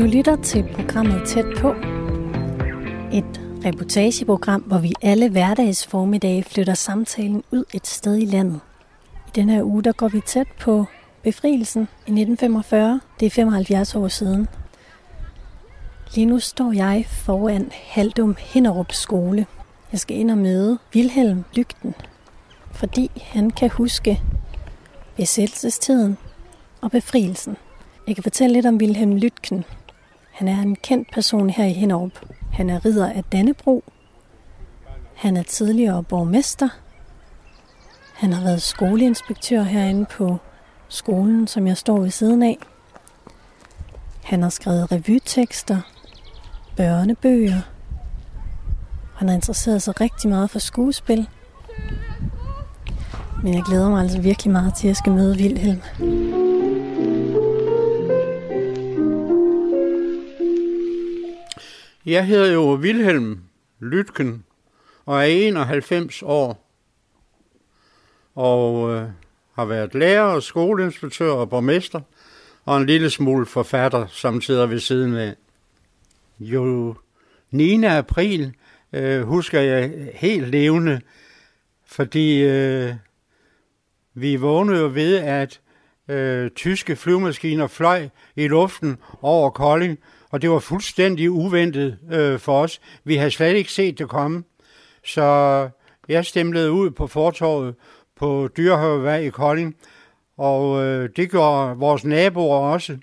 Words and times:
Du 0.00 0.04
lytter 0.04 0.36
til 0.42 0.68
programmet 0.74 1.28
Tæt 1.28 1.44
på. 1.56 1.68
Et 3.12 3.40
reportageprogram, 3.64 4.60
hvor 4.60 4.78
vi 4.78 4.92
alle 5.02 5.30
hverdagsformiddage 5.30 6.44
flytter 6.44 6.74
samtalen 6.74 7.42
ud 7.50 7.64
et 7.74 7.86
sted 7.86 8.16
i 8.16 8.24
landet. 8.24 8.60
I 9.26 9.30
denne 9.34 9.52
her 9.52 9.62
uge, 9.62 9.82
der 9.82 9.92
går 9.92 10.08
vi 10.08 10.20
tæt 10.26 10.46
på 10.60 10.84
befrielsen 11.22 11.82
i 11.82 12.10
1945. 12.10 13.00
Det 13.20 13.26
er 13.26 13.30
75 13.30 13.94
år 13.94 14.08
siden. 14.08 14.48
Lige 16.14 16.26
nu 16.26 16.38
står 16.38 16.72
jeg 16.72 17.04
foran 17.08 17.70
Haldum 17.72 18.36
Hinderup 18.38 18.92
skole. 18.92 19.46
Jeg 19.92 20.00
skal 20.00 20.16
ind 20.16 20.30
og 20.30 20.38
møde 20.38 20.78
Vilhelm 20.92 21.44
Lygten, 21.54 21.94
fordi 22.72 23.10
han 23.22 23.50
kan 23.50 23.70
huske 23.70 24.22
besættelsestiden 25.16 26.18
og 26.80 26.90
befrielsen. 26.90 27.56
Jeg 28.06 28.14
kan 28.16 28.22
fortælle 28.22 28.52
lidt 28.52 28.66
om 28.66 28.80
Vilhelm 28.80 29.16
Lytken. 29.16 29.64
Han 30.40 30.48
er 30.48 30.62
en 30.62 30.76
kendt 30.76 31.12
person 31.12 31.50
her 31.50 31.64
i 31.64 31.72
Hinderup. 31.72 32.12
Han 32.52 32.70
er 32.70 32.84
ridder 32.84 33.12
af 33.12 33.24
Dannebro. 33.24 33.84
Han 35.14 35.36
er 35.36 35.42
tidligere 35.42 36.02
borgmester. 36.02 36.68
Han 38.14 38.32
har 38.32 38.42
været 38.42 38.62
skoleinspektør 38.62 39.62
herinde 39.62 40.06
på 40.10 40.36
skolen, 40.88 41.46
som 41.46 41.66
jeg 41.66 41.76
står 41.76 42.00
ved 42.00 42.10
siden 42.10 42.42
af. 42.42 42.58
Han 44.24 44.42
har 44.42 44.48
skrevet 44.48 44.92
revytekster, 44.92 45.80
børnebøger. 46.76 47.60
Han 49.16 49.28
har 49.28 49.34
interesseret 49.34 49.82
sig 49.82 50.00
rigtig 50.00 50.30
meget 50.30 50.50
for 50.50 50.58
skuespil. 50.58 51.28
Men 53.42 53.54
jeg 53.54 53.62
glæder 53.62 53.90
mig 53.90 54.02
altså 54.02 54.20
virkelig 54.20 54.52
meget 54.52 54.74
til, 54.74 54.86
at 54.86 54.88
jeg 54.88 54.96
skal 54.96 55.12
møde 55.12 55.36
Vilhelm. 55.36 55.80
Jeg 62.06 62.26
hedder 62.26 62.52
jo 62.52 62.72
Vilhelm 62.72 63.40
Lytken 63.80 64.44
og 65.06 65.18
er 65.18 65.24
91 65.24 66.22
år 66.22 66.70
og 68.34 68.94
øh, 68.94 69.08
har 69.54 69.64
været 69.64 69.94
lærer, 69.94 70.22
og 70.22 70.42
skoleinspektør 70.42 71.30
og 71.30 71.50
borgmester 71.50 72.00
og 72.64 72.76
en 72.76 72.86
lille 72.86 73.10
smule 73.10 73.46
forfatter 73.46 74.06
samtidig 74.06 74.70
ved 74.70 74.78
siden 74.78 75.16
af. 75.16 75.34
Jo 76.40 76.94
9. 77.50 77.84
april 77.84 78.54
øh, 78.92 79.22
husker 79.22 79.60
jeg 79.60 80.10
helt 80.14 80.48
levende, 80.48 81.00
fordi 81.86 82.42
øh, 82.42 82.94
vi 84.14 84.36
vågnede 84.36 84.80
jo 84.80 84.90
ved, 84.94 85.16
at 85.16 85.60
øh, 86.08 86.50
tyske 86.50 86.96
flyvemaskiner 86.96 87.66
fløj 87.66 88.08
i 88.36 88.48
luften 88.48 88.96
over 89.22 89.50
Kolding, 89.50 89.98
og 90.30 90.42
det 90.42 90.50
var 90.50 90.58
fuldstændig 90.58 91.30
uventet 91.30 91.98
øh, 92.12 92.38
for 92.38 92.62
os. 92.62 92.80
Vi 93.04 93.16
havde 93.16 93.30
slet 93.30 93.56
ikke 93.56 93.72
set 93.72 93.98
det 93.98 94.08
komme. 94.08 94.44
Så 95.04 95.68
jeg 96.08 96.26
stemlede 96.26 96.72
ud 96.72 96.90
på 96.90 97.06
fortorvet 97.06 97.74
på 98.16 98.48
Dyrehavevej 98.56 99.18
i 99.18 99.28
Kolding, 99.28 99.76
og 100.36 100.82
øh, 100.84 101.08
det 101.16 101.30
gjorde 101.30 101.76
vores 101.76 102.04
naboer 102.04 102.58
også. 102.58 102.98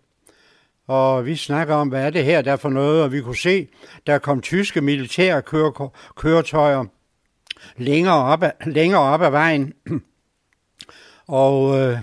Og 0.88 1.25
vi 1.25 1.36
snakker 1.36 1.75
om, 1.75 1.88
hvad 1.88 2.05
er 2.05 2.09
det 2.09 2.25
her 2.25 2.42
der 2.42 2.55
for 2.55 2.70
noget, 2.70 3.03
og 3.03 3.11
vi 3.11 3.22
kunne 3.22 3.38
se, 3.38 3.67
der 4.08 4.17
kom 4.17 4.42
tyske 4.42 4.81
militære 4.81 5.42
køre, 5.42 5.89
køretøjer 6.16 6.86
længere 7.78 8.23
op, 8.23 8.44
ad, 8.44 8.52
længere 8.66 9.02
op 9.02 9.22
ad 9.22 9.30
vejen. 9.30 9.73
og 11.28 11.80
øh, 11.80 11.98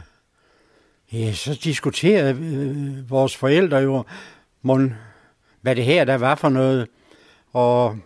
ja, 1.12 1.32
så 1.32 1.60
diskuterede 1.64 2.30
øh, 2.30 3.10
vores 3.10 3.36
forældre 3.36 3.76
jo, 3.76 4.04
mon, 4.62 4.94
hvad 5.64 5.76
det 5.76 5.84
her 5.84 6.04
der 6.04 6.18
var 6.18 6.34
for 6.34 6.48
noget, 6.48 6.88
og, 7.52 7.96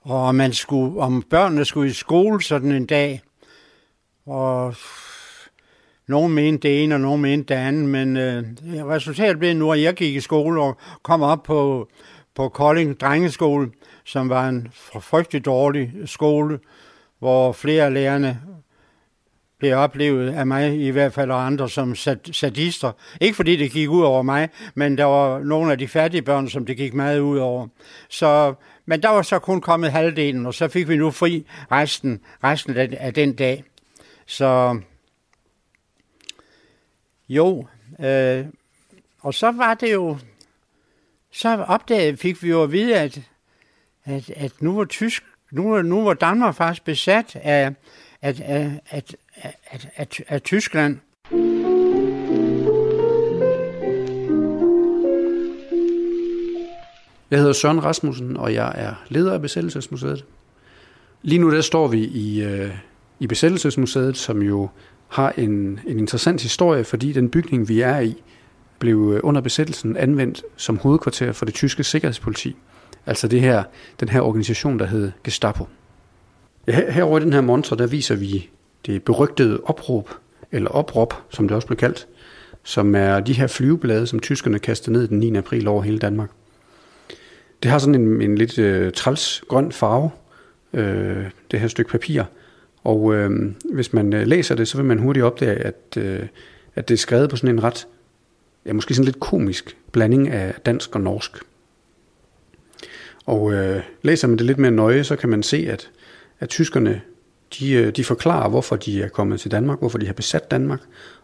og 0.00 0.34
man 0.34 0.52
skulle, 0.52 1.00
om 1.00 1.22
børnene 1.22 1.64
skulle 1.64 1.90
i 1.90 1.92
skole 1.92 2.42
sådan 2.42 2.72
en 2.72 2.86
dag. 2.86 3.22
Og 4.26 4.74
nogen 6.06 6.34
mente 6.34 6.68
det 6.68 6.84
ene, 6.84 6.94
og 6.94 7.00
nogen 7.00 7.22
mente 7.22 7.54
det 7.54 7.60
andet, 7.60 7.88
men 7.88 8.16
øh, 8.16 8.44
resultatet 8.86 9.38
blev 9.38 9.54
nu, 9.54 9.72
at 9.72 9.82
jeg 9.82 9.94
gik 9.94 10.16
i 10.16 10.20
skole 10.20 10.62
og 10.62 10.76
kom 11.02 11.22
op 11.22 11.42
på, 11.42 11.88
på 12.34 12.48
Kolding 12.48 13.00
Drengeskole, 13.00 13.70
som 14.04 14.28
var 14.28 14.48
en 14.48 14.68
frygtelig 15.00 15.44
dårlig 15.44 15.92
skole, 16.04 16.58
hvor 17.18 17.52
flere 17.52 17.84
af 17.84 17.94
lærerne 17.94 18.40
blev 19.58 19.76
oplevet 19.76 20.34
af 20.34 20.46
mig 20.46 20.80
i 20.80 20.90
hvert 20.90 21.12
fald 21.12 21.30
og 21.30 21.46
andre 21.46 21.70
som 21.70 21.94
sadister. 22.32 22.92
Ikke 23.20 23.36
fordi 23.36 23.56
det 23.56 23.70
gik 23.70 23.88
ud 23.88 24.02
over 24.02 24.22
mig, 24.22 24.48
men 24.74 24.98
der 24.98 25.04
var 25.04 25.38
nogle 25.38 25.72
af 25.72 25.78
de 25.78 25.88
fattige 25.88 26.22
børn, 26.22 26.48
som 26.48 26.66
det 26.66 26.76
gik 26.76 26.94
meget 26.94 27.20
ud 27.20 27.38
over. 27.38 27.68
Så, 28.08 28.54
men 28.86 29.02
der 29.02 29.08
var 29.08 29.22
så 29.22 29.38
kun 29.38 29.60
kommet 29.60 29.92
halvdelen, 29.92 30.46
og 30.46 30.54
så 30.54 30.68
fik 30.68 30.88
vi 30.88 30.96
nu 30.96 31.10
fri 31.10 31.46
resten, 31.72 32.20
resten 32.44 32.76
af, 32.76 33.14
den 33.14 33.32
dag. 33.32 33.64
Så 34.26 34.80
jo, 37.28 37.66
øh, 38.00 38.44
og 39.20 39.34
så 39.34 39.52
var 39.52 39.74
det 39.74 39.92
jo, 39.92 40.18
så 41.32 41.64
opdagede, 41.68 42.16
fik 42.16 42.42
vi 42.42 42.48
jo 42.48 42.62
at 42.62 42.72
vide, 42.72 42.96
at, 42.98 43.20
at, 44.04 44.30
at 44.30 44.62
nu 44.62 44.76
var 44.76 44.84
tysk, 44.84 45.24
nu, 45.50 45.82
nu 45.82 46.04
var 46.04 46.14
Danmark 46.14 46.54
faktisk 46.54 46.84
besat 46.84 47.36
af, 47.36 47.74
at, 48.22 48.40
at, 48.40 48.70
at 48.90 49.16
af, 49.36 49.56
af, 49.96 50.08
af 50.28 50.42
Tyskland. 50.42 50.98
Jeg 57.30 57.38
hedder 57.38 57.52
Søren 57.52 57.84
Rasmussen, 57.84 58.36
og 58.36 58.54
jeg 58.54 58.72
er 58.76 59.04
leder 59.08 59.32
af 59.32 59.42
Besættelsesmuseet. 59.42 60.24
Lige 61.22 61.38
nu 61.38 61.54
der 61.54 61.60
står 61.60 61.88
vi 61.88 62.04
i, 62.04 62.42
øh, 62.42 62.70
i 63.20 63.26
Besættelsesmuseet, 63.26 64.16
som 64.16 64.42
jo 64.42 64.68
har 65.08 65.32
en, 65.36 65.80
en 65.86 65.98
interessant 65.98 66.42
historie, 66.42 66.84
fordi 66.84 67.12
den 67.12 67.30
bygning, 67.30 67.68
vi 67.68 67.80
er 67.80 68.00
i, 68.00 68.22
blev 68.78 69.12
øh, 69.14 69.20
under 69.22 69.40
besættelsen 69.40 69.96
anvendt 69.96 70.42
som 70.56 70.78
hovedkvarter 70.78 71.32
for 71.32 71.44
det 71.44 71.54
tyske 71.54 71.84
sikkerhedspoliti. 71.84 72.56
Altså 73.06 73.28
det 73.28 73.40
her, 73.40 73.64
den 74.00 74.08
her 74.08 74.20
organisation, 74.20 74.78
der 74.78 74.86
hed 74.86 75.12
Gestapo. 75.24 75.68
Ja, 76.66 76.92
herovre 76.92 77.20
i 77.20 77.24
den 77.24 77.32
her 77.32 77.40
montre, 77.40 77.76
der 77.76 77.86
viser 77.86 78.14
vi 78.14 78.50
det 78.86 79.02
berygtede 79.02 79.60
opråb, 79.64 80.10
eller 80.52 80.70
opråb, 80.70 81.14
som 81.30 81.48
det 81.48 81.54
også 81.54 81.66
blev 81.66 81.76
kaldt, 81.76 82.06
som 82.62 82.94
er 82.94 83.20
de 83.20 83.32
her 83.32 83.46
flyveblade, 83.46 84.06
som 84.06 84.20
tyskerne 84.20 84.58
kastede 84.58 84.92
ned 84.92 85.08
den 85.08 85.18
9. 85.18 85.36
april 85.36 85.68
over 85.68 85.82
hele 85.82 85.98
Danmark. 85.98 86.30
Det 87.62 87.70
har 87.70 87.78
sådan 87.78 87.94
en, 87.94 88.22
en 88.22 88.38
lidt 88.38 88.58
øh, 88.58 88.92
træls 88.92 89.44
grøn 89.48 89.72
farve, 89.72 90.10
øh, 90.72 91.24
det 91.50 91.60
her 91.60 91.68
stykke 91.68 91.90
papir, 91.90 92.22
og 92.84 93.14
øh, 93.14 93.30
hvis 93.72 93.92
man 93.92 94.12
øh, 94.12 94.26
læser 94.26 94.54
det, 94.54 94.68
så 94.68 94.76
vil 94.76 94.86
man 94.86 94.98
hurtigt 94.98 95.24
opdage, 95.24 95.56
at, 95.56 95.96
øh, 95.96 96.26
at 96.74 96.88
det 96.88 96.94
er 96.94 96.98
skrevet 96.98 97.30
på 97.30 97.36
sådan 97.36 97.54
en 97.54 97.62
ret, 97.62 97.86
ja, 98.66 98.72
måske 98.72 98.94
sådan 98.94 99.04
lidt 99.04 99.20
komisk 99.20 99.76
blanding 99.92 100.28
af 100.28 100.54
dansk 100.66 100.94
og 100.94 101.00
norsk. 101.00 101.32
Og 103.26 103.52
øh, 103.52 103.82
læser 104.02 104.28
man 104.28 104.38
det 104.38 104.46
lidt 104.46 104.58
mere 104.58 104.70
nøje, 104.70 105.04
så 105.04 105.16
kan 105.16 105.28
man 105.28 105.42
se, 105.42 105.66
at, 105.70 105.90
at 106.40 106.48
tyskerne 106.48 107.00
de, 107.58 107.72
øh, 107.72 107.92
de 107.96 108.04
forklarer, 108.04 108.48
hvorfor 108.48 108.76
de 108.76 109.02
er 109.02 109.08
kommet 109.08 109.40
til 109.40 109.50
Danmark, 109.50 109.78
hvorfor 109.78 109.98
de 109.98 110.06
har 110.06 110.12
besat 110.12 110.50
Danmark, 110.50 110.80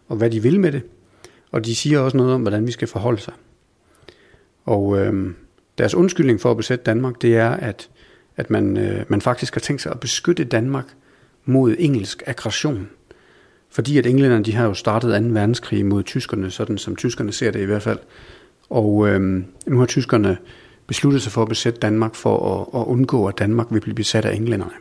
og 0.09 0.17
hvad 0.17 0.31
de 0.31 0.43
vil 0.43 0.61
med 0.61 0.73
det. 0.73 0.83
Og 1.51 1.65
de 1.65 1.75
siger 1.75 1.99
også 1.99 2.17
noget 2.17 2.33
om, 2.33 2.41
hvordan 2.41 2.67
vi 2.67 2.73
skal 2.73 2.89
forholde 2.89 3.21
sig. 3.21 3.35
Og 4.65 4.99
øh, 4.99 5.35
deres 5.79 5.95
undskyldning 5.95 6.41
for 6.41 6.51
at 6.51 6.57
besætte 6.57 6.85
Danmark, 6.85 7.23
det 7.23 7.37
er, 7.37 7.51
at, 7.51 7.89
at 8.37 8.51
man, 8.51 8.77
øh, 8.77 9.05
man 9.09 9.21
faktisk 9.21 9.55
har 9.55 9.61
tænkt 9.61 9.83
sig 9.83 9.93
at 9.93 10.01
beskytte 10.01 10.45
Danmark 10.45 10.87
mod 11.45 11.77
engelsk 11.79 12.23
aggression. 12.27 12.89
Fordi 13.71 13.99
at 13.99 14.07
englænderne, 14.07 14.45
de 14.45 14.53
har 14.53 14.65
jo 14.65 14.75
startet 14.75 15.23
2. 15.23 15.29
verdenskrig 15.29 15.87
mod 15.87 16.03
tyskerne, 16.03 16.51
sådan 16.51 16.79
som 16.79 16.97
tyskerne 16.97 17.33
ser 17.33 17.51
det 17.51 17.61
i 17.61 17.65
hvert 17.65 17.83
fald. 17.83 17.99
Og 18.71 19.09
øh, 19.09 19.43
nu 19.67 19.79
har 19.79 19.87
tyskerne 19.87 20.37
besluttet 20.87 21.23
sig 21.23 21.33
for 21.33 21.43
at 21.43 21.49
besætte 21.49 21.81
Danmark 21.81 22.15
for 22.15 22.61
at, 22.61 22.81
at 22.81 22.87
undgå, 22.87 23.27
at 23.27 23.39
Danmark 23.39 23.67
vil 23.71 23.81
blive 23.81 23.95
besat 23.95 24.25
af 24.25 24.35
englænderne. 24.35 24.73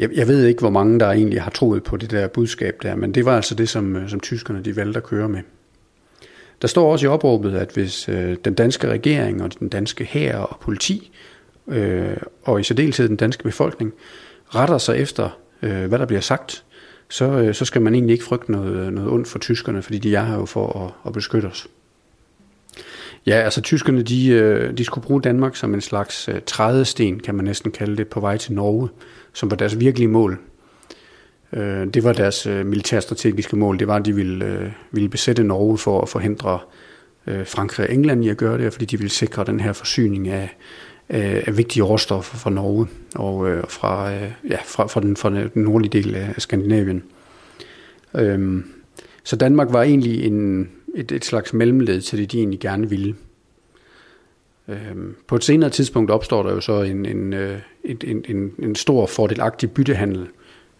Jeg, 0.00 0.10
jeg 0.14 0.28
ved 0.28 0.44
ikke, 0.44 0.60
hvor 0.60 0.70
mange 0.70 1.00
der 1.00 1.10
egentlig 1.10 1.42
har 1.42 1.50
troet 1.50 1.82
på 1.82 1.96
det 1.96 2.10
der 2.10 2.28
budskab 2.28 2.76
der, 2.82 2.94
men 2.94 3.14
det 3.14 3.24
var 3.24 3.36
altså 3.36 3.54
det, 3.54 3.68
som, 3.68 3.96
øh, 3.96 4.08
som 4.08 4.20
tyskerne 4.20 4.62
de 4.62 4.76
valgte 4.76 4.96
at 4.96 5.04
køre 5.04 5.28
med. 5.28 5.40
Der 6.62 6.68
står 6.68 6.92
også 6.92 7.06
i 7.06 7.08
opråbet, 7.08 7.54
at 7.54 7.70
hvis 7.74 8.08
øh, 8.08 8.36
den 8.44 8.54
danske 8.54 8.88
regering 8.88 9.42
og 9.42 9.58
den 9.58 9.68
danske 9.68 10.04
hær 10.04 10.36
og 10.36 10.60
politi, 10.60 11.12
øh, 11.68 12.16
og 12.44 12.60
i 12.60 12.62
særdeleshed 12.62 13.08
den 13.08 13.16
danske 13.16 13.42
befolkning, 13.42 13.92
retter 14.54 14.78
sig 14.78 14.98
efter, 14.98 15.38
øh, 15.62 15.86
hvad 15.86 15.98
der 15.98 16.06
bliver 16.06 16.20
sagt, 16.20 16.64
så, 17.08 17.24
øh, 17.24 17.54
så 17.54 17.64
skal 17.64 17.82
man 17.82 17.94
egentlig 17.94 18.12
ikke 18.12 18.24
frygte 18.24 18.52
noget, 18.52 18.86
øh, 18.86 18.92
noget 18.92 19.10
ondt 19.10 19.28
for 19.28 19.38
tyskerne, 19.38 19.82
fordi 19.82 19.98
de 19.98 20.14
er 20.14 20.24
her 20.24 20.34
jo 20.34 20.44
for 20.44 20.84
at, 20.84 20.92
at 21.06 21.12
beskytte 21.12 21.46
os. 21.46 21.68
Ja, 23.26 23.32
altså 23.32 23.60
tyskerne, 23.60 24.02
de, 24.02 24.28
øh, 24.28 24.78
de 24.78 24.84
skulle 24.84 25.04
bruge 25.04 25.22
Danmark 25.22 25.56
som 25.56 25.74
en 25.74 25.80
slags 25.80 26.28
øh, 26.28 26.40
trædesten, 26.46 27.20
kan 27.20 27.34
man 27.34 27.44
næsten 27.44 27.72
kalde 27.72 27.96
det, 27.96 28.08
på 28.08 28.20
vej 28.20 28.36
til 28.36 28.52
Norge, 28.52 28.88
som 29.32 29.50
var 29.50 29.56
deres 29.56 29.80
virkelige 29.80 30.08
mål. 30.08 30.38
Øh, 31.52 31.86
det 31.86 32.04
var 32.04 32.12
deres 32.12 32.46
militærstrategiske 32.46 33.56
mål, 33.56 33.78
det 33.78 33.86
var, 33.86 33.96
at 33.96 34.04
de 34.04 34.14
ville, 34.14 34.74
ville 34.90 35.08
besætte 35.08 35.44
Norge 35.44 35.78
for 35.78 36.00
at 36.00 36.08
forhindre 36.08 36.58
Frankrig 37.44 37.86
og 37.86 37.94
England 37.94 38.24
i 38.24 38.28
at 38.28 38.36
gøre 38.36 38.58
det, 38.58 38.72
fordi 38.72 38.84
de 38.84 38.96
ville 38.96 39.10
sikre 39.10 39.44
den 39.44 39.60
her 39.60 39.72
forsyning 39.72 40.28
af, 40.28 40.56
af, 41.08 41.44
af 41.46 41.56
vigtige 41.56 41.82
råstoffer 41.82 42.36
fra 42.36 42.50
Norge 42.50 42.86
og 43.14 43.50
øh, 43.50 43.64
fra, 43.68 44.14
øh, 44.14 44.30
ja, 44.50 44.58
fra, 44.64 44.86
fra, 44.86 45.00
den, 45.00 45.16
fra 45.16 45.30
den 45.30 45.50
nordlige 45.54 46.02
del 46.02 46.14
af 46.14 46.34
Skandinavien. 46.38 47.02
Øhm, 48.14 48.64
så 49.24 49.36
Danmark 49.36 49.68
var 49.70 49.82
egentlig 49.82 50.24
en, 50.24 50.70
et, 50.94 51.12
et 51.12 51.24
slags 51.24 51.52
mellemled 51.52 52.00
til 52.00 52.18
det, 52.18 52.32
de 52.32 52.38
egentlig 52.38 52.60
gerne 52.60 52.90
ville. 52.90 53.14
Øhm, 54.68 55.14
på 55.26 55.36
et 55.36 55.44
senere 55.44 55.70
tidspunkt 55.70 56.10
opstår 56.10 56.42
der 56.42 56.50
jo 56.52 56.60
så 56.60 56.82
en, 56.82 57.06
en, 57.06 57.32
øh, 57.32 57.58
en, 57.84 58.24
en, 58.28 58.52
en 58.58 58.74
stor 58.74 59.06
fordelagtig 59.06 59.70
byttehandel 59.70 60.26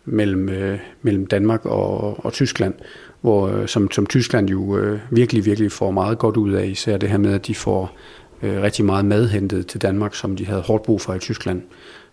mellem, 0.05 0.49
øh, 0.49 0.79
mellem 1.03 1.27
Danmark 1.27 1.67
og, 1.67 2.25
og 2.25 2.33
Tyskland, 2.33 2.75
hvor, 3.21 3.49
øh, 3.49 3.69
som, 3.69 3.91
som 3.91 4.07
Tyskland 4.07 4.51
jo 4.51 4.79
øh, 4.79 5.01
virkelig, 5.11 5.45
virkelig 5.45 5.73
får 5.73 5.91
meget 5.91 6.19
godt 6.19 6.37
ud 6.37 6.53
af, 6.53 6.67
især 6.67 6.97
det 6.97 7.09
her 7.09 7.19
med, 7.19 7.33
at 7.35 7.47
de 7.47 7.55
får 7.55 7.97
øh, 8.43 8.63
rigtig 8.63 8.85
meget 8.85 9.05
mad 9.05 9.29
hentet 9.29 9.67
til 9.67 9.83
Danmark, 9.83 10.15
som 10.15 10.37
de 10.37 10.47
havde 10.47 10.61
hårdt 10.63 10.83
brug 10.83 11.01
for 11.01 11.15
i 11.15 11.19
Tyskland. 11.19 11.63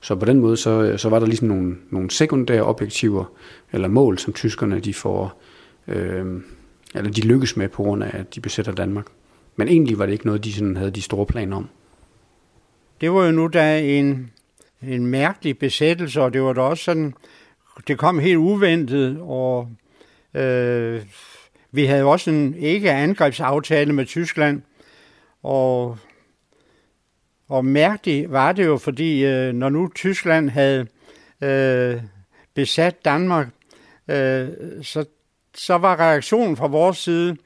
Så 0.02 0.16
på 0.16 0.26
den 0.26 0.40
måde, 0.40 0.58
så, 0.58 0.82
øh, 0.82 1.00
så 1.00 1.10
var 1.10 1.20
der 1.20 1.26
ligesom 1.26 1.48
nogle, 1.48 1.76
nogle 1.90 2.12
sekundære 2.12 2.64
objektiver, 2.64 3.26
eller 3.74 3.88
mål, 3.88 4.18
som 4.18 4.34
tyskerne 4.34 4.80
de 4.80 4.94
får, 4.94 5.42
øh, 5.88 6.26
eller 6.95 7.12
de 7.12 7.22
lykkes 7.22 7.57
med 7.57 7.69
på 7.69 7.84
grund 7.84 8.04
af, 8.04 8.12
at 8.13 8.36
de 8.36 8.42
besætter 8.42 8.72
Danmark. 8.72 9.06
Men 9.56 9.68
egentlig 9.68 10.00
var 10.00 10.06
det 10.06 10.13
ikke 10.13 10.25
noget, 10.25 10.44
de 10.44 10.54
sådan 10.54 10.78
havde 10.78 10.92
de 10.92 11.01
store 11.01 11.25
planer 11.25 11.57
om. 11.57 11.69
Det 13.01 13.12
var 13.12 13.25
jo 13.25 13.31
nu 13.31 13.48
da 13.48 13.81
en, 13.81 14.31
en 14.81 15.06
mærkelig 15.06 15.57
besættelse, 15.60 16.22
og 16.22 16.34
det 16.34 16.42
var 16.42 16.54
da 16.54 16.62
også 16.62 16.84
sådan, 16.84 17.13
det 17.88 17.98
kom 17.98 18.19
helt 18.19 18.38
uventet, 18.38 19.18
og 19.22 19.69
øh, 20.34 21.01
vi 21.72 21.86
havde 21.86 22.04
også 22.04 22.30
en 22.31 22.56
ikke-angrebsaftale 22.56 23.94
med 23.94 24.06
Tyskland, 24.06 24.62
og, 25.44 25.98
og 27.50 27.66
mærkeligt 27.66 28.31
var 28.31 28.51
det 28.51 28.66
jo, 28.66 28.78
fordi 28.78 29.25
øh, 29.25 29.54
når 29.54 29.69
nu 29.69 29.89
Tyskland 29.95 30.50
havde 30.50 30.88
øh, 31.42 32.01
besat 32.54 33.06
Danmark, 33.06 33.48
øh, 34.07 34.50
så, 34.81 35.06
så 35.57 35.77
var 35.77 36.00
reaktionen 36.00 36.57
fra 36.57 36.68
vores 36.68 36.98
side, 36.98 37.38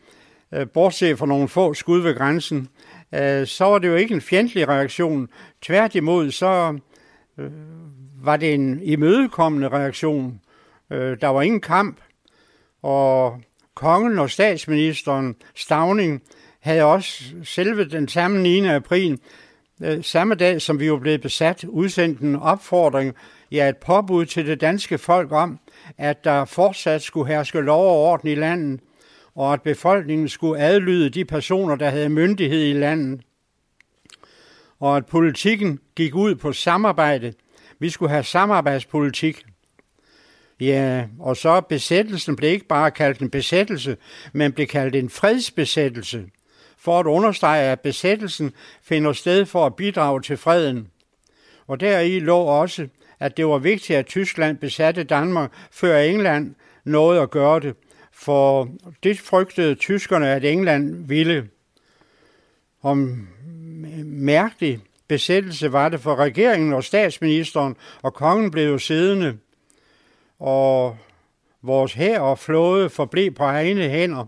øh, 0.54 0.68
bortset 0.70 1.18
fra 1.18 1.26
nogle 1.26 1.48
få 1.48 1.74
skud 1.74 2.00
ved 2.00 2.16
grænsen, 2.16 2.68
øh, 3.14 3.48
så 3.48 3.66
var 3.66 3.78
det 3.78 3.88
jo 3.88 3.96
ikke 3.96 4.14
en 4.14 4.22
fjendtlig 4.22 4.68
reaktion. 4.68 5.28
Tværtimod, 5.62 6.32
så 6.32 6.80
øh, 7.38 7.52
var 8.24 8.38
det 8.38 8.54
en 8.54 8.80
imødekommende 8.84 9.70
reaktion. 9.70 10.42
Der 10.92 11.28
var 11.28 11.42
ingen 11.42 11.62
kamp, 11.62 11.98
og 12.82 13.42
kongen 13.76 14.20
og 14.20 14.30
statsministeren 14.30 15.36
Stavning 15.56 16.22
havde 16.60 16.84
også 16.84 17.24
selve 17.44 17.90
den 17.90 18.08
samme 18.08 18.42
9. 18.42 18.66
april, 18.68 19.20
samme 20.02 20.36
dag 20.36 20.62
som 20.62 20.80
vi 20.80 20.92
var 20.92 20.98
blevet 20.98 21.22
besat, 21.22 21.64
udsendt 21.64 22.20
en 22.20 22.36
opfordring, 22.36 23.16
ja 23.52 23.70
et 23.70 23.78
påbud 23.78 24.26
til 24.26 24.48
det 24.48 24.62
danske 24.62 24.98
folk 24.98 25.32
om, 25.32 25.60
at 25.98 26.24
der 26.24 26.46
fortsat 26.46 27.02
skulle 27.02 27.34
herske 27.34 27.60
lov 27.60 27.86
og 27.86 28.12
orden 28.12 28.30
i 28.30 28.36
landet, 28.36 28.80
og 29.36 29.54
at 29.54 29.62
befolkningen 29.62 30.30
skulle 30.30 30.62
adlyde 30.62 31.10
de 31.10 31.26
personer, 31.26 31.76
der 31.76 31.90
havde 31.90 32.10
myndighed 32.10 32.64
i 32.66 32.74
landet. 32.74 33.22
Og 34.80 34.98
at 34.98 35.06
politikken 35.06 35.80
gik 35.96 36.16
ud 36.16 36.36
på 36.36 36.54
samarbejde. 36.54 37.34
Vi 37.80 37.90
skulle 37.90 38.10
have 38.10 38.24
samarbejdspolitik. 38.24 39.44
Ja, 40.60 41.06
og 41.20 41.38
så 41.38 41.62
besættelsen 41.62 42.36
blev 42.36 42.50
ikke 42.50 42.68
bare 42.68 42.92
kaldt 42.92 43.20
en 43.20 43.30
besættelse, 43.30 43.98
men 44.34 44.54
blev 44.54 44.68
kaldt 44.68 44.96
en 44.96 45.10
fredsbesættelse, 45.10 46.26
for 46.78 47.00
at 47.00 47.06
understrege, 47.06 47.62
at 47.64 47.80
besættelsen 47.80 48.54
finder 48.84 49.14
sted 49.14 49.46
for 49.46 49.66
at 49.66 49.76
bidrage 49.76 50.22
til 50.22 50.38
freden. 50.38 50.88
Og 51.68 51.80
deri 51.80 52.20
lå 52.20 52.38
også, 52.38 52.88
at 53.22 53.38
det 53.38 53.48
var 53.48 53.58
vigtigt, 53.58 54.00
at 54.00 54.06
Tyskland 54.06 54.58
besatte 54.58 55.04
Danmark, 55.04 55.52
før 55.72 55.98
England 55.98 56.56
nåede 56.86 57.22
at 57.22 57.30
gøre 57.30 57.60
det, 57.60 57.76
for 58.12 58.70
det 59.04 59.20
frygtede 59.20 59.76
tyskerne, 59.76 60.30
at 60.30 60.46
England 60.46 61.08
ville. 61.08 61.50
Om 62.82 63.28
mærkelig 64.06 64.80
besættelse 65.08 65.72
var 65.72 65.90
det 65.90 66.00
for 66.00 66.16
regeringen 66.16 66.74
og 66.74 66.84
statsministeren, 66.84 67.76
og 68.02 68.14
kongen 68.14 68.52
blev 68.52 68.70
jo 68.70 68.78
siddende, 68.78 69.38
og 70.40 70.98
vores 71.62 71.94
hær 71.94 72.20
og 72.20 72.40
flåde 72.40 72.90
forblev 72.90 73.32
på 73.32 73.44
egne 73.44 73.90
hænder. 73.90 74.26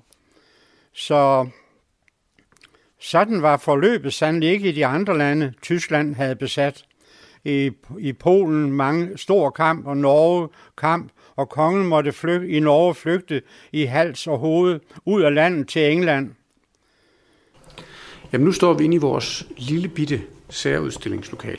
Så 0.93 1.49
sådan 2.99 3.41
var 3.41 3.57
forløbet 3.57 4.13
sandelig 4.13 4.49
ikke 4.49 4.69
i 4.69 4.71
de 4.71 4.85
andre 4.85 5.17
lande, 5.17 5.53
Tyskland 5.61 6.15
havde 6.15 6.35
besat. 6.35 6.85
I, 7.45 7.71
i 7.99 8.13
Polen 8.13 8.71
mange 8.71 9.17
stor 9.17 9.49
kamp, 9.49 9.87
og 9.87 9.97
Norge 9.97 10.47
kamp, 10.77 11.11
og 11.35 11.49
kongen 11.49 11.87
måtte 11.87 12.11
flygte, 12.11 12.49
i 12.49 12.59
Norge 12.59 12.95
flygte 12.95 13.41
i 13.71 13.83
hals 13.83 14.27
og 14.27 14.39
hoved 14.39 14.79
ud 15.05 15.21
af 15.21 15.33
landet 15.33 15.67
til 15.67 15.91
England. 15.91 16.31
Jamen 18.33 18.45
nu 18.45 18.51
står 18.51 18.73
vi 18.73 18.83
inde 18.83 18.95
i 18.95 18.99
vores 18.99 19.47
lille 19.57 19.87
bitte 19.87 20.21
særudstillingslokale. 20.49 21.57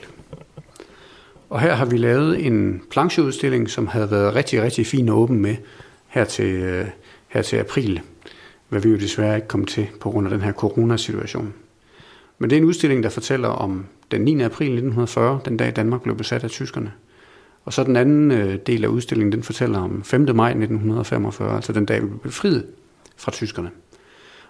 Og 1.51 1.61
her 1.61 1.75
har 1.75 1.85
vi 1.85 1.97
lavet 1.97 2.47
en 2.47 2.83
plancheudstilling, 2.91 3.71
som 3.71 3.87
havde 3.87 4.11
været 4.11 4.35
rigtig, 4.35 4.63
rigtig 4.63 4.87
fin 4.87 5.09
og 5.09 5.19
åben 5.19 5.39
med 5.39 5.57
her 6.07 6.25
til, 6.25 6.55
øh, 6.55 6.87
her 7.29 7.43
til 7.43 7.57
april, 7.57 8.01
hvad 8.69 8.81
vi 8.81 8.89
jo 8.89 8.97
desværre 8.97 9.37
ikke 9.37 9.49
kom 9.49 9.65
til 9.65 9.87
på 10.01 10.11
grund 10.11 10.27
af 10.27 10.31
den 10.31 10.41
her 10.41 10.53
coronasituation. 10.53 11.55
Men 12.39 12.51
det 12.51 12.57
er 12.57 12.61
en 12.61 12.67
udstilling, 12.67 13.03
der 13.03 13.09
fortæller 13.09 13.49
om 13.49 13.87
den 14.15 14.25
9. 14.25 14.43
april 14.43 14.67
1940, 14.67 15.41
den 15.45 15.57
dag 15.57 15.77
Danmark 15.77 16.03
blev 16.03 16.17
besat 16.17 16.45
af 16.45 16.51
tyskerne. 16.51 16.93
Og 17.65 17.73
så 17.73 17.85
den 17.85 17.97
anden 17.97 18.31
øh, 18.31 18.59
del 18.67 18.85
af 18.85 18.89
udstillingen, 18.89 19.33
den 19.33 19.43
fortæller 19.43 19.79
om 19.79 20.03
5. 20.05 20.21
maj 20.35 20.49
1945, 20.49 21.57
altså 21.57 21.73
den 21.73 21.85
dag, 21.85 22.03
vi 22.03 22.07
blev 22.07 22.21
befriet 22.21 22.67
fra 23.17 23.33
tyskerne. 23.33 23.71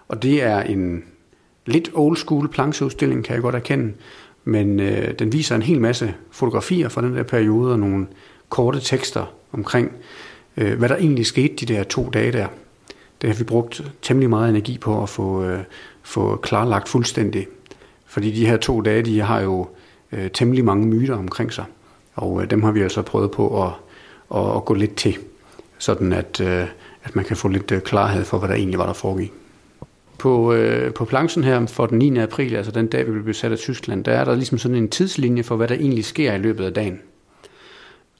Og 0.07 0.23
det 0.23 0.43
er 0.43 0.61
en 0.61 1.03
lidt 1.65 1.89
old 1.93 2.17
school 2.17 2.47
plancheudstilling, 2.47 3.23
kan 3.23 3.33
jeg 3.33 3.41
godt 3.41 3.55
erkende, 3.55 3.93
men 4.43 4.79
øh, 4.79 5.19
den 5.19 5.33
viser 5.33 5.55
en 5.55 5.61
hel 5.61 5.81
masse 5.81 6.13
fotografier 6.31 6.89
fra 6.89 7.01
den 7.01 7.15
der 7.15 7.23
periode 7.23 7.71
og 7.71 7.79
nogle 7.79 8.07
korte 8.49 8.79
tekster 8.79 9.33
omkring, 9.51 9.91
øh, 10.57 10.77
hvad 10.77 10.89
der 10.89 10.95
egentlig 10.95 11.25
skete 11.25 11.55
de 11.55 11.73
der 11.73 11.83
to 11.83 12.09
dage 12.09 12.31
der. 12.31 12.47
Det 13.21 13.29
har 13.29 13.37
vi 13.37 13.43
brugt 13.43 13.83
temmelig 14.01 14.29
meget 14.29 14.49
energi 14.49 14.77
på 14.77 15.03
at 15.03 15.09
få, 15.09 15.43
øh, 15.43 15.59
få 16.03 16.35
klarlagt 16.35 16.89
fuldstændig. 16.89 17.47
Fordi 18.15 18.31
de 18.31 18.47
her 18.47 18.57
to 18.57 18.81
dage, 18.81 19.01
de 19.01 19.21
har 19.21 19.41
jo 19.41 19.67
øh, 20.11 20.31
temmelig 20.33 20.65
mange 20.65 20.87
myter 20.87 21.15
omkring 21.15 21.53
sig. 21.53 21.65
Og 22.15 22.41
øh, 22.41 22.49
dem 22.49 22.63
har 22.63 22.71
vi 22.71 22.81
altså 22.81 23.01
prøvet 23.01 23.31
på 23.31 23.63
at, 23.63 23.71
at, 24.35 24.55
at 24.55 24.65
gå 24.65 24.73
lidt 24.73 24.95
til, 24.95 25.17
sådan 25.77 26.13
at, 26.13 26.41
øh, 26.41 26.67
at 27.03 27.15
man 27.15 27.25
kan 27.25 27.37
få 27.37 27.47
lidt 27.47 27.71
øh, 27.71 27.81
klarhed 27.81 28.25
for, 28.25 28.37
hvad 28.37 28.49
der 28.49 28.55
egentlig 28.55 28.79
var, 28.79 28.85
der 28.85 28.93
foregik. 28.93 29.33
På, 30.17 30.53
øh, 30.53 30.93
på 30.93 31.05
planchen 31.05 31.43
her 31.43 31.65
for 31.65 31.85
den 31.85 31.97
9. 31.97 32.17
april, 32.17 32.55
altså 32.55 32.71
den 32.71 32.87
dag, 32.87 33.05
vi 33.05 33.11
blev 33.11 33.23
besat 33.23 33.51
af 33.51 33.57
Tyskland, 33.57 34.03
der 34.03 34.11
er 34.11 34.25
der 34.25 34.35
ligesom 34.35 34.57
sådan 34.57 34.77
en 34.77 34.89
tidslinje 34.89 35.43
for, 35.43 35.55
hvad 35.55 35.67
der 35.67 35.75
egentlig 35.75 36.05
sker 36.05 36.33
i 36.33 36.37
løbet 36.37 36.65
af 36.65 36.73
dagen. 36.73 36.99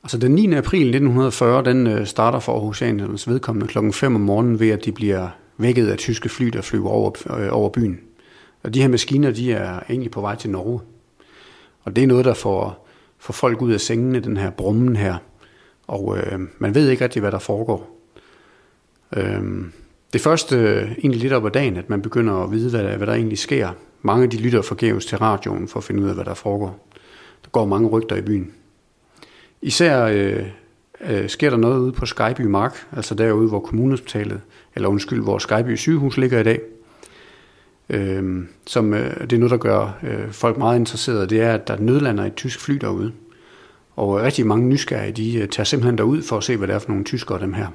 Altså 0.04 0.18
den 0.18 0.32
9. 0.32 0.54
april 0.54 0.82
1940, 0.82 1.64
den 1.64 1.88
øh, 1.88 2.06
starter 2.06 2.40
for 2.40 2.54
Aarhusianernes 2.54 3.28
vedkommende 3.28 3.68
klokken 3.68 3.94
5 3.94 4.16
om 4.16 4.22
morgenen 4.22 4.60
ved, 4.60 4.70
at 4.70 4.86
de 4.86 4.92
bliver 4.92 5.28
vækket 5.58 5.88
af 5.88 5.98
tyske 5.98 6.30
fly, 6.30 6.46
der 6.46 6.62
flyver 6.62 6.90
over, 6.90 7.40
øh, 7.40 7.48
over 7.52 7.70
byen. 7.70 8.00
Og 8.65 8.74
de 8.74 8.81
her 8.81 8.88
maskiner, 8.88 9.31
de 9.31 9.53
er 9.53 9.79
egentlig 9.89 10.12
på 10.12 10.22
vej 10.22 10.36
til 10.36 10.50
Norge. 10.50 10.79
Og 11.84 11.95
det 11.95 12.03
er 12.03 12.07
noget, 12.07 12.25
der 12.25 12.34
får, 12.34 12.88
får 13.17 13.34
folk 13.34 13.62
ud 13.62 13.72
af 13.72 13.81
sengene, 13.81 14.19
den 14.19 14.38
her 14.38 14.50
brummen 14.50 14.95
her. 14.95 15.15
Og 15.88 16.17
øh, 16.17 16.39
man 16.60 16.75
ved 16.75 16.89
ikke 16.89 17.03
rigtig, 17.03 17.19
hvad 17.19 17.31
der 17.31 17.39
foregår. 17.39 18.00
Øh, 19.15 19.41
det 20.13 20.22
første 20.22 20.55
øh, 20.55 20.91
egentlig 20.91 21.22
lidt 21.22 21.34
op 21.34 21.45
ad 21.45 21.51
dagen, 21.51 21.77
at 21.77 21.89
man 21.89 22.01
begynder 22.01 22.34
at 22.34 22.51
vide, 22.51 22.69
hvad 22.69 22.84
der, 22.84 22.98
hvad 22.98 23.07
der 23.07 23.13
egentlig 23.13 23.38
sker. 23.38 23.69
Mange 24.01 24.24
af 24.24 24.29
de 24.29 24.38
lytter 24.38 24.62
forgæves 24.62 25.05
til 25.05 25.17
radioen 25.17 25.67
for 25.67 25.77
at 25.77 25.84
finde 25.84 26.03
ud 26.03 26.10
af, 26.10 26.15
hvad 26.15 26.25
der 26.25 26.34
foregår. 26.34 26.88
Der 27.43 27.50
går 27.50 27.65
mange 27.65 27.89
rygter 27.89 28.15
i 28.15 28.22
byen. 28.22 28.51
Især 29.62 30.05
øh, 30.05 30.45
øh, 31.10 31.29
sker 31.29 31.50
der 31.50 31.57
noget 31.57 31.79
ude 31.79 31.91
på 31.91 32.05
Skyby 32.05 32.41
Mark, 32.41 32.88
altså 32.95 33.15
derude, 33.15 33.48
hvor 33.48 33.60
kommunhospitalet, 33.60 34.41
eller 34.75 34.89
undskyld, 34.89 35.24
hvor 35.24 35.38
Skyby 35.38 35.75
sygehus 35.75 36.17
ligger 36.17 36.39
i 36.39 36.43
dag. 36.43 36.62
Øh, 37.89 38.46
som 38.68 38.94
øh, 38.94 39.22
det 39.22 39.34
er 39.34 39.38
noget, 39.38 39.51
der 39.51 39.58
gør 39.58 40.00
øh, 40.04 40.32
folk 40.32 40.58
meget 40.58 40.80
interesserede, 40.80 41.27
det 41.27 41.42
er, 41.42 41.54
at 41.54 41.68
der 41.68 41.77
nødlander 41.80 42.25
et 42.25 42.36
tysk 42.36 42.60
fly 42.60 42.74
derude. 42.74 43.12
Og 43.96 44.20
øh, 44.20 44.25
rigtig 44.25 44.48
mange 44.48 44.68
nysgerrige, 44.68 45.12
de 45.12 45.38
øh, 45.38 45.48
tager 45.48 45.65
simpelthen 45.65 45.98
derud 45.98 46.22
for 46.22 46.38
at 46.38 46.44
se, 46.44 46.58
hvad 46.58 46.68
det 46.68 46.74
er 46.74 46.80
for 46.80 46.89
nogle 46.89 47.04
tyskere, 47.04 47.39
dem 47.39 47.54
her. 47.54 47.68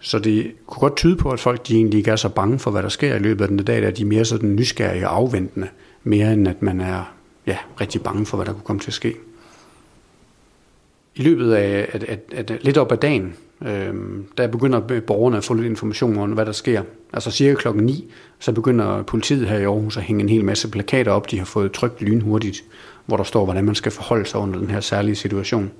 Så 0.00 0.18
det 0.18 0.52
kunne 0.66 0.80
godt 0.80 0.96
tyde 0.96 1.16
på, 1.16 1.30
at 1.30 1.40
folk 1.40 1.68
de 1.68 1.74
egentlig 1.74 1.98
ikke 1.98 2.10
er 2.10 2.16
så 2.16 2.28
bange 2.28 2.58
for, 2.58 2.70
hvad 2.70 2.82
der 2.82 2.88
sker 2.88 3.14
i 3.14 3.18
løbet 3.18 3.42
af 3.44 3.48
den 3.48 3.58
dag, 3.58 3.84
at 3.84 3.96
de 3.96 4.02
er 4.02 4.06
mere 4.06 4.24
sådan 4.24 4.56
nysgerrige 4.56 5.08
og 5.08 5.16
afventende, 5.16 5.68
mere 6.02 6.32
end 6.32 6.48
at 6.48 6.62
man 6.62 6.80
er 6.80 7.14
ja, 7.46 7.56
rigtig 7.80 8.02
bange 8.02 8.26
for, 8.26 8.36
hvad 8.36 8.46
der 8.46 8.52
kunne 8.52 8.64
komme 8.64 8.80
til 8.80 8.90
at 8.90 8.94
ske. 8.94 9.14
I 11.14 11.22
løbet 11.22 11.52
af 11.52 11.88
at, 11.92 12.04
at, 12.04 12.50
at, 12.50 12.64
lidt 12.64 12.76
op 12.76 12.92
ad 12.92 12.96
dagen, 12.96 13.34
øh, 13.66 13.94
der 14.38 14.46
begynder 14.46 15.00
borgerne 15.06 15.36
at 15.36 15.44
få 15.44 15.54
lidt 15.54 15.66
information 15.66 16.18
om, 16.18 16.30
hvad 16.30 16.46
der 16.46 16.52
sker. 16.52 16.82
Altså 17.12 17.30
cirka 17.30 17.54
klokken 17.54 17.84
9, 17.84 18.10
så 18.38 18.52
begynder 18.52 19.02
politiet 19.02 19.48
her 19.48 19.58
i 19.58 19.64
Aarhus 19.64 19.96
at 19.96 20.02
hænge 20.02 20.22
en 20.22 20.28
hel 20.28 20.44
masse 20.44 20.70
plakater 20.70 21.12
op, 21.12 21.30
de 21.30 21.38
har 21.38 21.44
fået 21.44 21.72
trykt 21.72 22.02
lynhurtigt, 22.02 22.64
hvor 23.06 23.16
der 23.16 23.24
står, 23.24 23.44
hvordan 23.44 23.64
man 23.64 23.74
skal 23.74 23.92
forholde 23.92 24.26
sig 24.26 24.40
under 24.40 24.58
den 24.58 24.70
her 24.70 24.80
særlige 24.80 25.16
situation. 25.16 25.70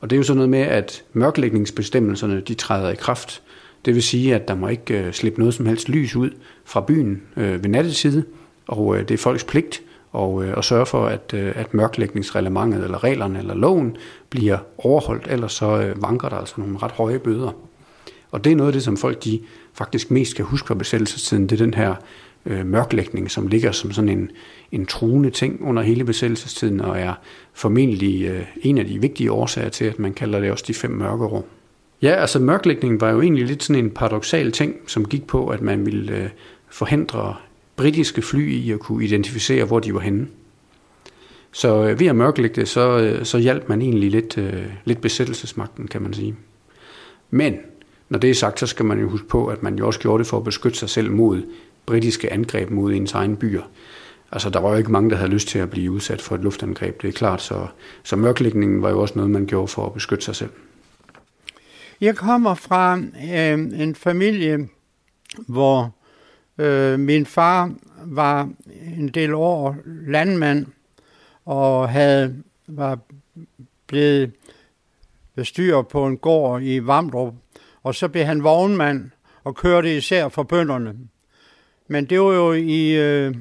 Og 0.00 0.10
det 0.10 0.16
er 0.16 0.18
jo 0.18 0.22
sådan 0.22 0.36
noget 0.36 0.50
med, 0.50 0.60
at 0.60 1.02
mørklægningsbestemmelserne, 1.12 2.40
de 2.40 2.54
træder 2.54 2.90
i 2.90 2.94
kraft. 2.94 3.42
Det 3.84 3.94
vil 3.94 4.02
sige, 4.02 4.34
at 4.34 4.48
der 4.48 4.54
må 4.54 4.68
ikke 4.68 5.06
øh, 5.06 5.12
slippe 5.12 5.38
noget 5.38 5.54
som 5.54 5.66
helst 5.66 5.88
lys 5.88 6.16
ud 6.16 6.30
fra 6.64 6.80
byen 6.80 7.22
øh, 7.36 7.62
ved 7.62 7.70
nattetid, 7.70 8.22
og 8.66 8.96
øh, 8.96 9.08
det 9.08 9.14
er 9.14 9.18
folks 9.18 9.44
pligt 9.44 9.82
og, 10.14 10.44
øh, 10.44 10.54
og 10.56 10.64
sørge 10.64 10.86
for, 10.86 11.06
at, 11.06 11.34
øh, 11.34 11.52
at 11.54 11.74
mørklægningsreglementet 11.74 12.84
eller 12.84 13.04
reglerne 13.04 13.38
eller 13.38 13.54
loven 13.54 13.96
bliver 14.30 14.58
overholdt, 14.78 15.26
ellers 15.30 15.52
så 15.52 15.80
øh, 15.80 16.02
vanker 16.02 16.28
der 16.28 16.36
altså 16.36 16.54
nogle 16.56 16.78
ret 16.82 16.92
høje 16.92 17.18
bøder. 17.18 17.50
Og 18.30 18.44
det 18.44 18.52
er 18.52 18.56
noget 18.56 18.68
af 18.68 18.72
det, 18.72 18.82
som 18.82 18.96
folk 18.96 19.24
de 19.24 19.40
faktisk 19.74 20.10
mest 20.10 20.36
kan 20.36 20.44
huske 20.44 20.66
fra 20.66 20.74
besættelsestiden, 20.74 21.42
det 21.42 21.60
er 21.60 21.64
den 21.64 21.74
her 21.74 21.94
øh, 22.46 22.66
mørklægning, 22.66 23.30
som 23.30 23.46
ligger 23.46 23.72
som 23.72 23.92
sådan 23.92 24.08
en, 24.08 24.30
en 24.72 24.86
truende 24.86 25.30
ting 25.30 25.62
under 25.62 25.82
hele 25.82 26.04
besættelsestiden, 26.04 26.80
og 26.80 26.98
er 26.98 27.14
formentlig 27.52 28.24
øh, 28.24 28.42
en 28.62 28.78
af 28.78 28.86
de 28.86 29.00
vigtige 29.00 29.32
årsager 29.32 29.68
til, 29.68 29.84
at 29.84 29.98
man 29.98 30.12
kalder 30.12 30.40
det 30.40 30.50
også 30.50 30.64
de 30.68 30.74
fem 30.74 30.90
mørkeår. 30.90 31.46
Ja, 32.02 32.10
altså 32.10 32.38
mørklægningen 32.38 33.00
var 33.00 33.10
jo 33.10 33.20
egentlig 33.20 33.46
lidt 33.46 33.62
sådan 33.62 33.84
en 33.84 33.90
paradoxal 33.90 34.52
ting, 34.52 34.74
som 34.86 35.04
gik 35.04 35.26
på, 35.26 35.48
at 35.48 35.62
man 35.62 35.86
ville 35.86 36.16
øh, 36.16 36.28
forhindre 36.68 37.34
britiske 37.76 38.22
fly 38.22 38.52
i 38.52 38.70
at 38.70 38.80
kunne 38.80 39.04
identificere, 39.04 39.64
hvor 39.64 39.80
de 39.80 39.94
var 39.94 40.00
henne. 40.00 40.26
Så 41.52 41.88
øh, 41.88 42.00
ved 42.00 42.06
at 42.06 42.16
mørklægge 42.16 42.60
det, 42.60 42.68
så, 42.68 42.98
øh, 42.98 43.24
så 43.24 43.38
hjalp 43.38 43.68
man 43.68 43.82
egentlig 43.82 44.10
lidt, 44.10 44.38
øh, 44.38 44.66
lidt 44.84 45.00
besættelsesmagten, 45.00 45.88
kan 45.88 46.02
man 46.02 46.14
sige. 46.14 46.36
Men 47.30 47.56
når 48.08 48.18
det 48.18 48.30
er 48.30 48.34
sagt, 48.34 48.60
så 48.60 48.66
skal 48.66 48.84
man 48.84 49.00
jo 49.00 49.08
huske 49.08 49.26
på, 49.26 49.46
at 49.46 49.62
man 49.62 49.78
jo 49.78 49.86
også 49.86 50.00
gjorde 50.00 50.18
det 50.18 50.26
for 50.26 50.36
at 50.36 50.44
beskytte 50.44 50.78
sig 50.78 50.88
selv 50.88 51.10
mod 51.10 51.42
britiske 51.86 52.32
angreb 52.32 52.70
mod 52.70 52.92
ens 52.92 53.12
egen 53.12 53.36
byer. 53.36 53.62
Altså, 54.32 54.50
der 54.50 54.60
var 54.60 54.70
jo 54.70 54.76
ikke 54.76 54.92
mange, 54.92 55.10
der 55.10 55.16
havde 55.16 55.30
lyst 55.30 55.48
til 55.48 55.58
at 55.58 55.70
blive 55.70 55.90
udsat 55.90 56.22
for 56.22 56.34
et 56.34 56.40
luftangreb, 56.40 57.02
det 57.02 57.08
er 57.08 57.12
klart. 57.12 57.42
Så, 57.42 57.66
så 58.02 58.16
mørklægningen 58.16 58.82
var 58.82 58.90
jo 58.90 59.00
også 59.00 59.14
noget, 59.16 59.30
man 59.30 59.46
gjorde 59.46 59.68
for 59.68 59.86
at 59.86 59.92
beskytte 59.92 60.24
sig 60.24 60.36
selv. 60.36 60.50
Jeg 62.00 62.16
kommer 62.16 62.54
fra 62.54 62.98
øh, 63.34 63.82
en 63.82 63.94
familie, 63.94 64.68
hvor 65.48 65.94
øh, 66.58 66.98
min 66.98 67.26
far 67.26 67.74
var 68.04 68.50
en 68.96 69.08
del 69.08 69.34
år 69.34 69.76
landmand 69.84 70.66
og 71.44 71.88
havde 71.88 72.42
var 72.66 72.98
blevet 73.86 74.32
bestyrer 75.34 75.82
på 75.82 76.06
en 76.06 76.16
gård 76.18 76.62
i 76.62 76.86
Vamdrup, 76.86 77.34
og 77.82 77.94
så 77.94 78.08
blev 78.08 78.24
han 78.24 78.44
vognmand 78.44 79.10
og 79.44 79.54
kørte 79.54 79.96
især 79.96 80.28
for 80.28 80.42
bønderne. 80.42 80.94
Men 81.88 82.04
det 82.04 82.20
var 82.20 82.32
jo 82.32 82.52
i, 82.52 82.90
øh, 82.90 83.34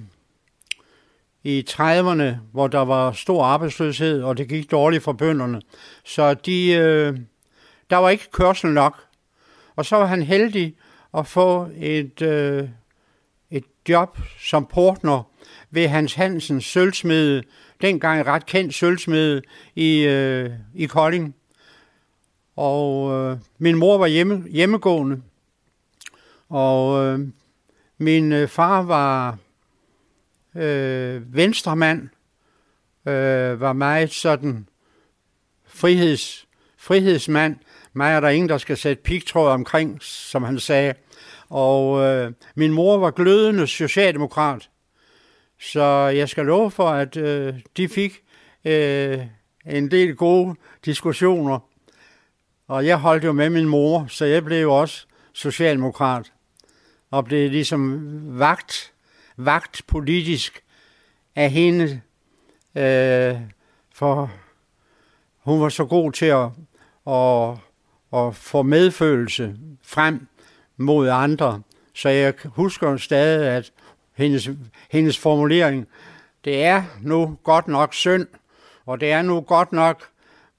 i 1.43 1.65
30'erne, 1.69 2.35
hvor 2.51 2.67
der 2.67 2.79
var 2.85 3.11
stor 3.11 3.43
arbejdsløshed, 3.43 4.23
og 4.23 4.37
det 4.37 4.49
gik 4.49 4.71
dårligt 4.71 5.03
for 5.03 5.13
bønderne. 5.13 5.61
Så 6.05 6.33
de, 6.33 6.71
øh, 6.71 7.17
der 7.89 7.97
var 7.97 8.09
ikke 8.09 8.31
kørsel 8.31 8.69
nok. 8.69 9.03
Og 9.75 9.85
så 9.85 9.95
var 9.95 10.05
han 10.05 10.21
heldig 10.21 10.75
at 11.17 11.27
få 11.27 11.67
et, 11.75 12.21
øh, 12.21 12.69
job 13.89 14.17
som 14.39 14.65
portner 14.65 15.23
ved 15.71 15.87
Hans 15.87 16.13
Hansens 16.13 16.65
sølvsmede, 16.65 17.43
dengang 17.81 18.25
ret 18.25 18.45
kendt 18.45 18.73
sølvsmede 18.73 19.41
i, 19.75 19.99
øh, 19.99 20.49
i 20.75 20.85
Kolding. 20.85 21.35
Og 22.55 23.13
øh, 23.13 23.37
min 23.57 23.75
mor 23.75 23.97
var 23.97 24.07
hjemme, 24.07 24.49
hjemmegående, 24.49 25.21
og 26.49 27.05
øh, 27.05 27.19
min 27.97 28.31
øh, 28.31 28.47
far 28.47 28.81
var 28.81 29.37
øh, 30.55 31.35
venstremand, 31.35 32.09
øh, 33.07 33.61
var 33.61 33.73
meget 33.73 34.11
sådan 34.11 34.67
friheds, 35.65 36.47
frihedsmand. 36.77 37.55
Mig 37.93 38.11
er 38.11 38.19
der 38.19 38.29
ingen, 38.29 38.49
der 38.49 38.57
skal 38.57 38.77
sætte 38.77 39.03
pigtråd 39.03 39.49
omkring, 39.49 39.97
som 40.01 40.43
han 40.43 40.59
sagde. 40.59 40.93
Og 41.53 42.01
øh, 42.01 42.31
min 42.55 42.73
mor 42.73 42.97
var 42.97 43.11
glødende 43.11 43.67
socialdemokrat. 43.67 44.69
Så 45.59 45.83
jeg 46.15 46.29
skal 46.29 46.45
love 46.45 46.71
for, 46.71 46.89
at 46.89 47.17
øh, 47.17 47.53
de 47.77 47.89
fik 47.89 48.23
øh, 48.65 49.19
en 49.65 49.91
del 49.91 50.15
gode 50.15 50.55
diskussioner. 50.85 51.59
Og 52.67 52.85
jeg 52.85 52.97
holdt 52.97 53.23
jo 53.23 53.31
med 53.31 53.49
min 53.49 53.67
mor, 53.67 54.05
så 54.09 54.25
jeg 54.25 54.45
blev 54.45 54.61
jo 54.61 54.73
også 54.73 55.05
socialdemokrat 55.33 56.33
og 57.11 57.25
blev 57.25 57.51
ligesom 57.51 57.99
vagt, 58.39 58.93
vagt 59.37 59.81
politisk 59.87 60.63
af 61.35 61.51
hende, 61.51 62.01
øh, 62.75 63.35
for 63.93 64.31
hun 65.39 65.61
var 65.61 65.69
så 65.69 65.85
god 65.85 66.11
til 66.11 66.25
at, 66.25 66.49
at, 67.07 67.57
at 68.19 68.35
få 68.35 68.61
medfølelse 68.61 69.55
frem 69.83 70.27
mod 70.77 71.09
andre. 71.09 71.61
Så 71.95 72.09
jeg 72.09 72.33
husker 72.45 72.97
stadig, 72.97 73.47
at 73.47 73.71
hendes, 74.13 74.49
hendes 74.91 75.19
formulering, 75.19 75.87
det 76.45 76.63
er 76.63 76.83
nu 77.01 77.37
godt 77.43 77.67
nok 77.67 77.93
synd, 77.93 78.27
og 78.85 78.99
det 78.99 79.11
er 79.11 79.21
nu 79.21 79.41
godt 79.41 79.73
nok 79.73 80.03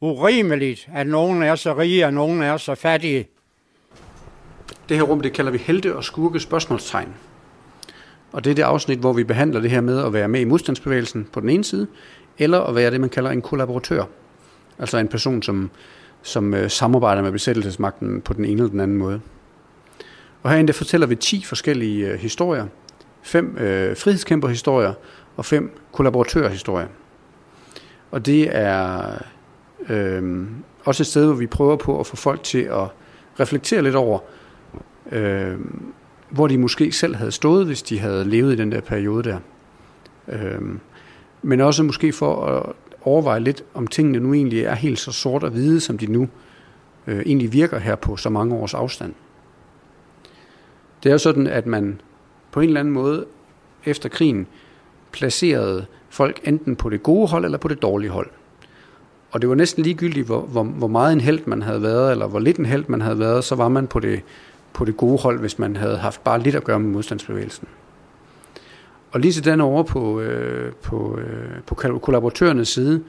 urimeligt, 0.01 0.89
at 0.95 1.07
nogen 1.07 1.43
er 1.43 1.55
så 1.55 1.79
rige, 1.79 2.07
og 2.07 2.15
nogen 2.15 2.43
er 2.43 2.57
så 2.57 2.75
fattige. 2.75 3.29
Det 4.89 4.97
her 4.97 5.05
rum, 5.05 5.21
det 5.21 5.33
kalder 5.33 5.51
vi 5.53 5.59
helte 5.59 5.97
og 5.97 6.05
skurke 6.05 6.41
spørgsmålstegn. 6.41 7.15
Og 8.33 8.45
det 8.45 8.51
er 8.51 8.55
det 8.55 8.63
afsnit, 8.63 8.99
hvor 8.99 9.13
vi 9.13 9.25
behandler 9.25 9.61
det 9.61 9.71
her 9.71 9.81
med 9.81 10.05
at 10.05 10.13
være 10.13 10.29
med 10.29 10.41
i 10.41 10.45
modstandsbevægelsen 10.45 11.29
på 11.33 11.41
den 11.41 11.49
ene 11.49 11.65
side, 11.65 11.87
eller 12.39 12.61
at 12.61 12.75
være 12.75 12.91
det, 12.91 13.01
man 13.01 13.11
kalder 13.11 13.31
en 13.31 13.43
kollaboratør. 13.43 14.05
Altså 14.79 14.99
en 14.99 15.09
person, 15.09 15.43
som, 15.43 15.71
som 16.23 16.55
øh, 16.55 16.71
samarbejder 16.71 17.23
med 17.23 17.33
besættelsesmagten 17.33 18.21
på 18.21 18.33
den 18.33 18.45
ene 18.45 18.53
eller 18.53 18.71
den 18.71 18.81
anden 18.81 18.97
måde. 18.97 19.21
Og 20.45 20.51
herinde 20.51 20.67
der 20.67 20.73
fortæller 20.73 21.07
vi 21.07 21.15
10 21.15 21.45
forskellige 21.45 22.09
øh, 22.09 22.19
historier. 22.19 22.67
Fem 23.23 23.57
øh, 23.59 23.97
frihedskæmperhistorier 23.97 24.93
og 25.37 25.45
fem 25.45 25.79
kollaboratørhistorier. 25.93 26.87
Og 28.11 28.27
det 28.27 28.57
er 28.57 29.03
øh, 29.89 30.47
også 30.85 31.03
et 31.03 31.07
sted, 31.07 31.27
hvor 31.27 31.35
vi 31.35 31.47
prøver 31.47 31.77
på 31.77 32.01
at 32.01 32.07
få 32.07 32.17
folk 32.17 32.43
til 32.43 32.59
at 32.59 32.89
reflektere 33.41 33.83
lidt 33.83 33.95
over, 33.95 34.19
øh, 35.13 35.57
hvor 36.31 36.47
de 36.47 36.59
måske 36.59 36.93
selv 36.93 37.15
havde 37.15 37.33
stået, 37.33 37.67
hvis 37.67 37.83
de 37.83 37.99
havde 37.99 38.25
levet 38.25 38.53
i 38.53 38.57
den 38.57 38.73
der 38.73 38.81
periode 38.81 39.23
der. 39.23 39.39
Øh, 40.29 40.61
men 41.43 41.61
også 41.61 41.83
måske 41.83 42.13
for 42.13 42.47
at 42.47 42.73
overveje 43.03 43.41
lidt, 43.41 43.65
om 43.75 43.87
tingene 43.87 44.19
nu 44.21 44.35
egentlig 44.35 44.63
er 44.63 44.75
helt 44.75 44.99
så 44.99 45.13
sort 45.13 45.43
og 45.43 45.51
hvide, 45.51 45.81
som 45.81 45.99
de 45.99 46.07
nu 46.07 46.29
øh, 47.07 47.21
egentlig 47.21 47.53
virker 47.53 47.79
her 47.79 47.95
på 47.97 48.17
så 48.17 48.31
mange 48.31 48.55
års 48.55 48.75
afstand. 48.75 49.15
Det 51.05 51.11
er 51.11 51.15
jo 51.15 51.19
sådan, 51.19 51.47
at 51.47 51.67
man 51.67 52.01
på 52.53 52.61
en 52.61 52.67
eller 52.67 52.81
anden 52.81 52.95
måde 52.95 53.25
efter 53.85 54.09
krigen 54.09 54.47
placerede 55.13 55.87
folk 56.09 56.41
enten 56.45 56.77
på 56.77 56.89
det 56.89 57.03
gode 57.03 57.29
hold 57.29 57.45
eller 57.45 57.59
på 57.59 57.69
det 57.69 57.83
dårlige 57.83 58.11
hold. 58.11 58.31
Og 59.31 59.41
det 59.41 59.49
var 59.49 59.55
næsten 59.55 59.83
ligegyldigt, 59.83 60.27
hvor, 60.27 60.41
hvor, 60.41 60.63
hvor 60.63 60.87
meget 60.87 61.13
en 61.13 61.21
held 61.21 61.41
man 61.47 61.63
havde 61.63 61.83
været, 61.83 62.13
eller 62.13 62.27
hvor 62.27 62.39
lidt 62.39 62.57
en 62.57 62.67
held 62.67 62.85
man 62.89 63.01
havde 63.01 63.19
været, 63.19 63.45
så 63.45 63.55
var 63.55 63.69
man 63.69 63.87
på 63.87 64.01
det 64.01 64.23
på 64.73 64.85
det 64.85 64.97
gode 64.97 65.19
hold, 65.19 65.41
hvis 65.41 65.59
man 65.59 65.77
havde 65.77 65.97
haft 65.97 66.25
bare 66.25 66.41
lidt 66.41 66.55
at 66.55 66.65
gøre 66.65 66.81
med 66.81 66.91
modstandsbevægelsen. 66.91 67.69
Og 69.13 69.21
lige 69.21 69.33
sådan 69.33 69.61
over 69.61 69.83
på, 69.83 70.21
øh, 70.21 70.73
på, 70.73 71.19
øh, 71.19 71.63
på 71.67 71.75
kollaboratørernes 71.75 72.69
side, 72.69 73.03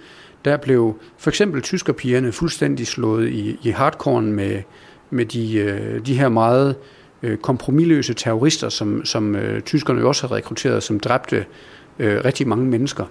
der 0.46 0.58
blev 0.58 1.00
for 1.18 1.30
eksempel 1.30 1.62
tyskerpigerne 1.62 2.32
fuldstændig 2.32 2.88
slået 2.88 3.30
i, 3.30 3.60
i 3.64 3.70
hardcore 3.70 4.22
med, 4.22 4.62
med 5.10 5.25
de, 5.25 5.58
øh, 5.58 6.06
de 6.06 6.20
her 6.20 6.30
meget 6.30 6.70
øh, 6.70 7.05
Øh, 7.24 7.38
kompromilløse 7.38 8.14
terrorister, 8.14 8.70
som, 8.70 9.06
som 9.06 9.36
øh, 9.36 9.62
tyskerne 9.62 10.00
jo 10.00 10.08
også 10.08 10.28
har 10.28 10.36
rekrutteret, 10.36 10.84
som 10.84 11.00
dræbte 11.00 11.46
øh, 12.00 12.26
rigtig 12.26 12.48
mange 12.48 12.66
mennesker 12.66 13.06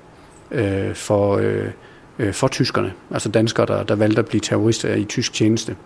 øh, 0.51 0.95
for, 0.95 1.37
øh, 1.37 1.71
øh, 2.19 2.33
for 2.33 2.49
tyskerne. 2.49 2.93
Altså 3.11 3.29
danskere, 3.29 3.67
der, 3.67 3.83
der 3.83 3.95
valgte 3.95 4.19
at 4.19 4.27
blive 4.27 4.41
terrorister 4.41 4.95
i 4.95 5.05
tysk 5.05 5.33
tjeneste. 5.33 5.77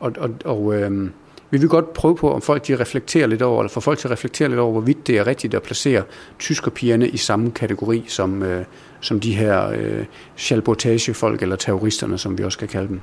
Og, 0.00 0.12
og, 0.18 0.30
og 0.44 0.74
øh, 0.74 1.10
vi 1.50 1.58
vil 1.58 1.68
godt 1.68 1.92
prøve 1.92 2.16
på, 2.16 2.32
om 2.32 2.42
folk 2.42 2.66
de 2.66 2.76
reflekterer 2.76 3.26
lidt 3.26 3.42
over, 3.42 3.60
eller 3.60 3.70
får 3.70 3.80
folk 3.80 3.98
til 3.98 4.08
at 4.08 4.12
reflektere 4.12 4.48
lidt 4.48 4.60
over, 4.60 4.72
hvorvidt 4.72 5.06
det 5.06 5.18
er 5.18 5.26
rigtigt 5.26 5.54
at 5.54 5.62
placere 5.62 6.02
tyskerpigerne 6.38 7.08
i 7.08 7.16
samme 7.16 7.50
kategori 7.50 8.04
som, 8.08 8.42
øh, 8.42 8.64
som 9.00 9.20
de 9.20 9.34
her 9.34 9.68
øh, 9.68 10.04
chalbotagefolk, 10.36 11.42
eller 11.42 11.56
terroristerne, 11.56 12.18
som 12.18 12.38
vi 12.38 12.44
også 12.44 12.56
skal 12.56 12.68
kalde 12.68 12.88
dem. 12.88 13.00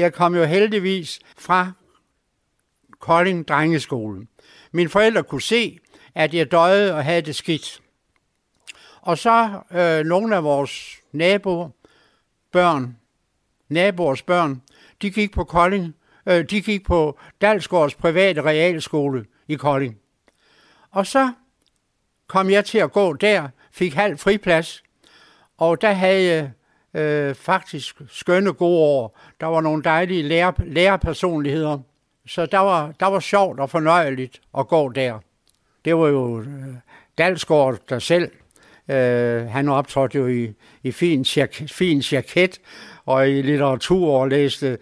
Jeg 0.00 0.12
kom 0.12 0.34
jo 0.34 0.44
heldigvis 0.44 1.20
fra 1.38 1.72
Kolding 2.98 3.48
Drengeskole. 3.48 4.26
Mine 4.72 4.88
forældre 4.88 5.22
kunne 5.22 5.42
se, 5.42 5.78
at 6.14 6.34
jeg 6.34 6.50
døde 6.50 6.94
og 6.94 7.04
havde 7.04 7.22
det 7.22 7.36
skidt. 7.36 7.82
Og 9.00 9.18
så 9.18 9.60
øh, 9.72 10.04
nogle 10.04 10.36
af 10.36 10.44
vores 10.44 11.00
naboer, 11.12 11.68
børn, 12.52 12.96
naboers 13.68 14.22
børn, 14.22 14.62
de 15.02 15.10
gik 15.10 15.32
på 15.32 15.44
Kolding, 15.44 15.94
øh, 16.26 16.44
de 16.50 16.62
gik 16.62 16.86
på 16.86 17.18
Dalsgårds 17.40 17.94
private 17.94 18.42
realskole 18.42 19.26
i 19.48 19.54
Kolding. 19.54 19.98
Og 20.90 21.06
så 21.06 21.32
kom 22.26 22.50
jeg 22.50 22.64
til 22.64 22.78
at 22.78 22.92
gå 22.92 23.12
der, 23.12 23.48
fik 23.72 23.94
halv 23.94 24.18
friplads, 24.18 24.82
og 25.58 25.80
der 25.80 25.92
havde 25.92 26.24
jeg 26.24 26.50
øh, 26.94 27.34
faktisk 27.34 28.00
skønne 28.08 28.52
gode 28.52 28.78
år. 28.78 29.18
Der 29.40 29.46
var 29.46 29.60
nogle 29.60 29.82
dejlige 29.82 30.22
lærer, 30.22 30.52
lærerpersonligheder, 30.58 31.78
så 32.26 32.46
der 32.46 32.58
var, 32.58 32.92
der 33.00 33.06
var 33.06 33.20
sjovt 33.20 33.60
og 33.60 33.70
fornøjeligt 33.70 34.40
at 34.58 34.68
gå 34.68 34.88
der. 34.88 35.18
Det 35.84 35.96
var 35.96 36.08
jo 36.08 36.40
øh, 36.40 36.46
Dalsgaard 37.18 37.78
der 37.88 37.98
selv. 37.98 38.30
Øh, 38.88 39.46
han 39.46 39.68
optrådte 39.68 40.18
jo 40.18 40.26
i, 40.26 40.52
i 40.82 40.92
fin, 40.92 41.22
jaket, 41.22 41.70
fin 41.70 41.98
jaket 42.12 42.60
og 43.04 43.30
i 43.30 43.42
litteratur 43.42 44.20
og 44.20 44.28
læste 44.28 44.78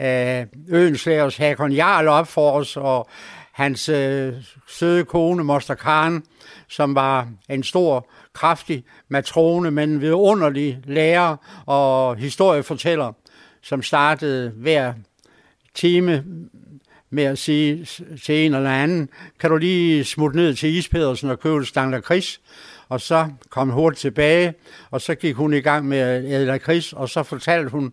øh, 0.00 0.46
Øenslægers 0.68 1.36
Hakon 1.36 1.72
Jarl 1.72 2.08
op 2.08 2.28
for 2.28 2.50
os, 2.50 2.76
og 2.76 3.08
hans 3.58 3.88
øh, 3.88 4.34
søde 4.66 5.04
kone, 5.04 5.44
Moster 5.44 5.74
Karen, 5.74 6.22
som 6.68 6.94
var 6.94 7.28
en 7.48 7.62
stor, 7.62 8.10
kraftig 8.32 8.84
matrone, 9.08 9.70
men 9.70 10.00
vidunderlig 10.00 10.78
lærer 10.84 11.36
og 11.66 12.16
historiefortæller, 12.16 13.12
som 13.62 13.82
startede 13.82 14.50
hver 14.56 14.92
time 15.74 16.24
med 17.10 17.24
at 17.24 17.38
sige 17.38 17.86
til 18.24 18.46
en 18.46 18.54
eller 18.54 18.70
anden, 18.70 19.08
kan 19.40 19.50
du 19.50 19.56
lige 19.56 20.04
smutte 20.04 20.36
ned 20.36 20.54
til 20.54 20.76
Ispedersen 20.76 21.30
og 21.30 21.40
købe 21.40 21.56
et 21.56 21.66
stang 21.66 22.04
kris? 22.04 22.40
Og 22.88 23.00
så 23.00 23.28
kom 23.50 23.70
hurtigt 23.70 24.00
tilbage, 24.00 24.54
og 24.90 25.00
så 25.00 25.14
gik 25.14 25.34
hun 25.34 25.54
i 25.54 25.60
gang 25.60 25.88
med 25.88 25.98
at 25.98 26.24
æde 26.24 26.58
kris, 26.58 26.92
og 26.92 27.08
så 27.08 27.22
fortalte 27.22 27.70
hun 27.70 27.92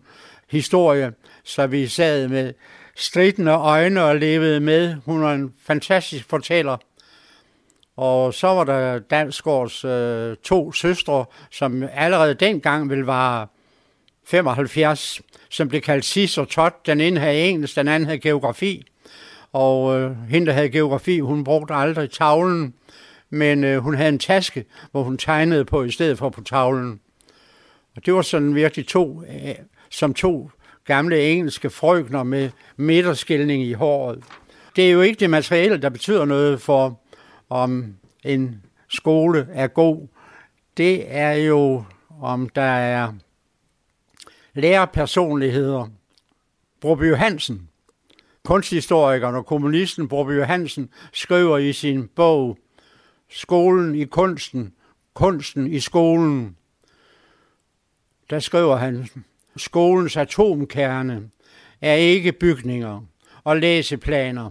historie, 0.50 1.12
så 1.44 1.66
vi 1.66 1.86
sad 1.86 2.28
med 2.28 2.52
stridende 2.96 3.52
øjne 3.52 4.02
og 4.02 4.16
levede 4.16 4.60
med. 4.60 4.96
Hun 5.04 5.22
er 5.22 5.28
en 5.28 5.54
fantastisk 5.66 6.28
fortæller. 6.28 6.76
Og 7.96 8.34
så 8.34 8.46
var 8.46 8.64
der 8.64 8.98
Dansgaards 8.98 9.84
øh, 9.84 10.36
to 10.36 10.72
søstre, 10.72 11.24
som 11.50 11.82
allerede 11.92 12.34
dengang 12.34 12.90
ville 12.90 13.06
være 13.06 13.46
75, 14.24 15.20
som 15.50 15.68
blev 15.68 15.80
kaldt 15.80 16.04
Sis 16.04 16.38
og 16.38 16.48
Tot. 16.48 16.86
Den 16.86 17.00
ene 17.00 17.20
havde 17.20 17.48
engelsk, 17.48 17.76
den 17.76 17.88
anden 17.88 18.06
havde 18.06 18.18
geografi. 18.20 18.86
Og 19.52 20.00
øh, 20.00 20.16
hende, 20.28 20.46
der 20.46 20.52
havde 20.52 20.70
geografi, 20.70 21.18
hun 21.18 21.44
brugte 21.44 21.74
aldrig 21.74 22.10
tavlen, 22.10 22.74
men 23.30 23.64
øh, 23.64 23.78
hun 23.78 23.94
havde 23.94 24.08
en 24.08 24.18
taske, 24.18 24.64
hvor 24.90 25.02
hun 25.02 25.18
tegnede 25.18 25.64
på 25.64 25.84
i 25.84 25.90
stedet 25.90 26.18
for 26.18 26.28
på 26.28 26.42
tavlen. 26.42 27.00
Og 27.96 28.06
det 28.06 28.14
var 28.14 28.22
sådan 28.22 28.54
virkelig 28.54 28.88
to, 28.88 29.22
øh, 29.22 29.54
som 29.90 30.14
to 30.14 30.50
gamle 30.86 31.30
engelske 31.30 31.70
frøkner 31.70 32.22
med 32.22 32.50
midterskilning 32.76 33.62
i 33.62 33.72
håret. 33.72 34.24
Det 34.76 34.86
er 34.86 34.90
jo 34.90 35.00
ikke 35.00 35.20
det 35.20 35.30
materielle, 35.30 35.82
der 35.82 35.88
betyder 35.88 36.24
noget 36.24 36.60
for, 36.60 37.00
om 37.48 37.94
en 38.24 38.62
skole 38.88 39.48
er 39.52 39.66
god. 39.66 40.08
Det 40.76 41.04
er 41.08 41.32
jo, 41.32 41.84
om 42.20 42.48
der 42.48 42.62
er 42.62 43.12
lærerpersonligheder. 44.54 45.88
Broby 46.80 47.14
Hansen, 47.14 47.68
kunsthistorikeren 48.44 49.34
og 49.34 49.46
kommunisten 49.46 50.08
Broby 50.08 50.42
Hansen, 50.42 50.90
skriver 51.12 51.58
i 51.58 51.72
sin 51.72 52.08
bog 52.08 52.58
Skolen 53.30 53.94
i 53.94 54.04
kunsten, 54.04 54.74
kunsten 55.14 55.66
i 55.66 55.80
skolen. 55.80 56.56
Der 58.30 58.38
skriver 58.38 58.76
han, 58.76 59.08
Skolens 59.56 60.16
atomkerne 60.16 61.30
er 61.80 61.94
ikke 61.94 62.32
bygninger 62.32 63.00
og 63.44 63.56
læseplaner. 63.56 64.50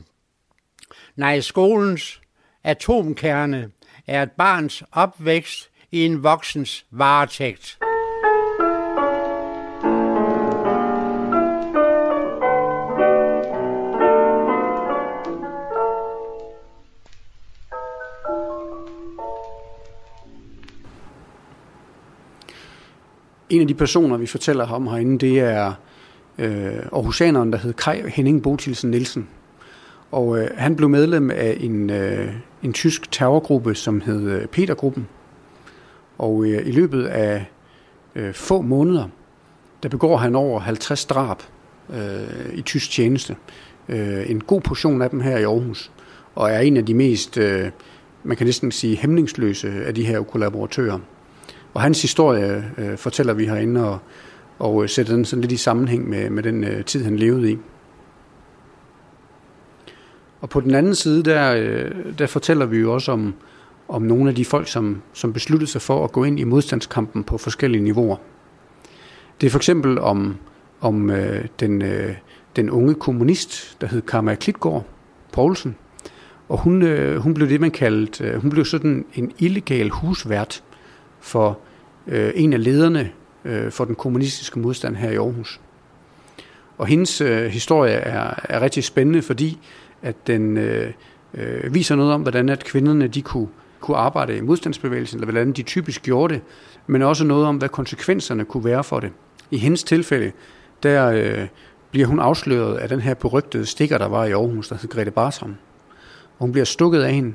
Nej, 1.15 1.39
skolens 1.39 2.21
atomkerne 2.63 3.71
er 4.07 4.23
et 4.23 4.31
barns 4.31 4.83
opvækst 4.91 5.69
i 5.91 6.05
en 6.05 6.23
voksens 6.23 6.85
varetægt. 6.91 7.79
En 23.49 23.61
af 23.61 23.67
de 23.67 23.73
personer, 23.73 24.17
vi 24.17 24.25
fortæller 24.25 24.67
om 24.67 24.87
herinde, 24.87 25.19
det 25.19 25.39
er 25.39 25.73
øh, 26.37 26.75
Aarhusianeren, 26.93 27.51
der 27.51 27.57
hed 27.57 27.73
Kai 27.73 28.09
Henning 28.09 28.43
Botilsen 28.43 28.91
Nielsen. 28.91 29.27
Og 30.11 30.39
øh, 30.39 30.49
han 30.57 30.75
blev 30.75 30.89
medlem 30.89 31.31
af 31.31 31.57
en, 31.59 31.89
øh, 31.89 32.33
en 32.63 32.73
tysk 32.73 33.11
terrorgruppe, 33.11 33.75
som 33.75 34.01
hed 34.01 34.29
øh, 34.29 34.47
Petergruppen. 34.47 35.07
Og 36.17 36.45
øh, 36.45 36.67
i 36.67 36.71
løbet 36.71 37.05
af 37.05 37.45
øh, 38.15 38.33
få 38.33 38.61
måneder, 38.61 39.07
der 39.83 39.89
begår 39.89 40.17
han 40.17 40.35
over 40.35 40.59
50 40.59 41.05
drab 41.05 41.37
øh, 41.93 42.53
i 42.53 42.61
tysk 42.61 42.91
tjeneste. 42.91 43.35
Øh, 43.89 44.31
en 44.31 44.41
god 44.41 44.61
portion 44.61 45.01
af 45.01 45.09
dem 45.09 45.19
her 45.19 45.37
i 45.37 45.43
Aarhus. 45.43 45.91
Og 46.35 46.51
er 46.51 46.59
en 46.59 46.77
af 46.77 46.85
de 46.85 46.93
mest, 46.93 47.37
øh, 47.37 47.69
man 48.23 48.37
kan 48.37 48.45
næsten 48.45 48.71
sige, 48.71 48.97
hæmningsløse 48.97 49.69
af 49.85 49.95
de 49.95 50.05
her 50.05 50.23
kollaboratører. 50.23 50.99
Og 51.75 51.81
hans 51.81 52.01
historie 52.01 52.71
øh, 52.77 52.97
fortæller 52.97 53.33
vi 53.33 53.45
herinde, 53.45 53.89
og, 53.89 53.99
og 54.59 54.83
øh, 54.83 54.89
sætter 54.89 55.15
den 55.15 55.25
sådan 55.25 55.41
lidt 55.41 55.51
i 55.51 55.57
sammenhæng 55.57 56.09
med, 56.09 56.29
med 56.29 56.43
den 56.43 56.63
øh, 56.63 56.85
tid, 56.85 57.03
han 57.03 57.15
levede 57.15 57.51
i. 57.51 57.57
Og 60.41 60.49
på 60.49 60.59
den 60.59 60.75
anden 60.75 60.95
side, 60.95 61.23
der, 61.23 61.55
øh, 61.55 61.91
der 62.17 62.27
fortæller 62.27 62.65
vi 62.65 62.77
jo 62.77 62.93
også 62.93 63.11
om, 63.11 63.33
om 63.87 64.01
nogle 64.01 64.29
af 64.29 64.35
de 64.35 64.45
folk, 64.45 64.67
som, 64.67 65.01
som 65.13 65.33
besluttede 65.33 65.71
sig 65.71 65.81
for 65.81 66.03
at 66.03 66.11
gå 66.11 66.23
ind 66.23 66.39
i 66.39 66.43
modstandskampen 66.43 67.23
på 67.23 67.37
forskellige 67.37 67.83
niveauer. 67.83 68.17
Det 69.41 69.47
er 69.47 69.51
for 69.51 69.59
eksempel 69.59 69.99
om, 69.99 70.37
om 70.81 71.09
øh, 71.09 71.45
den, 71.59 71.81
øh, 71.81 72.15
den 72.55 72.69
unge 72.69 72.95
kommunist, 72.95 73.77
der 73.81 73.87
hed 73.87 74.01
Karma 74.01 74.35
Klitgaard 74.35 74.85
Poulsen. 75.31 75.75
Og 76.49 76.57
hun, 76.57 76.81
øh, 76.81 77.17
hun 77.17 77.33
blev 77.33 77.49
det, 77.49 77.61
man 77.61 77.71
kaldte, 77.71 78.23
øh, 78.23 78.41
hun 78.41 78.49
blev 78.49 78.65
sådan 78.65 79.05
en 79.13 79.31
illegal 79.39 79.89
husvært 79.89 80.63
for 81.25 81.59
øh, 82.07 82.31
en 82.35 82.53
af 82.53 82.63
lederne 82.63 83.11
øh, 83.45 83.71
for 83.71 83.85
den 83.85 83.95
kommunistiske 83.95 84.59
modstand 84.59 84.95
her 84.95 85.11
i 85.11 85.15
Aarhus. 85.15 85.59
Og 86.77 86.87
hendes 86.87 87.21
øh, 87.21 87.45
historie 87.45 87.93
er, 87.93 88.39
er 88.43 88.61
rigtig 88.61 88.83
spændende, 88.83 89.21
fordi 89.21 89.59
at 90.01 90.27
den 90.27 90.57
øh, 90.57 90.93
øh, 91.33 91.73
viser 91.73 91.95
noget 91.95 92.13
om, 92.13 92.21
hvordan 92.21 92.49
at 92.49 92.63
kvinderne 92.63 93.07
de 93.07 93.21
kunne, 93.21 93.47
kunne 93.79 93.97
arbejde 93.97 94.37
i 94.37 94.41
modstandsbevægelsen, 94.41 95.17
eller 95.17 95.31
hvordan 95.31 95.51
de 95.51 95.63
typisk 95.63 96.03
gjorde 96.03 96.33
det, 96.33 96.41
men 96.87 97.01
også 97.01 97.23
noget 97.23 97.45
om, 97.45 97.57
hvad 97.57 97.69
konsekvenserne 97.69 98.45
kunne 98.45 98.65
være 98.65 98.83
for 98.83 98.99
det. 98.99 99.11
I 99.51 99.57
hendes 99.57 99.83
tilfælde, 99.83 100.31
der 100.83 101.07
øh, 101.07 101.47
bliver 101.91 102.07
hun 102.07 102.19
afsløret 102.19 102.77
af 102.77 102.89
den 102.89 102.99
her 102.99 103.13
berygtede 103.13 103.65
stikker, 103.65 103.97
der 103.97 104.07
var 104.07 104.25
i 104.25 104.31
Aarhus, 104.31 104.67
der 104.67 104.75
hed 104.81 104.89
Grete 104.89 105.11
Bartram. 105.11 105.55
Og 106.39 106.39
hun 106.39 106.51
bliver 106.51 106.65
stukket 106.65 107.01
af 107.01 107.13
hende, 107.13 107.33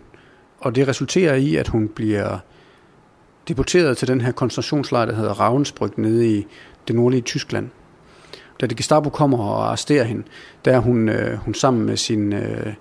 og 0.61 0.75
det 0.75 0.89
resulterer 0.89 1.35
i, 1.35 1.57
at 1.57 1.69
hun 1.69 1.89
bliver 1.89 2.39
deporteret 3.51 3.97
til 3.97 4.09
den 4.09 4.21
her 4.21 4.33
koncentrationslejr, 4.33 5.07
der 5.07 5.15
hedder 5.15 5.35
Ravensbrück, 5.35 5.93
nede 5.97 6.39
i 6.39 6.47
det 6.89 6.97
nordlige 6.97 7.21
Tyskland. 7.23 7.69
Da 8.61 8.67
det 8.67 8.77
Gestapo 8.77 9.11
kommer 9.11 9.39
og 9.39 9.67
arresterer 9.67 10.05
hende, 10.05 10.23
der 10.65 10.73
er 10.73 10.79
hun, 10.79 11.09
øh, 11.09 11.39
hun 11.39 11.55
sammen 11.55 11.87
med 11.87 11.97
sin 11.97 12.33
øh, 12.33 12.73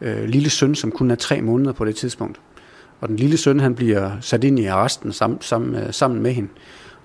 øh, 0.00 0.24
lille 0.24 0.50
søn, 0.50 0.74
som 0.74 0.90
kun 0.90 1.10
er 1.10 1.14
tre 1.14 1.40
måneder 1.40 1.72
på 1.72 1.84
det 1.84 1.96
tidspunkt. 1.96 2.40
Og 3.00 3.08
den 3.08 3.16
lille 3.16 3.36
søn, 3.36 3.60
han 3.60 3.74
bliver 3.74 4.10
sat 4.20 4.44
ind 4.44 4.58
i 4.58 4.66
arresten 4.66 5.12
sammen, 5.12 5.40
sammen, 5.40 5.74
øh, 5.74 5.92
sammen 5.92 6.22
med 6.22 6.32
hende. 6.32 6.48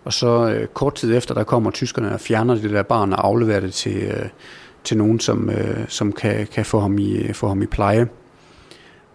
Og 0.03 0.13
så 0.13 0.49
øh, 0.49 0.67
kort 0.67 0.95
tid 0.95 1.17
efter, 1.17 1.33
der 1.33 1.43
kommer 1.43 1.71
tyskerne 1.71 2.13
og 2.13 2.19
fjerner 2.19 2.55
det 2.55 2.71
der 2.71 2.83
barn 2.83 3.13
og 3.13 3.27
afleverer 3.27 3.59
det 3.59 3.73
til, 3.73 3.97
øh, 3.97 4.29
til 4.83 4.97
nogen, 4.97 5.19
som, 5.19 5.49
øh, 5.49 5.85
som 5.87 6.11
kan, 6.11 6.47
kan 6.47 6.65
få, 6.65 6.79
ham 6.79 6.97
i, 6.97 7.13
øh, 7.13 7.33
få 7.33 7.47
ham 7.47 7.61
i 7.61 7.65
pleje. 7.65 8.07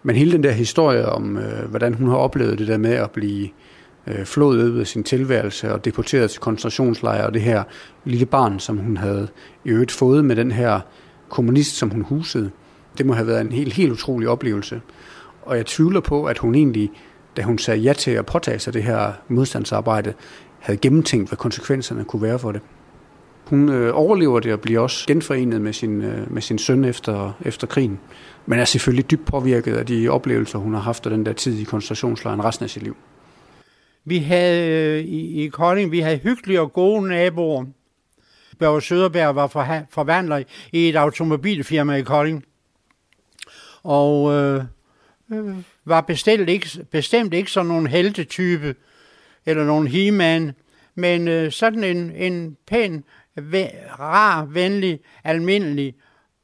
Men 0.02 0.16
hele 0.16 0.32
den 0.32 0.42
der 0.42 0.52
historie 0.52 1.06
om, 1.06 1.38
øh, 1.38 1.70
hvordan 1.70 1.94
hun 1.94 2.08
har 2.08 2.16
oplevet 2.16 2.58
det 2.58 2.68
der 2.68 2.78
med 2.78 2.92
at 2.92 3.10
blive 3.10 3.48
øh, 4.06 4.24
flået 4.24 4.70
ud 4.70 4.78
af 4.78 4.86
sin 4.86 5.04
tilværelse 5.04 5.72
og 5.72 5.84
deporteret 5.84 6.30
til 6.30 6.40
koncentrationslejre, 6.40 7.26
og 7.26 7.34
det 7.34 7.42
her 7.42 7.62
lille 8.04 8.26
barn, 8.26 8.60
som 8.60 8.76
hun 8.76 8.96
havde 8.96 9.28
i 9.64 9.68
øvrigt 9.68 9.92
fået 9.92 10.24
med 10.24 10.36
den 10.36 10.52
her 10.52 10.80
kommunist, 11.28 11.76
som 11.76 11.90
hun 11.90 12.02
husede. 12.02 12.50
Det 12.98 13.06
må 13.06 13.12
have 13.12 13.26
været 13.26 13.40
en 13.40 13.52
helt, 13.52 13.72
helt 13.72 13.92
utrolig 13.92 14.28
oplevelse. 14.28 14.80
Og 15.42 15.56
jeg 15.56 15.66
tvivler 15.66 16.00
på, 16.00 16.24
at 16.24 16.38
hun 16.38 16.54
egentlig, 16.54 16.90
da 17.36 17.42
hun 17.42 17.58
sagde 17.58 17.80
ja 17.80 17.92
til 17.92 18.10
at 18.10 18.26
påtage 18.26 18.58
sig 18.58 18.74
det 18.74 18.82
her 18.82 19.12
modstandsarbejde, 19.28 20.14
havde 20.58 20.78
gennemtænkt, 20.78 21.28
hvad 21.30 21.36
konsekvenserne 21.36 22.04
kunne 22.04 22.22
være 22.22 22.38
for 22.38 22.52
det. 22.52 22.60
Hun 23.44 23.68
øh, 23.68 23.90
overlever 23.94 24.40
det 24.40 24.52
og 24.52 24.60
bliver 24.60 24.80
også 24.80 25.06
genforenet 25.06 25.60
med 25.60 25.72
sin, 25.72 26.02
øh, 26.02 26.32
med 26.32 26.42
sin 26.42 26.58
søn 26.58 26.84
efter, 26.84 27.32
efter 27.44 27.66
krigen. 27.66 27.98
Men 28.46 28.58
er 28.58 28.64
selvfølgelig 28.64 29.10
dybt 29.10 29.24
påvirket 29.24 29.76
af 29.76 29.86
de 29.86 30.08
oplevelser, 30.08 30.58
hun 30.58 30.74
har 30.74 30.80
haft 30.80 31.06
af 31.06 31.10
den 31.10 31.26
der 31.26 31.32
tid 31.32 31.58
i 31.58 31.64
koncentrationslejren 31.64 32.44
resten 32.44 32.64
af 32.64 32.70
sit 32.70 32.82
liv. 32.82 32.96
Vi 34.08 34.18
havde 34.18 34.70
øh, 34.70 35.04
i, 35.04 35.44
i 35.44 35.48
Kolding, 35.48 35.90
vi 35.90 36.00
havde 36.00 36.16
hyggelige 36.16 36.60
og 36.60 36.72
gode 36.72 37.08
naboer. 37.08 37.64
Børge 38.58 38.82
Søderberg 38.82 39.34
var 39.34 39.46
for, 39.46 39.86
forvandler 39.90 40.42
i 40.72 40.88
et 40.88 40.96
automobilfirma 40.96 41.94
i 41.94 42.02
Kolding. 42.02 42.44
Og 43.82 44.32
øh, 44.32 44.64
øh, 45.32 45.56
var 45.84 46.00
bestemt 46.00 46.48
ikke, 46.48 46.86
bestemt 46.90 47.34
ikke 47.34 47.50
sådan 47.50 47.66
nogen 47.66 47.86
heltetype, 47.86 48.74
eller 49.46 49.64
nogen 49.64 49.86
he 49.88 50.10
men 50.94 51.28
øh, 51.28 51.52
sådan 51.52 51.84
en, 51.84 52.10
en 52.10 52.56
pæn, 52.66 53.04
rar, 53.98 54.44
venlig, 54.44 55.00
almindelig, 55.24 55.94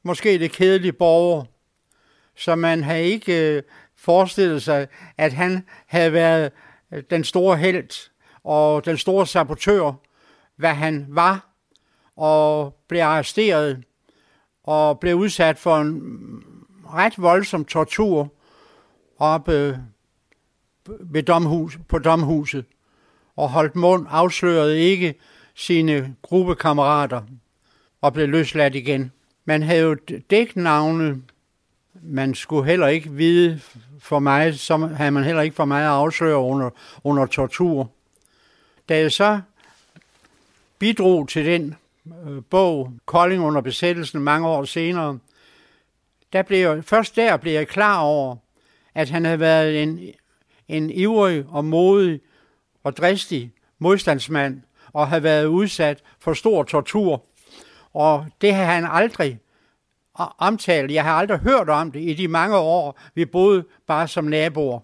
måske 0.02 0.38
lidt 0.38 0.52
kedelig 0.52 0.96
borger. 0.96 1.44
Så 2.36 2.54
man 2.56 2.82
havde 2.82 3.04
ikke 3.04 3.56
øh, 3.56 3.62
forestillet 3.96 4.62
sig, 4.62 4.86
at 5.18 5.32
han 5.32 5.64
havde 5.86 6.12
været 6.12 6.52
Øh, 6.92 7.02
den 7.10 7.24
store 7.24 7.56
held 7.56 8.10
og 8.44 8.84
den 8.84 8.98
store 8.98 9.26
sabotør, 9.26 9.92
hvad 10.56 10.74
han 10.74 11.06
var, 11.08 11.48
og 12.16 12.74
blev 12.88 13.00
arresteret 13.00 13.84
og 14.64 15.00
blev 15.00 15.16
udsat 15.16 15.58
for 15.58 15.76
en 15.76 16.02
ret 16.94 17.14
voldsom 17.16 17.64
tortur 17.64 18.32
oppe 19.18 19.52
øh, 19.52 19.78
ved 21.00 21.22
domhus, 21.22 21.78
på 21.88 21.98
domhuset 21.98 22.64
og 23.36 23.48
holdt 23.48 23.76
mund, 23.76 24.06
afslørede 24.10 24.80
ikke 24.80 25.14
sine 25.54 26.16
gruppekammerater 26.22 27.22
og 28.00 28.12
blev 28.12 28.28
løsladt 28.28 28.74
igen. 28.74 29.12
Man 29.44 29.62
havde 29.62 29.82
jo 29.82 29.96
dæknavne, 30.30 31.22
man 32.02 32.34
skulle 32.34 32.66
heller 32.66 32.86
ikke 32.86 33.10
vide 33.10 33.60
for 33.98 34.18
mig, 34.18 34.58
så 34.58 34.76
havde 34.76 35.10
man 35.10 35.24
heller 35.24 35.42
ikke 35.42 35.56
for 35.56 35.64
mig 35.64 35.82
at 35.82 35.88
afsløre 35.88 36.38
under, 36.38 36.70
under 37.04 37.26
tortur. 37.26 37.90
Da 38.88 38.98
jeg 38.98 39.12
så 39.12 39.40
bidrog 40.78 41.28
til 41.28 41.46
den 41.46 41.76
øh, 42.26 42.42
bog, 42.50 42.92
Kolding 43.06 43.42
under 43.42 43.60
besættelsen 43.60 44.20
mange 44.20 44.48
år 44.48 44.64
senere, 44.64 45.18
der 46.32 46.42
blev 46.42 46.58
jeg, 46.58 46.84
først 46.84 47.16
der 47.16 47.36
blev 47.36 47.52
jeg 47.52 47.68
klar 47.68 48.00
over, 48.00 48.36
at 48.94 49.10
han 49.10 49.24
havde 49.24 49.40
været 49.40 49.82
en, 49.82 50.00
en 50.68 50.90
ivrig 50.90 51.44
og 51.48 51.64
modig 51.64 52.20
og 52.84 52.96
dristig 52.96 53.52
modstandsmand, 53.78 54.62
og 54.92 55.08
havde 55.08 55.22
været 55.22 55.46
udsat 55.46 56.02
for 56.18 56.34
stor 56.34 56.62
tortur. 56.62 57.24
Og 57.92 58.26
det 58.40 58.54
har 58.54 58.64
han 58.64 58.86
aldrig 58.90 59.38
omtalt. 60.14 60.92
Jeg 60.92 61.04
har 61.04 61.12
aldrig 61.12 61.38
hørt 61.38 61.68
om 61.68 61.92
det 61.92 62.00
i 62.00 62.14
de 62.14 62.28
mange 62.28 62.56
år, 62.56 63.00
vi 63.14 63.24
boede 63.24 63.64
bare 63.86 64.08
som 64.08 64.24
naboer. 64.24 64.80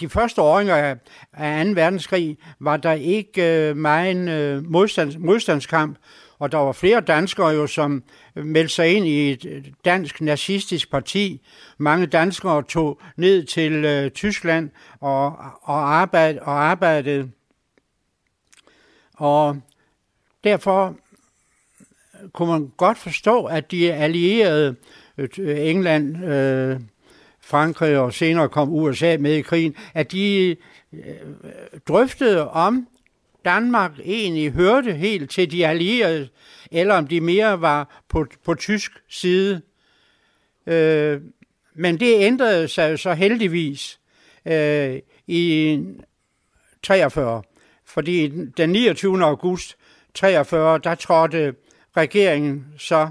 De 0.00 0.08
første 0.08 0.42
åringer 0.42 0.76
af 1.32 1.64
2. 1.64 1.70
verdenskrig 1.70 2.38
var 2.60 2.76
der 2.76 2.92
ikke 2.92 3.68
øh, 3.68 3.76
meget 3.76 4.28
øh, 4.28 4.64
modstands, 4.64 5.18
modstandskamp, 5.18 5.98
og 6.38 6.52
der 6.52 6.58
var 6.58 6.72
flere 6.72 7.00
danskere 7.00 7.48
jo, 7.48 7.66
som 7.66 8.02
meldte 8.34 8.74
sig 8.74 8.94
ind 8.94 9.06
i 9.06 9.30
et 9.30 9.74
dansk 9.84 10.20
nazistisk 10.20 10.90
parti. 10.90 11.46
Mange 11.78 12.06
danskere 12.06 12.62
tog 12.62 13.00
ned 13.16 13.44
til 13.44 13.72
øh, 13.72 14.10
Tyskland 14.10 14.70
og, 15.00 15.26
og, 15.62 15.94
arbejde, 15.94 16.38
og 16.42 16.52
arbejdede. 16.52 17.30
Og 19.14 19.60
derfor 20.44 20.96
kunne 22.32 22.48
man 22.48 22.72
godt 22.76 22.98
forstå, 22.98 23.44
at 23.44 23.70
de 23.70 23.92
allierede 23.92 24.74
øh, 25.18 25.28
øh, 25.38 25.68
England, 25.68 26.24
øh, 26.24 26.80
Frankrig 27.40 27.98
og 27.98 28.14
senere 28.14 28.48
kom 28.48 28.72
USA 28.72 29.16
med 29.20 29.34
i 29.34 29.40
krigen, 29.40 29.76
at 29.94 30.12
de 30.12 30.56
øh, 30.92 31.00
drøftede 31.88 32.50
om 32.50 32.88
Danmark 33.44 33.92
egentlig 34.04 34.52
hørte 34.52 34.92
helt 34.92 35.30
til 35.30 35.50
de 35.50 35.66
allierede, 35.66 36.28
eller 36.72 36.94
om 36.94 37.06
de 37.06 37.20
mere 37.20 37.60
var 37.60 38.02
på, 38.08 38.26
på 38.44 38.54
tysk 38.54 38.92
side. 39.08 39.60
Øh, 40.66 41.20
men 41.74 42.00
det 42.00 42.14
ændrede 42.18 42.68
sig 42.68 42.98
så 42.98 43.14
heldigvis 43.14 44.00
øh, 44.46 44.98
i 45.26 45.78
43, 46.82 47.42
fordi 47.84 48.28
den 48.56 48.70
29. 48.70 49.24
august 49.24 49.76
43, 50.14 50.78
der 50.78 50.94
trådte 50.94 51.54
regeringen 51.98 52.66
så 52.78 53.10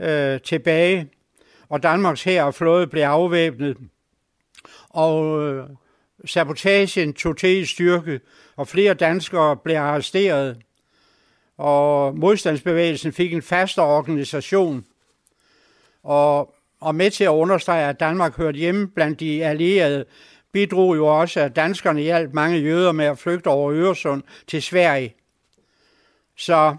øh, 0.00 0.40
tilbage, 0.40 1.08
og 1.68 1.82
Danmarks 1.82 2.24
her 2.24 2.42
og 2.42 2.54
flåde 2.54 2.86
blev 2.86 3.02
afvæbnet, 3.02 3.76
og 4.88 5.42
øh, 5.42 5.64
sabotagen 6.24 7.12
tog 7.12 7.36
til 7.36 7.62
i 7.62 7.64
styrke, 7.64 8.20
og 8.56 8.68
flere 8.68 8.94
danskere 8.94 9.56
blev 9.56 9.76
arresteret, 9.76 10.56
og 11.56 12.18
modstandsbevægelsen 12.18 13.12
fik 13.12 13.32
en 13.32 13.42
fastere 13.42 13.86
organisation, 13.86 14.84
og, 16.02 16.54
og 16.80 16.94
med 16.94 17.10
til 17.10 17.24
at 17.24 17.28
understrege, 17.28 17.88
at 17.88 18.00
Danmark 18.00 18.36
hørte 18.36 18.58
hjemme 18.58 18.88
blandt 18.88 19.20
de 19.20 19.44
allierede, 19.44 20.04
bidrog 20.52 20.96
jo 20.96 21.06
også, 21.06 21.40
at 21.40 21.56
danskerne 21.56 22.00
hjalp 22.00 22.32
mange 22.32 22.58
jøder 22.58 22.92
med 22.92 23.04
at 23.04 23.18
flygte 23.18 23.48
over 23.48 23.72
Øresund 23.72 24.22
til 24.46 24.62
Sverige. 24.62 25.14
Så 26.36 26.76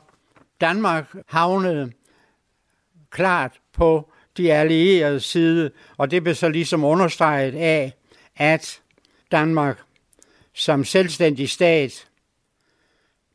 Danmark 0.61 1.15
havnede 1.27 1.91
klart 3.09 3.59
på 3.73 4.11
de 4.37 4.53
allierede 4.53 5.19
side, 5.19 5.71
og 5.97 6.11
det 6.11 6.23
blev 6.23 6.35
så 6.35 6.49
ligesom 6.49 6.83
understreget 6.83 7.55
af, 7.55 7.93
at 8.35 8.81
Danmark 9.31 9.79
som 10.53 10.83
selvstændig 10.83 11.49
stat 11.49 12.07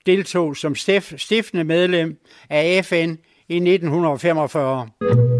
deltog 0.06 0.56
som 0.56 0.74
stiftende 1.16 1.64
medlem 1.64 2.18
af 2.50 2.84
FN 2.84 3.16
i 3.48 3.56
1945. 3.56 5.33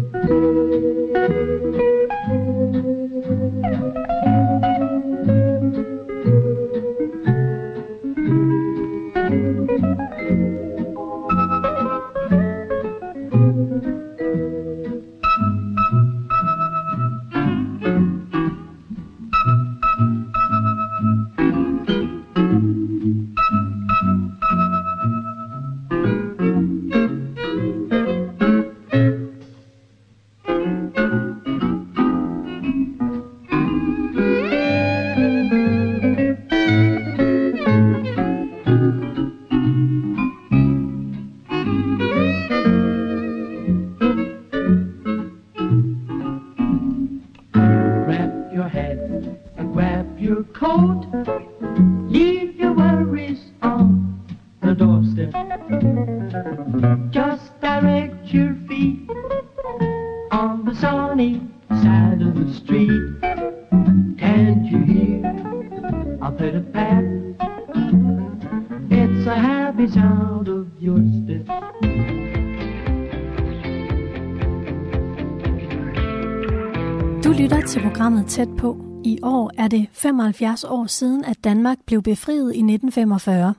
75 79.95 80.63
år 80.63 80.85
siden, 80.85 81.25
at 81.25 81.43
Danmark 81.43 81.77
blev 81.85 82.01
befriet 82.01 82.55
i 82.55 82.59
1945. 82.59 83.53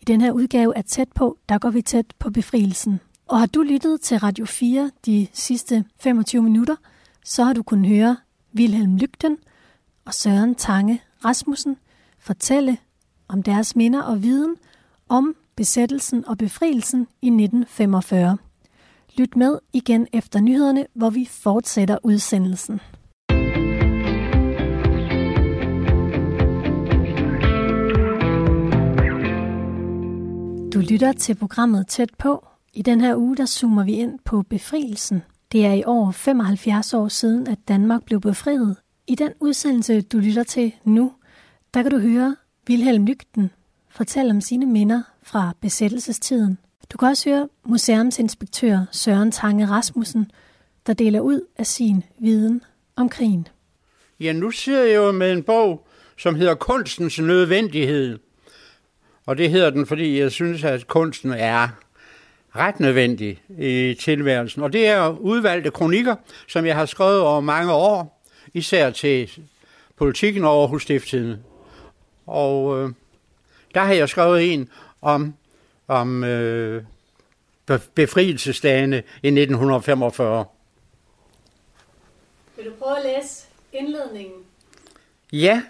I 0.00 0.04
den 0.04 0.20
her 0.20 0.32
udgave 0.32 0.76
af 0.76 0.84
Tæt 0.84 1.08
på, 1.14 1.38
der 1.48 1.58
går 1.58 1.70
vi 1.70 1.82
tæt 1.82 2.06
på 2.18 2.30
befrielsen. 2.30 3.00
Og 3.28 3.38
har 3.38 3.46
du 3.46 3.62
lyttet 3.62 4.00
til 4.00 4.18
Radio 4.18 4.46
4 4.46 4.90
de 5.06 5.26
sidste 5.32 5.84
25 6.00 6.42
minutter, 6.42 6.76
så 7.24 7.44
har 7.44 7.52
du 7.52 7.62
kunnet 7.62 7.88
høre 7.88 8.16
Wilhelm 8.56 8.96
Lygten 8.96 9.36
og 10.04 10.14
Søren 10.14 10.54
Tange 10.54 11.02
Rasmussen 11.24 11.76
fortælle 12.18 12.78
om 13.28 13.42
deres 13.42 13.76
minder 13.76 14.02
og 14.02 14.22
viden 14.22 14.56
om 15.08 15.34
besættelsen 15.56 16.24
og 16.28 16.38
befrielsen 16.38 17.00
i 17.00 17.26
1945. 17.26 18.38
Lyt 19.16 19.36
med 19.36 19.58
igen 19.72 20.06
efter 20.12 20.40
nyhederne, 20.40 20.86
hvor 20.94 21.10
vi 21.10 21.28
fortsætter 21.30 21.98
udsendelsen. 22.02 22.80
Du 30.74 30.78
lytter 30.78 31.12
til 31.12 31.34
programmet 31.34 31.86
Tæt 31.86 32.10
på. 32.18 32.46
I 32.74 32.82
den 32.82 33.00
her 33.00 33.16
uge, 33.16 33.36
der 33.36 33.46
zoomer 33.46 33.84
vi 33.84 33.92
ind 33.92 34.18
på 34.24 34.42
befrielsen. 34.42 35.22
Det 35.52 35.66
er 35.66 35.72
i 35.72 35.82
år 35.86 36.10
75 36.10 36.94
år 36.94 37.08
siden, 37.08 37.46
at 37.46 37.58
Danmark 37.68 38.04
blev 38.04 38.20
befriet. 38.20 38.76
I 39.06 39.14
den 39.14 39.32
udsendelse, 39.40 40.00
du 40.00 40.18
lytter 40.18 40.42
til 40.42 40.72
nu, 40.84 41.12
der 41.74 41.82
kan 41.82 41.90
du 41.90 41.98
høre 41.98 42.36
Vilhelm 42.66 43.06
Lygten 43.06 43.50
fortælle 43.88 44.30
om 44.30 44.40
sine 44.40 44.66
minder 44.66 45.02
fra 45.22 45.52
besættelsestiden. 45.60 46.58
Du 46.92 46.98
kan 46.98 47.08
også 47.08 47.30
høre 47.30 47.48
museumsinspektør 47.64 48.78
Søren 48.92 49.32
Tange 49.32 49.66
Rasmussen, 49.66 50.30
der 50.86 50.92
deler 50.92 51.20
ud 51.20 51.40
af 51.56 51.66
sin 51.66 52.04
viden 52.18 52.62
om 52.96 53.08
krigen. 53.08 53.48
Ja, 54.20 54.32
nu 54.32 54.50
sidder 54.50 54.84
jeg 54.84 54.96
jo 54.96 55.12
med 55.12 55.32
en 55.32 55.42
bog, 55.42 55.86
som 56.18 56.34
hedder 56.34 56.54
Kunstens 56.54 57.18
nødvendighed. 57.18 58.18
Og 59.28 59.38
det 59.38 59.50
hedder 59.50 59.70
den, 59.70 59.86
fordi 59.86 60.20
jeg 60.20 60.32
synes, 60.32 60.64
at 60.64 60.86
kunsten 60.86 61.32
er 61.32 61.68
ret 62.56 62.80
nødvendig 62.80 63.42
i 63.58 63.96
tilværelsen. 64.00 64.62
Og 64.62 64.72
det 64.72 64.86
er 64.86 65.08
udvalgte 65.08 65.70
kronikker, 65.70 66.16
som 66.46 66.66
jeg 66.66 66.76
har 66.76 66.86
skrevet 66.86 67.20
over 67.20 67.40
mange 67.40 67.72
år, 67.72 68.22
især 68.54 68.90
til 68.90 69.30
politikken 69.96 70.44
over 70.44 70.68
hos 70.68 70.82
Stifttiden. 70.82 71.44
Og 72.26 72.78
øh, 72.78 72.90
der 73.74 73.80
har 73.80 73.92
jeg 73.92 74.08
skrevet 74.08 74.52
en 74.52 74.68
om, 75.02 75.34
om 75.88 76.24
øh, 76.24 76.84
befrielsesdagene 77.94 78.96
i 78.96 79.28
1945. 79.28 80.44
Vil 82.56 82.66
du 82.66 82.72
prøve 82.78 82.96
at 82.96 83.04
læse 83.04 83.46
indledningen? 83.72 84.40
Ja. 85.32 85.62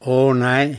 Åh 0.00 0.24
oh, 0.24 0.36
nej. 0.36 0.76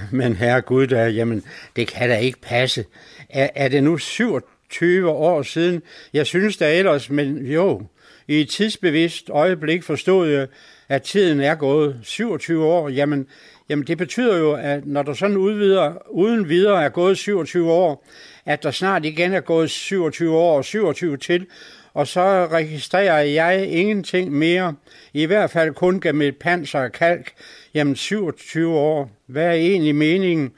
Men 0.12 0.36
herre 0.36 0.60
Gud, 0.60 0.86
der, 0.86 1.06
jamen, 1.06 1.42
det 1.76 1.88
kan 1.88 2.08
da 2.08 2.16
ikke 2.16 2.40
passe. 2.40 2.84
Er, 3.28 3.48
er 3.54 3.68
det 3.68 3.84
nu 3.84 3.98
27 3.98 5.10
år 5.10 5.42
siden? 5.42 5.82
Jeg 6.12 6.26
synes 6.26 6.56
da 6.56 6.78
ellers, 6.78 7.10
men 7.10 7.46
jo, 7.46 7.82
i 8.28 8.40
et 8.40 8.48
tidsbevidst 8.48 9.30
øjeblik 9.30 9.82
forstod 9.82 10.28
jeg, 10.28 10.46
at 10.88 11.02
tiden 11.02 11.40
er 11.40 11.54
gået 11.54 12.00
27 12.02 12.64
år. 12.64 12.88
Jamen, 12.88 13.26
jamen 13.68 13.86
det 13.86 13.98
betyder 13.98 14.38
jo, 14.38 14.52
at 14.52 14.86
når 14.86 15.02
der 15.02 15.14
sådan 15.14 15.36
udvider, 15.36 16.10
uden 16.10 16.48
videre 16.48 16.84
er 16.84 16.88
gået 16.88 17.18
27 17.18 17.72
år, 17.72 18.06
at 18.46 18.62
der 18.62 18.70
snart 18.70 19.04
igen 19.04 19.32
er 19.32 19.40
gået 19.40 19.70
27 19.70 20.36
år 20.36 20.56
og 20.56 20.64
27 20.64 21.16
til, 21.16 21.46
og 21.94 22.06
så 22.06 22.46
registrerer 22.46 23.20
jeg 23.20 23.66
ingenting 23.66 24.32
mere, 24.32 24.74
i 25.12 25.24
hvert 25.24 25.50
fald 25.50 25.74
kun 25.74 26.00
gennem 26.00 26.22
et 26.22 26.36
panser 26.36 26.80
og 26.80 26.92
kalk, 26.92 27.32
jamen 27.74 27.96
27 27.96 28.74
år. 28.74 29.10
Hvad 29.26 29.46
er 29.46 29.52
egentlig 29.52 29.94
meningen? 29.94 30.52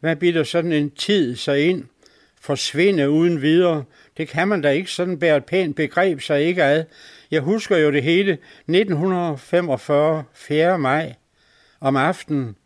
Hvad 0.00 0.16
bliver 0.16 0.44
sådan 0.44 0.72
en 0.72 0.90
tid 0.90 1.36
så 1.36 1.52
ind? 1.52 1.84
Forsvinde 2.40 3.10
uden 3.10 3.42
videre? 3.42 3.84
Det 4.16 4.28
kan 4.28 4.48
man 4.48 4.60
da 4.60 4.70
ikke 4.70 4.90
sådan 4.90 5.18
bære 5.18 5.36
et 5.36 5.44
pænt 5.44 5.76
begreb 5.76 6.20
sig 6.20 6.42
ikke 6.42 6.64
ad. 6.64 6.84
Jeg 7.30 7.40
husker 7.40 7.76
jo 7.76 7.92
det 7.92 8.02
hele 8.02 8.32
1945, 8.32 10.24
4. 10.34 10.78
maj, 10.78 11.14
om 11.80 11.96
aftenen. 11.96 12.56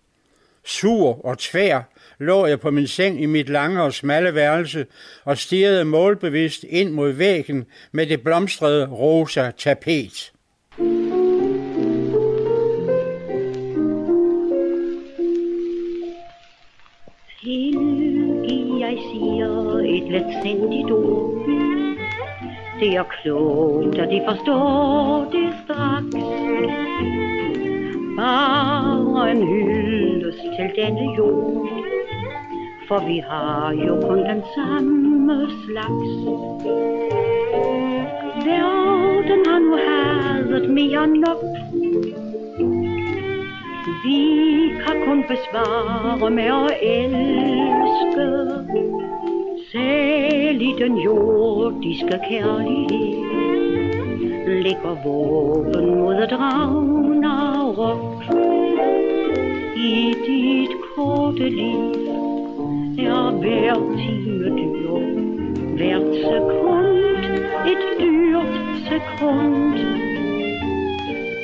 Sur 0.64 1.24
og 1.24 1.38
tvær 1.38 1.82
lå 2.18 2.46
jeg 2.46 2.60
på 2.60 2.70
min 2.70 2.86
seng 2.86 3.22
i 3.22 3.26
mit 3.26 3.48
lange 3.48 3.82
og 3.82 3.94
smalle 3.94 4.34
værelse 4.34 4.86
og 5.24 5.38
stirrede 5.38 5.84
målbevidst 5.84 6.64
ind 6.68 6.90
mod 6.90 7.12
væggen 7.12 7.64
med 7.92 8.06
det 8.06 8.22
blomstrede 8.22 8.86
rosa 8.86 9.50
tapet. 9.58 10.32
Et 19.98 20.08
letsindigt 20.12 20.90
ord. 20.90 21.32
Det 22.80 22.90
er 22.96 23.02
klogt, 23.02 23.98
og 23.98 24.10
de 24.10 24.20
forstår 24.28 25.28
det 25.32 25.48
straks. 25.64 26.14
Bare 28.16 29.30
en 29.30 29.42
hyldest 29.48 30.42
til 30.56 30.70
denne 30.76 31.14
jord 31.16 31.88
for 32.88 33.06
vi 33.06 33.18
har 33.30 33.72
jo 33.86 34.00
kun 34.08 34.18
den 34.18 34.42
samme 34.54 35.46
slags. 35.64 36.12
Verden 38.46 39.40
har 39.46 39.58
nu 39.58 39.76
hadet 39.76 40.70
mere 40.70 41.06
nok. 41.06 41.44
Vi 44.04 44.20
kan 44.86 45.04
kun 45.04 45.24
besvare 45.28 46.30
med 46.30 46.44
at 46.44 46.76
elske. 46.82 48.28
Selv 49.78 50.60
den 50.78 50.96
jordiske 50.98 52.18
kærlighed 52.28 53.18
Lægger 54.62 54.96
våben 55.04 55.86
mod 55.94 56.26
dragen 56.26 57.24
og 57.24 57.78
Ragnarok. 57.78 58.24
I 59.76 60.14
dit 60.26 60.70
korte 60.94 61.48
liv 61.50 61.92
er 62.98 63.30
hver 63.40 63.74
time 63.98 64.48
dyr. 64.58 64.98
Hvert 65.76 66.14
sekund 66.24 66.98
et 67.72 67.84
dyrt 68.00 68.54
sekund. 68.88 69.78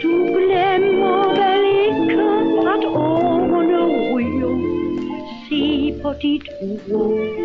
Du 0.03 0.13
glemmer 0.35 1.23
vel 1.41 1.65
ikke, 1.87 2.23
at 2.75 2.85
årene 2.85 3.81
ryger. 4.15 4.57
Se 5.49 5.63
på 6.03 6.11
dit 6.23 6.47
ur. 6.93 7.44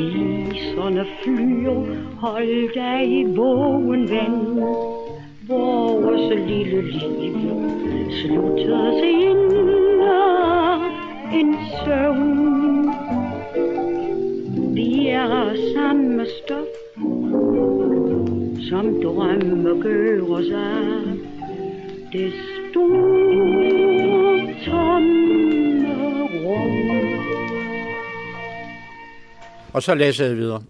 Viserne 0.00 1.06
flyer, 1.22 1.80
hold 2.20 2.74
dig 2.74 3.20
i 3.20 3.24
vågen 3.24 4.08
ven. 4.10 4.60
Vores 5.48 6.48
lille 6.48 6.82
liv 6.82 7.36
slutter 8.22 8.90
sig 9.00 9.12
ind 9.30 9.50
en 11.32 11.56
søvn 11.84 12.50
vi 14.74 15.08
er 15.08 15.54
samme 15.74 16.26
stof, 16.26 16.72
som 18.68 19.02
drømme 19.02 19.82
gør 19.82 20.22
os 20.30 20.50
af. 20.50 21.16
Det 22.12 22.32
Og 29.80 29.84
så 29.84 29.94
læser 29.94 30.26
jeg 30.26 30.36
videre. 30.36 30.62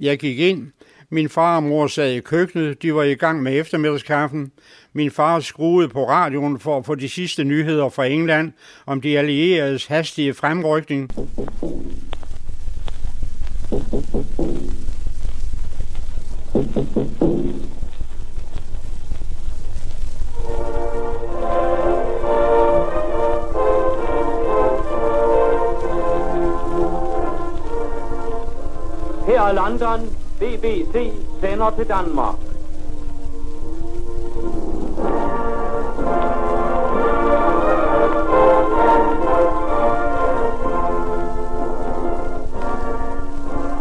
jeg 0.00 0.18
gik 0.18 0.38
ind. 0.38 0.72
Min 1.10 1.28
far 1.28 1.56
og 1.56 1.62
mor 1.62 1.86
sad 1.86 2.12
i 2.12 2.20
køkkenet. 2.20 2.82
De 2.82 2.94
var 2.94 3.02
i 3.02 3.14
gang 3.14 3.42
med 3.42 3.60
eftermiddagskaffen. 3.60 4.52
Min 4.92 5.10
far 5.10 5.40
skruede 5.40 5.88
på 5.88 6.08
radioen 6.08 6.60
for 6.60 6.78
at 6.78 6.86
få 6.86 6.94
de 6.94 7.08
sidste 7.08 7.44
nyheder 7.44 7.88
fra 7.88 8.06
England 8.06 8.52
om 8.86 9.00
de 9.00 9.18
allieredes 9.18 9.86
hastige 9.86 10.34
fremrykning. 10.34 11.10
London. 29.52 30.00
BBC 30.40 31.12
sender 31.40 31.70
til 31.70 31.88
Danmark. 31.88 32.34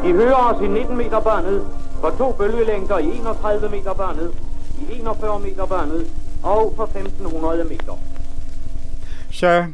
I 0.05 0.11
hører 0.11 0.35
os 0.35 0.61
i 0.61 0.67
19 0.67 0.97
meter 0.97 1.19
børnet, 1.19 1.67
for 2.01 2.09
to 2.17 2.31
bølgelængder 2.31 2.97
i 2.97 3.05
31 3.05 3.69
meter 3.69 3.93
børnet, 3.93 4.33
i 4.81 4.99
41 4.99 5.39
meter 5.39 5.65
børnet 5.65 6.07
og 6.43 6.73
for 6.75 6.83
1500 6.83 7.63
meter. 7.63 7.99
Så 9.31 9.65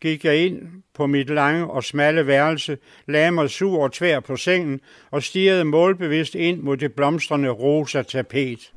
gik 0.00 0.24
jeg 0.24 0.36
ind 0.46 0.79
på 1.00 1.06
mit 1.06 1.30
lange 1.30 1.70
og 1.70 1.84
smalle 1.84 2.26
værelse, 2.26 2.78
lagde 3.06 3.30
mig 3.30 3.50
sur 3.50 3.82
og 3.82 3.92
tvær 3.92 4.20
på 4.20 4.36
sengen 4.36 4.80
og 5.10 5.22
stirrede 5.22 5.64
målbevidst 5.64 6.34
ind 6.34 6.62
mod 6.62 6.76
det 6.76 6.92
blomstrende 6.92 7.48
rosa 7.48 8.02
tapet. 8.02 8.72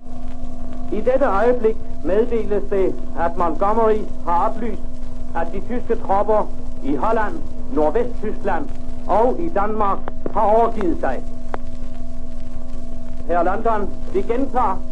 I 0.93 0.95
dette 0.95 1.25
øjeblik 1.25 1.75
meddeles 2.05 2.63
det, 2.69 2.95
at 3.19 3.37
Montgomery 3.37 4.01
har 4.25 4.49
oplyst, 4.49 4.81
at 5.35 5.47
de 5.53 5.59
tyske 5.59 5.95
tropper 5.95 6.53
i 6.85 6.95
Holland, 6.95 7.35
Nordvesttyskland 7.73 8.65
og 9.07 9.39
i 9.39 9.49
Danmark 9.49 9.99
har 10.33 10.41
overgivet 10.41 10.97
sig. 10.99 11.23
Her 13.27 13.43
London, 13.43 13.89
vi 14.13 14.21
gentager. 14.21 14.83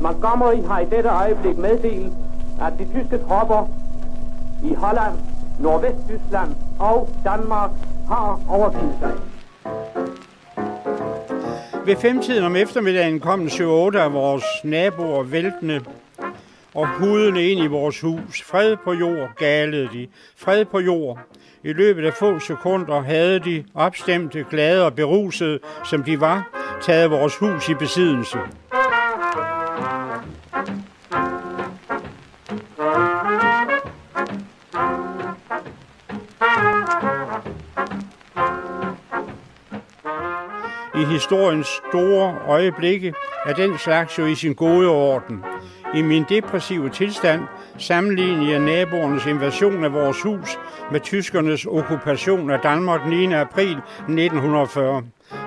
Montgomery 0.00 0.62
har 0.68 0.80
i 0.80 0.84
dette 0.84 1.08
øjeblik 1.08 1.56
meddelt, 1.56 2.12
at 2.60 2.72
de 2.78 2.84
tyske 2.94 3.18
tropper 3.28 3.70
i 4.64 4.74
Holland, 4.74 5.14
Nordvesttyskland 5.60 6.50
og 6.78 7.08
Danmark 7.24 7.70
har 8.08 8.40
overgivet 8.48 8.94
sig. 9.00 9.12
Ved 11.86 11.96
femtiden 11.96 12.44
om 12.44 12.56
eftermiddagen 12.56 13.20
kom 13.20 13.46
7-8 13.46 13.62
af 13.98 14.12
vores 14.12 14.44
naboer 14.64 15.22
væltende 15.22 15.80
og 16.74 16.88
hudene 16.98 17.42
ind 17.42 17.60
i 17.60 17.66
vores 17.66 18.00
hus. 18.00 18.42
Fred 18.42 18.76
på 18.84 18.92
jord, 18.92 19.28
galede 19.36 19.88
de. 19.92 20.06
Fred 20.36 20.64
på 20.64 20.80
jord. 20.80 21.18
I 21.62 21.72
løbet 21.72 22.06
af 22.06 22.14
få 22.14 22.38
sekunder 22.38 23.00
havde 23.00 23.40
de 23.40 23.64
opstemte, 23.74 24.44
glade 24.50 24.84
og 24.84 24.94
berusede, 24.94 25.58
som 25.84 26.02
de 26.02 26.20
var, 26.20 26.48
taget 26.82 27.10
vores 27.10 27.36
hus 27.36 27.68
i 27.68 27.74
besiddelse. 27.74 28.38
Historiens 41.06 41.66
store 41.88 42.38
øjeblikke 42.46 43.14
er 43.46 43.54
den 43.54 43.78
slags 43.78 44.18
jo 44.18 44.26
i 44.26 44.34
sin 44.34 44.54
gode 44.54 44.88
orden. 44.88 45.44
I 45.94 46.02
min 46.02 46.24
depressive 46.28 46.88
tilstand 46.88 47.42
sammenligner 47.78 48.50
jeg 48.50 48.58
naboernes 48.58 49.26
invasion 49.26 49.84
af 49.84 49.92
vores 49.92 50.22
hus 50.22 50.58
med 50.92 51.00
tyskernes 51.00 51.66
okkupation 51.66 52.50
af 52.50 52.60
Danmark 52.60 53.06
9. 53.06 53.32
april 53.32 53.76
1940. 53.98 55.02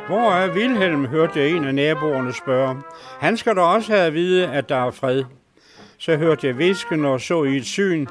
Hvor 0.07 0.31
er 0.31 0.53
Vilhelm, 0.53 1.05
hørte 1.05 1.39
jeg 1.39 1.49
en 1.49 1.63
af 1.63 1.75
naboerne 1.75 2.33
spørge. 2.33 2.77
Han 3.19 3.37
skal 3.37 3.55
da 3.55 3.61
også 3.61 3.91
have 3.91 4.05
at 4.05 4.13
vide, 4.13 4.47
at 4.47 4.69
der 4.69 4.87
er 4.87 4.91
fred. 4.91 5.23
Så 5.97 6.17
hørte 6.17 6.47
jeg 6.47 6.57
visken 6.57 7.05
og 7.05 7.21
så 7.21 7.43
i 7.43 7.57
et 7.57 7.65
syn 7.65 8.07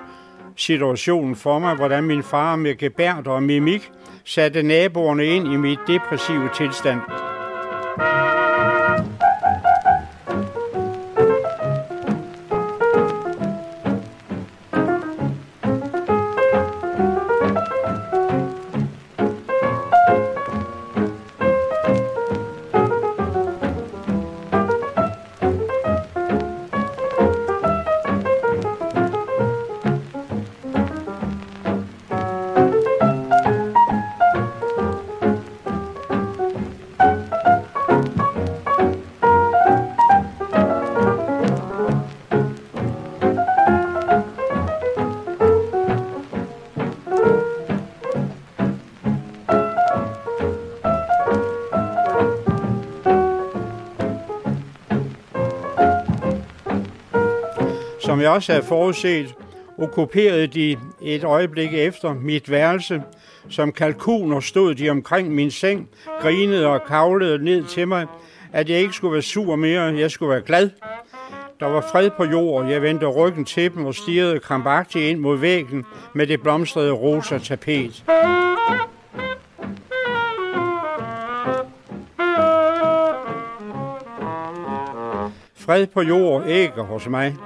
situationen 0.57 1.37
for 1.37 1.59
mig, 1.59 1.77
hvordan 1.77 2.05
min 2.05 2.23
far 2.23 2.57
med 2.57 2.77
gebært 2.77 3.27
og 3.27 3.43
mimik 3.43 3.91
satte 4.25 4.63
naboerne 4.63 5.25
ind 5.25 5.53
i 5.53 5.57
mit 5.57 5.79
depressive 5.87 6.51
tilstand. 6.57 7.01
Bye. 7.99 8.28
Som 58.19 58.23
jeg 58.23 58.31
også 58.31 58.53
havde 58.53 58.65
forudset, 58.65 59.35
okkuperede 59.79 60.47
de 60.47 60.77
et 61.03 61.25
øjeblik 61.25 61.75
efter 61.75 62.15
mit 62.15 62.51
værelse. 62.51 63.03
Som 63.49 63.73
kalkuner 63.73 64.41
stod 64.41 64.75
de 64.75 64.91
omkring 64.91 65.35
min 65.35 65.51
seng, 65.51 65.89
grinede 66.21 66.67
og 66.67 66.85
kavlede 66.85 67.45
ned 67.45 67.65
til 67.65 67.89
mig, 67.89 68.07
at 68.53 68.71
jeg 68.71 68.81
ikke 68.81 68.95
skulle 68.95 69.13
være 69.13 69.23
sur 69.23 69.57
mere, 69.57 69.83
jeg 69.83 70.11
skulle 70.11 70.31
være 70.31 70.43
glad. 70.43 70.71
Der 71.61 71.67
var 71.67 71.81
fred 71.93 72.11
på 72.11 72.25
jorden. 72.25 72.71
jeg 72.71 72.83
vendte 72.83 73.07
ryggen 73.07 73.45
til 73.45 73.75
dem 73.75 73.87
og 73.87 73.95
stirrede 73.95 74.41
krampagtigt 74.41 75.05
ind 75.05 75.19
mod 75.19 75.39
væggen 75.39 75.85
med 76.15 76.27
det 76.27 76.43
blomstrede 76.43 76.93
rosa 76.93 77.39
tapet. 77.39 78.05
Fred 85.57 85.87
på 85.87 86.03
jord 86.03 86.47
ikke 86.47 86.83
hos 86.83 87.09
mig. 87.09 87.37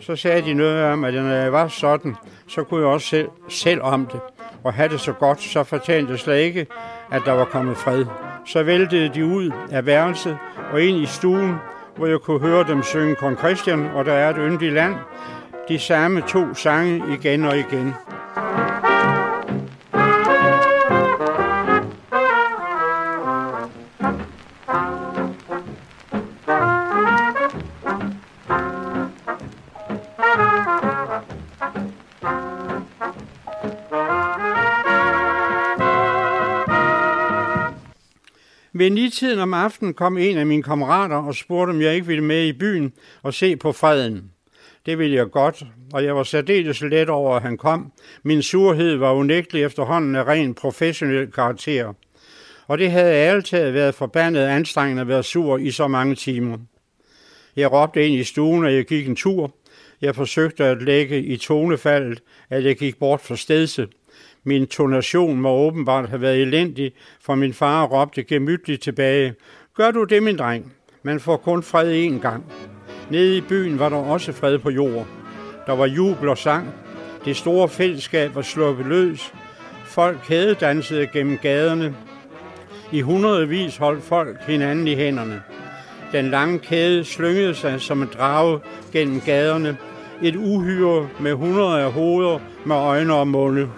Så 0.00 0.16
sagde 0.16 0.42
de 0.42 0.54
noget 0.54 0.84
om, 0.84 1.04
at 1.04 1.14
når 1.14 1.34
jeg 1.34 1.52
var 1.52 1.68
sådan, 1.68 2.16
så 2.48 2.64
kunne 2.64 2.80
jeg 2.80 2.88
også 2.88 3.06
selv, 3.06 3.28
selv 3.48 3.82
om 3.82 4.06
det. 4.06 4.20
Og 4.64 4.72
have 4.72 4.88
det 4.88 5.00
så 5.00 5.12
godt, 5.12 5.42
så 5.42 5.64
fortjente 5.64 6.10
jeg 6.12 6.18
slet 6.18 6.38
ikke, 6.38 6.66
at 7.10 7.22
der 7.24 7.32
var 7.32 7.44
kommet 7.44 7.76
fred. 7.76 8.04
Så 8.46 8.62
væltede 8.62 9.08
de 9.14 9.26
ud 9.26 9.50
af 9.70 9.86
værelset 9.86 10.38
og 10.72 10.82
ind 10.82 10.96
i 10.96 11.06
stuen, 11.06 11.54
hvor 11.96 12.06
jeg 12.06 12.18
kunne 12.18 12.40
høre 12.40 12.64
dem 12.68 12.82
synge 12.82 13.14
Kong 13.14 13.38
Christian, 13.38 13.86
og 13.94 14.04
der 14.04 14.12
er 14.12 14.30
et 14.30 14.36
yndigt 14.38 14.72
land. 14.72 14.94
De 15.68 15.78
samme 15.78 16.20
to 16.20 16.54
sange 16.54 17.02
igen 17.14 17.44
og 17.44 17.58
igen. 17.58 17.94
Ved 38.84 38.90
nitiden 38.90 39.38
om 39.38 39.54
aftenen 39.54 39.94
kom 39.94 40.18
en 40.18 40.38
af 40.38 40.46
mine 40.46 40.62
kammerater 40.62 41.16
og 41.16 41.34
spurgte, 41.34 41.70
om 41.70 41.80
jeg 41.80 41.94
ikke 41.94 42.06
ville 42.06 42.24
med 42.24 42.46
i 42.46 42.52
byen 42.52 42.92
og 43.22 43.34
se 43.34 43.56
på 43.56 43.72
freden. 43.72 44.30
Det 44.86 44.98
ville 44.98 45.16
jeg 45.16 45.30
godt, 45.30 45.64
og 45.92 46.04
jeg 46.04 46.16
var 46.16 46.22
særdeles 46.22 46.80
let 46.80 47.08
over, 47.08 47.36
at 47.36 47.42
han 47.42 47.56
kom. 47.56 47.92
Min 48.22 48.42
surhed 48.42 48.96
var 48.96 49.12
unægtelig 49.12 49.62
efterhånden 49.62 50.16
af 50.16 50.24
ren 50.24 50.54
professionel 50.54 51.32
karakter. 51.32 51.92
Og 52.66 52.78
det 52.78 52.90
havde 52.90 53.12
altid 53.12 53.70
været 53.70 53.94
forbandet 53.94 54.40
anstrengende 54.40 55.00
at 55.00 55.08
være 55.08 55.22
sur 55.22 55.58
i 55.58 55.70
så 55.70 55.88
mange 55.88 56.14
timer. 56.14 56.58
Jeg 57.56 57.72
råbte 57.72 58.06
ind 58.06 58.14
i 58.14 58.24
stuen, 58.24 58.64
og 58.64 58.74
jeg 58.74 58.84
gik 58.84 59.08
en 59.08 59.16
tur. 59.16 59.54
Jeg 60.00 60.14
forsøgte 60.14 60.64
at 60.64 60.82
lægge 60.82 61.22
i 61.22 61.36
tonefaldet, 61.36 62.22
at 62.50 62.64
jeg 62.64 62.76
gik 62.76 62.98
bort 62.98 63.20
fra 63.20 63.36
stedse. 63.36 63.88
Min 64.44 64.66
tonation 64.66 65.40
må 65.40 65.50
åbenbart 65.50 66.08
have 66.08 66.20
været 66.20 66.42
elendig, 66.42 66.92
for 67.20 67.34
min 67.34 67.54
far 67.54 67.84
råbte 67.84 68.22
gemytligt 68.22 68.82
tilbage. 68.82 69.34
Gør 69.76 69.90
du 69.90 70.04
det, 70.04 70.22
min 70.22 70.38
dreng? 70.38 70.72
Man 71.02 71.20
får 71.20 71.36
kun 71.36 71.62
fred 71.62 72.08
én 72.08 72.20
gang. 72.20 72.44
Nede 73.10 73.36
i 73.36 73.40
byen 73.40 73.78
var 73.78 73.88
der 73.88 73.96
også 73.96 74.32
fred 74.32 74.58
på 74.58 74.70
jord. 74.70 75.06
Der 75.66 75.72
var 75.72 75.86
jubel 75.86 76.28
og 76.28 76.38
sang. 76.38 76.68
Det 77.24 77.36
store 77.36 77.68
fællesskab 77.68 78.34
var 78.34 78.42
sluppet 78.42 78.86
løs. 78.86 79.32
Folk 79.84 80.28
dansede 80.60 81.06
gennem 81.06 81.38
gaderne. 81.38 81.94
I 82.92 83.00
hundredvis 83.00 83.76
holdt 83.76 84.02
folk 84.02 84.36
hinanden 84.46 84.88
i 84.88 84.94
hænderne. 84.94 85.42
Den 86.12 86.30
lange 86.30 86.58
kæde 86.58 87.04
slyngede 87.04 87.54
sig 87.54 87.80
som 87.80 88.02
en 88.02 88.08
drage 88.18 88.60
gennem 88.92 89.20
gaderne. 89.20 89.76
Et 90.22 90.36
uhyre 90.36 91.08
med 91.20 91.32
hundrede 91.32 91.82
af 91.82 91.92
hoveder 91.92 92.38
med 92.66 92.76
øjne 92.76 93.14
og 93.14 93.28
munde. 93.28 93.70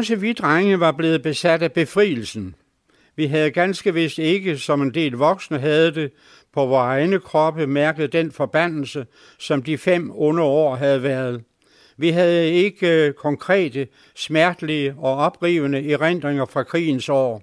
Også 0.00 0.16
vi 0.16 0.32
drenge 0.32 0.80
var 0.80 0.92
blevet 0.92 1.22
besat 1.22 1.62
af 1.62 1.72
befrielsen. 1.72 2.54
Vi 3.16 3.26
havde 3.26 3.50
ganske 3.50 3.94
vist 3.94 4.18
ikke, 4.18 4.58
som 4.58 4.82
en 4.82 4.94
del 4.94 5.12
voksne 5.12 5.58
havde 5.58 5.94
det, 5.94 6.12
på 6.52 6.66
vores 6.66 6.84
egne 6.84 7.20
kroppe 7.20 7.66
mærket 7.66 8.12
den 8.12 8.32
forbandelse, 8.32 9.06
som 9.38 9.62
de 9.62 9.78
fem 9.78 10.10
onde 10.14 10.42
år 10.42 10.76
havde 10.76 11.02
været. 11.02 11.42
Vi 11.96 12.08
havde 12.08 12.50
ikke 12.50 13.06
øh, 13.06 13.12
konkrete, 13.12 13.88
smertelige 14.14 14.94
og 14.98 15.16
oprivende 15.16 15.90
erindringer 15.92 16.44
fra 16.44 16.62
krigens 16.62 17.08
år. 17.08 17.42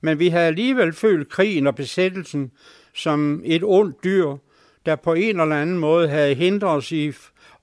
Men 0.00 0.18
vi 0.18 0.28
havde 0.28 0.46
alligevel 0.46 0.92
følt 0.92 1.28
krigen 1.28 1.66
og 1.66 1.74
besættelsen 1.74 2.50
som 2.94 3.42
et 3.44 3.62
ondt 3.64 4.04
dyr, 4.04 4.36
der 4.86 4.96
på 4.96 5.14
en 5.14 5.40
eller 5.40 5.56
anden 5.56 5.78
måde 5.78 6.08
havde 6.08 6.34
hindret 6.34 6.76
os 6.76 6.92
i 6.92 7.12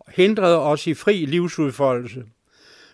hindret 0.08 0.58
os 0.58 0.88
i 0.88 0.94
fri 0.94 1.26
livsudfoldelse. 1.26 2.24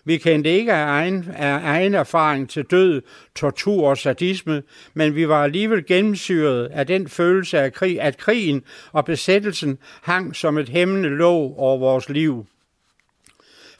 Vi 0.04 0.16
kendte 0.16 0.50
ikke 0.50 0.72
af 0.72 0.84
egen, 0.86 1.30
af 1.36 1.60
egen 1.62 1.94
erfaring 1.94 2.50
til 2.50 2.64
død, 2.64 3.02
tortur 3.36 3.88
og 3.88 3.98
sadisme, 3.98 4.62
men 4.94 5.14
vi 5.14 5.28
var 5.28 5.44
alligevel 5.44 5.86
gennemsyret 5.86 6.66
af 6.66 6.86
den 6.86 7.08
følelse 7.08 7.58
af 7.58 7.72
krig, 7.72 8.00
at 8.00 8.16
krigen 8.16 8.62
og 8.92 9.04
besættelsen 9.04 9.78
hang 10.02 10.36
som 10.36 10.58
et 10.58 10.68
hæmmende 10.68 11.08
låg 11.08 11.58
over 11.58 11.78
vores 11.78 12.08
liv. 12.08 12.46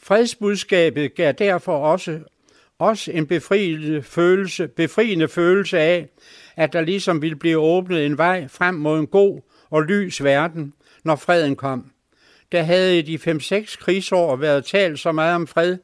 Fredsbudskabet 0.03 1.15
gav 1.15 1.33
derfor 1.33 1.79
også 1.79 2.21
også 2.79 3.11
en 3.13 3.27
befriende 3.27 4.03
følelse, 4.03 4.69
befriende 4.69 5.29
følelse 5.29 5.79
af, 5.79 6.09
at 6.57 6.73
der 6.73 6.81
ligesom 6.81 7.23
ville 7.23 7.37
blive 7.37 7.59
åbnet 7.59 8.07
en 8.07 8.19
vej 8.19 8.49
frem 8.49 8.75
mod 8.75 9.01
en 9.01 9.07
god 9.07 9.41
og 9.71 9.83
lys 9.83 10.25
verden, 10.25 10.73
når 11.05 11.17
freden 11.17 11.57
kom. 11.57 11.91
Der 12.53 12.63
havde 12.63 12.99
i 12.99 13.03
de 13.03 13.31
5-6 13.31 13.79
krigsår 13.79 14.37
været 14.37 14.65
talt 14.65 15.01
så 15.01 15.13
meget 15.13 15.35
om 15.35 15.47
fred, 15.47 15.79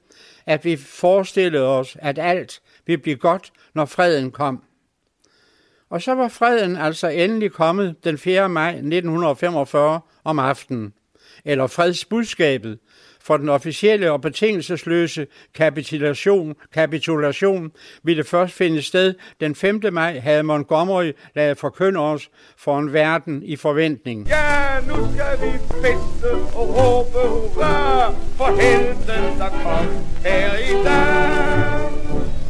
at 0.46 0.64
vi 0.64 0.76
forestillede 0.76 1.66
os, 1.78 1.96
at 2.00 2.18
alt 2.18 2.60
ville 2.86 3.02
blive 3.02 3.16
godt, 3.16 3.52
når 3.74 3.84
freden 3.84 4.30
kom. 4.30 4.62
Og 5.90 6.02
så 6.02 6.14
var 6.14 6.28
freden 6.28 6.76
altså 6.76 7.08
endelig 7.08 7.52
kommet 7.52 8.04
den 8.04 8.18
4. 8.18 8.48
maj 8.48 8.70
1945 8.70 10.00
om 10.24 10.38
aftenen, 10.38 10.92
eller 11.44 11.66
fredsbudskabet, 11.66 12.78
for 13.30 13.36
den 13.36 13.48
officielle 13.48 14.12
og 14.12 14.20
betingelsesløse 14.20 15.26
kapitulation, 15.54 16.54
kapitulation 16.74 17.70
ville 18.02 18.24
først 18.24 18.54
finde 18.54 18.82
sted 18.82 19.14
den 19.40 19.54
5. 19.54 19.80
maj, 19.92 20.18
havde 20.18 20.42
Montgomery 20.42 21.12
lavet 21.34 21.58
forkynde 21.58 22.00
os 22.00 22.30
for 22.58 22.78
en 22.78 22.92
verden 22.92 23.42
i 23.42 23.56
forventning. 23.56 24.28
Ja, 24.28 24.80
nu 24.88 24.94
skal 24.94 25.38
vi 25.42 25.58
feste 25.58 26.32
og 26.54 26.68
råbe 26.68 27.28
hurra 27.28 28.10
for 28.36 28.60
helten, 28.60 29.38
der 29.38 29.48
kom 29.48 29.86
her 30.24 30.54
i 30.58 30.84
dag. 30.84 31.90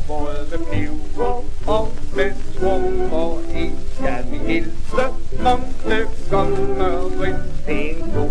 Både 0.09 0.47
med 0.51 0.59
peber 0.59 1.45
og 1.67 1.89
med 2.17 2.33
tro 2.59 2.75
og 3.23 3.43
en 3.55 3.79
skal 3.95 4.25
vi 4.31 4.39
hilse 4.53 5.05
Montgomery. 5.43 7.33
Det 7.67 7.91
er 7.91 7.95
en 7.95 8.11
god 8.15 8.31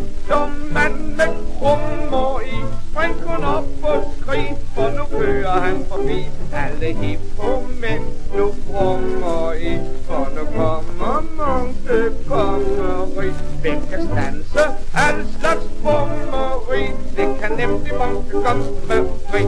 mand 0.73 0.97
med 1.17 1.33
krummer 1.59 2.41
i. 2.41 2.59
Han 2.97 3.13
kun 3.13 3.43
op 3.43 3.65
og 3.83 4.13
skrig, 4.21 4.57
for 4.75 4.89
nu 4.97 5.19
kører 5.19 5.59
han 5.59 5.85
forbi. 5.89 6.19
Alle 6.53 6.93
hippo 6.93 7.61
mænd 7.81 8.05
nu 8.35 8.53
brummer 8.67 9.53
i, 9.53 9.79
for 10.05 10.29
nu 10.35 10.43
kommer 10.57 11.21
Montgomery. 11.37 13.31
Hvem 13.61 13.79
kan 13.89 14.01
stanse 14.11 14.63
al 14.93 15.27
slags 15.39 15.65
brummeri? 15.83 16.83
Det 17.17 17.27
kan 17.41 17.51
nemlig 17.51 17.93
Montgomery. 17.97 19.45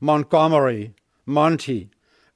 Montgomery, 0.00 0.90
Monty, 1.26 1.78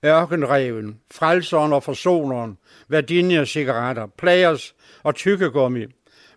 ørkenreven, 0.05 0.99
frelseren 1.11 1.73
og 1.73 1.83
forsoneren, 1.83 2.59
Virginia-cigaretter, 2.89 4.07
players 4.19 4.75
og 5.03 5.15
tykkegummi. 5.15 5.85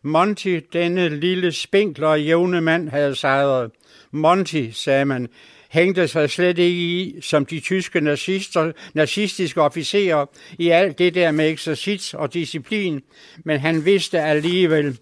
Monty, 0.01 0.59
denne 0.73 1.09
lille 1.09 1.51
spinkler 1.51 2.07
og 2.07 2.21
jævne 2.21 2.61
mand, 2.61 2.89
havde 2.89 3.15
sejret. 3.15 3.71
Monty, 4.11 4.69
sagde 4.71 5.05
man, 5.05 5.27
hængte 5.69 6.07
sig 6.07 6.29
slet 6.29 6.57
ikke 6.57 6.79
i, 6.79 7.21
som 7.21 7.45
de 7.45 7.59
tyske 7.59 8.01
nazister, 8.01 8.71
nazistiske 8.93 9.61
officerer, 9.61 10.25
i 10.59 10.69
alt 10.69 10.97
det 10.97 11.15
der 11.15 11.31
med 11.31 11.49
eksercits 11.49 12.13
og 12.13 12.33
disciplin, 12.33 13.01
men 13.45 13.59
han 13.59 13.85
vidste 13.85 14.21
alligevel, 14.21 14.97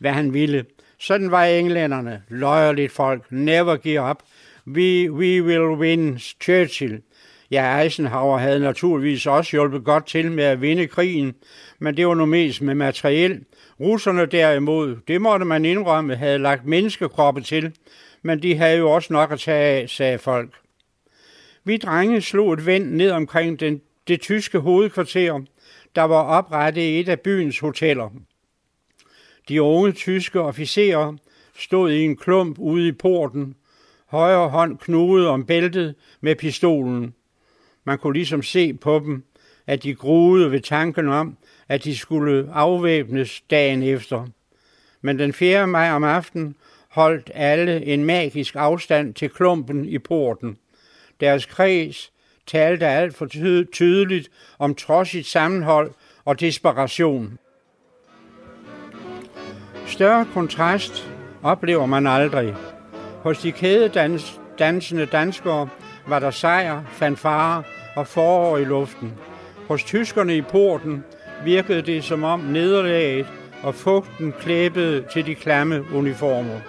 hvad 0.00 0.12
han 0.12 0.34
ville. 0.34 0.64
Sådan 0.98 1.30
var 1.30 1.44
englænderne, 1.44 2.22
løjerligt 2.28 2.92
folk, 2.92 3.24
never 3.30 3.76
give 3.76 4.10
up, 4.10 4.22
we, 4.66 5.12
we 5.12 5.42
will 5.42 5.78
win 5.80 6.18
Churchill. 6.18 7.00
Ja, 7.52 7.82
Eisenhower 7.82 8.38
havde 8.38 8.60
naturligvis 8.60 9.26
også 9.26 9.50
hjulpet 9.50 9.84
godt 9.84 10.06
til 10.06 10.32
med 10.32 10.44
at 10.44 10.60
vinde 10.60 10.86
krigen, 10.86 11.34
men 11.78 11.96
det 11.96 12.06
var 12.06 12.14
nu 12.14 12.26
mest 12.26 12.62
med 12.62 12.74
materiel. 12.74 13.44
Russerne 13.80 14.26
derimod, 14.26 14.96
det 15.08 15.22
måtte 15.22 15.44
man 15.44 15.64
indrømme, 15.64 16.16
havde 16.16 16.38
lagt 16.38 16.66
menneskekroppe 16.66 17.40
til, 17.40 17.72
men 18.22 18.42
de 18.42 18.56
havde 18.56 18.78
jo 18.78 18.90
også 18.90 19.12
nok 19.12 19.32
at 19.32 19.40
tage 19.40 19.82
af, 19.82 19.88
sagde 19.88 20.18
folk. 20.18 20.54
Vi 21.64 21.76
drenge 21.76 22.20
slog 22.20 22.52
et 22.52 22.66
vend 22.66 22.90
ned 22.90 23.10
omkring 23.10 23.60
den, 23.60 23.80
det 24.08 24.20
tyske 24.20 24.58
hovedkvarter, 24.58 25.40
der 25.96 26.02
var 26.02 26.22
oprettet 26.22 26.82
i 26.82 27.00
et 27.00 27.08
af 27.08 27.20
byens 27.20 27.58
hoteller. 27.58 28.10
De 29.48 29.62
unge 29.62 29.92
tyske 29.92 30.40
officerer 30.40 31.16
stod 31.58 31.90
i 31.90 32.04
en 32.04 32.16
klump 32.16 32.58
ude 32.58 32.88
i 32.88 32.92
porten, 32.92 33.54
højre 34.06 34.48
hånd 34.48 34.78
knudet 34.78 35.28
om 35.28 35.46
bæltet 35.46 35.94
med 36.20 36.36
pistolen. 36.36 37.14
Man 37.84 37.98
kunne 37.98 38.12
ligesom 38.12 38.42
se 38.42 38.74
på 38.74 38.98
dem, 38.98 39.24
at 39.66 39.82
de 39.82 39.94
gruede 39.94 40.50
ved 40.50 40.60
tanken 40.60 41.08
om, 41.08 41.36
at 41.68 41.84
de 41.84 41.96
skulle 41.96 42.48
afvæbnes 42.52 43.40
dagen 43.40 43.82
efter. 43.82 44.26
Men 45.00 45.18
den 45.18 45.32
4. 45.32 45.66
maj 45.66 45.90
om 45.90 46.04
aftenen 46.04 46.56
holdt 46.88 47.30
alle 47.34 47.84
en 47.84 48.04
magisk 48.04 48.56
afstand 48.56 49.14
til 49.14 49.30
klumpen 49.30 49.84
i 49.84 49.98
porten. 49.98 50.56
Deres 51.20 51.46
kreds 51.46 52.12
talte 52.46 52.86
alt 52.86 53.16
for 53.16 53.26
tydeligt 53.72 54.30
om 54.58 54.74
trodsigt 54.74 55.26
sammenhold 55.26 55.90
og 56.24 56.40
desperation. 56.40 57.38
Større 59.86 60.26
kontrast 60.34 61.10
oplever 61.42 61.86
man 61.86 62.06
aldrig. 62.06 62.54
Hos 63.22 63.38
de 63.38 63.52
kædedansende 63.52 65.06
danskere 65.06 65.68
var 66.06 66.18
der 66.18 66.30
sejr, 66.30 66.82
fanfare 66.88 67.62
og 67.96 68.06
forår 68.06 68.58
i 68.58 68.64
luften. 68.64 69.12
Hos 69.68 69.84
tyskerne 69.84 70.36
i 70.36 70.42
porten 70.42 71.04
virkede 71.44 71.82
det 71.82 72.04
som 72.04 72.24
om 72.24 72.40
nederlaget 72.40 73.26
og 73.62 73.74
fugten 73.74 74.34
klæbede 74.40 75.04
til 75.12 75.26
de 75.26 75.34
klamme 75.34 75.84
uniformer. 75.94 76.60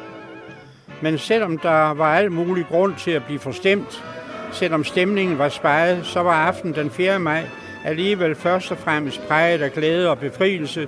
Men 1.01 1.17
selvom 1.17 1.57
der 1.57 1.93
var 1.93 2.15
al 2.15 2.31
mulig 2.31 2.65
grund 2.65 2.95
til 2.95 3.11
at 3.11 3.23
blive 3.23 3.39
forstemt, 3.39 4.03
selvom 4.51 4.83
stemningen 4.83 5.37
var 5.37 5.49
spejet, 5.49 6.05
så 6.05 6.19
var 6.19 6.47
aften 6.47 6.75
den 6.75 6.91
4. 6.91 7.19
maj 7.19 7.43
alligevel 7.85 8.35
først 8.35 8.71
og 8.71 8.77
fremmest 8.77 9.27
præget 9.27 9.61
af 9.61 9.73
glæde 9.73 10.09
og 10.09 10.19
befrielse 10.19 10.87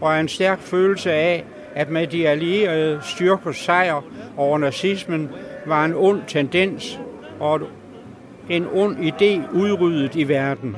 og 0.00 0.20
en 0.20 0.28
stærk 0.28 0.60
følelse 0.60 1.12
af, 1.12 1.44
at 1.74 1.90
med 1.90 2.06
de 2.06 2.28
allierede 2.28 3.00
styrkers 3.02 3.56
sejr 3.56 4.02
over 4.36 4.58
nazismen 4.58 5.30
var 5.66 5.84
en 5.84 5.94
ond 5.94 6.22
tendens 6.26 6.98
og 7.40 7.60
en 8.50 8.66
ond 8.72 8.96
idé 9.04 9.52
udryddet 9.52 10.14
i 10.14 10.28
verden. 10.28 10.76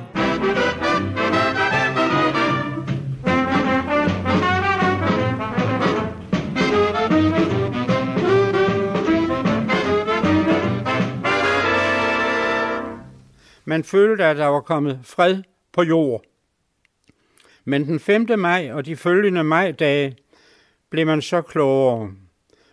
Man 13.65 13.83
følte, 13.83 14.25
at 14.25 14.37
der 14.37 14.45
var 14.45 14.61
kommet 14.61 14.99
fred 15.03 15.43
på 15.71 15.83
jord. 15.83 16.23
Men 17.65 17.85
den 17.85 17.99
5. 17.99 18.27
maj 18.37 18.71
og 18.73 18.85
de 18.85 18.95
følgende 18.95 19.43
majdage 19.43 20.15
blev 20.89 21.05
man 21.05 21.21
så 21.21 21.41
klogere. 21.41 22.11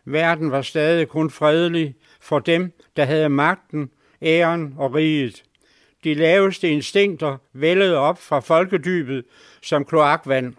Verden 0.05 0.51
var 0.51 0.63
stadig 0.63 1.09
kun 1.09 1.31
fredelig 1.31 1.95
for 2.21 2.39
dem, 2.39 2.73
der 2.97 3.05
havde 3.05 3.29
magten, 3.29 3.91
æren 4.27 4.75
og 4.79 4.95
riget. 4.95 5.43
De 6.05 6.15
laveste 6.15 6.69
instinkter 6.69 7.37
vældede 7.53 7.97
op 7.97 8.23
fra 8.23 8.41
folkedybet 8.41 9.25
som 9.63 9.85
kloakvand. 9.85 10.55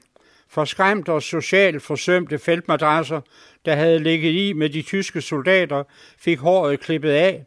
Forskræmt 0.50 1.10
og 1.10 1.24
socialt 1.24 1.84
forsømte 1.84 2.40
feltmadrasser, 2.40 3.22
der 3.66 3.76
havde 3.76 4.00
ligget 4.00 4.32
i 4.32 4.54
med 4.54 4.70
de 4.70 4.82
tyske 4.82 5.22
soldater, 5.22 5.84
fik 6.18 6.40
håret 6.40 6.80
klippet 6.80 7.10
af, 7.10 7.46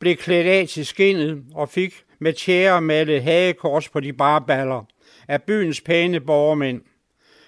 blev 0.00 0.16
klædt 0.16 0.46
af 0.46 0.68
til 0.68 0.86
skinnet 0.86 1.44
og 1.54 1.68
fik 1.68 1.94
med 2.18 2.32
tjære 2.32 2.82
malet 2.82 3.22
hagekors 3.22 3.88
på 3.88 4.00
de 4.00 4.12
bare 4.12 4.40
baller 4.46 4.84
af 5.28 5.42
byens 5.42 5.80
pæne 5.80 6.20
borgermænd. 6.20 6.82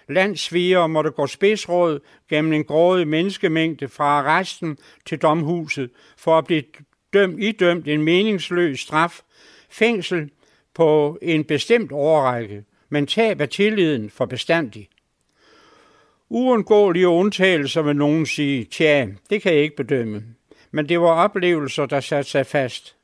Landsviger 0.09 0.87
måtte 0.87 1.11
gå 1.11 1.27
spidsråd 1.27 2.01
gennem 2.31 2.53
en 2.53 2.65
grådig 2.65 3.09
menneskemængde 3.09 3.89
fra 3.89 4.05
arresten 4.05 4.79
til 5.07 5.19
domhuset 5.19 5.91
for 6.17 6.39
at 6.39 6.45
blive 6.45 6.63
dømt, 7.17 7.43
idømt 7.43 7.89
en 7.89 8.03
meningsløs 8.03 8.81
straf, 8.81 9.21
fængsel 9.71 10.31
på 10.75 11.19
en 11.23 11.45
bestemt 11.45 11.93
årrække, 11.93 12.65
men 12.89 13.07
tab 13.07 13.41
af 13.41 13.49
tilliden 13.49 14.11
for 14.11 14.27
bestandig. 14.27 14.89
Uundgåelige 16.29 17.09
undtagelser 17.09 17.83
vil 17.83 17.97
nogen 17.97 18.27
sige, 18.27 18.65
tja, 18.65 19.07
det 19.31 19.43
kan 19.43 19.53
jeg 19.53 19.63
ikke 19.63 19.77
bedømme. 19.77 20.23
Men 20.71 20.89
det 20.89 21.01
var 21.01 21.25
oplevelser, 21.25 21.87
der 21.87 22.01
satte 22.01 22.31
sig 22.31 22.47
fast. 22.47 22.97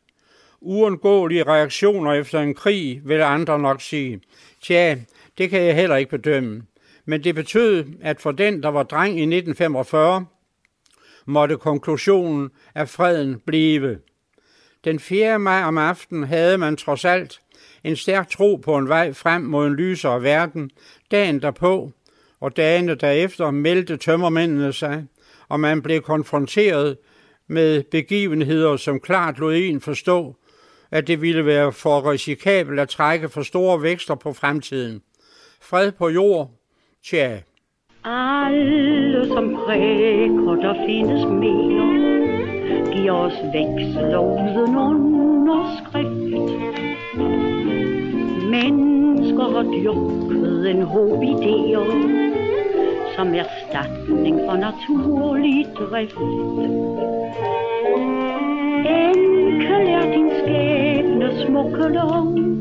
Uundgåelige 0.60 1.44
reaktioner 1.44 2.12
efter 2.12 2.40
en 2.40 2.54
krig, 2.54 3.00
vil 3.04 3.20
andre 3.20 3.58
nok 3.58 3.80
sige, 3.80 4.20
tja, 4.62 4.96
det 5.38 5.50
kan 5.50 5.62
jeg 5.62 5.74
heller 5.74 5.96
ikke 5.96 6.10
bedømme. 6.10 6.62
Men 7.04 7.24
det 7.24 7.34
betød, 7.34 7.84
at 8.02 8.20
for 8.20 8.32
den, 8.32 8.62
der 8.62 8.68
var 8.68 8.82
dreng 8.82 9.18
i 9.18 9.22
1945, 9.22 10.26
måtte 11.26 11.56
konklusionen 11.56 12.50
af 12.74 12.88
freden 12.88 13.40
blive. 13.46 13.98
Den 14.84 15.00
4. 15.00 15.38
maj 15.38 15.62
om 15.62 15.78
aftenen 15.78 16.24
havde 16.24 16.58
man 16.58 16.76
trods 16.76 17.04
alt 17.04 17.40
en 17.84 17.96
stærk 17.96 18.30
tro 18.30 18.56
på 18.56 18.76
en 18.76 18.88
vej 18.88 19.12
frem 19.12 19.42
mod 19.42 19.66
en 19.66 19.74
lysere 19.74 20.22
verden. 20.22 20.70
Dagen 21.10 21.42
derpå 21.42 21.92
og 22.40 22.56
dagene 22.56 22.94
derefter 22.94 23.50
meldte 23.50 23.96
tømmermændene 23.96 24.72
sig, 24.72 25.04
og 25.48 25.60
man 25.60 25.82
blev 25.82 26.02
konfronteret 26.02 26.98
med 27.46 27.82
begivenheder, 27.90 28.76
som 28.76 29.00
klart 29.00 29.38
lod 29.38 29.54
en 29.54 29.80
forstå, 29.80 30.36
at 30.90 31.06
det 31.06 31.22
ville 31.22 31.46
være 31.46 31.72
for 31.72 32.10
risikabelt 32.10 32.80
at 32.80 32.88
trække 32.88 33.28
for 33.28 33.42
store 33.42 33.82
vækster 33.82 34.14
på 34.14 34.32
fremtiden. 34.32 35.02
Fred 35.60 35.92
på 35.92 36.08
jord, 36.08 36.50
tja. 37.04 37.40
Alle 38.04 39.26
som 39.28 39.54
præker, 39.54 40.54
der 40.62 40.74
findes 40.86 41.24
mere, 41.26 41.86
giver 42.92 43.12
os 43.12 43.38
veksel 43.54 44.14
og 44.14 44.30
uden 44.32 44.76
underskrift. 44.76 46.08
Mennesker 48.50 49.44
har 49.54 49.62
dyrket 49.62 50.70
en 50.70 50.82
håb 50.82 51.22
idéer, 51.22 51.86
som 53.16 53.34
erstatning 53.34 54.40
for 54.48 54.56
naturlig 54.56 55.66
drift. 55.76 56.16
Enkel 59.06 59.86
er 59.88 60.12
din 60.14 60.30
skæbne 60.40 61.46
smukke 61.46 61.88
lov, 61.94 62.51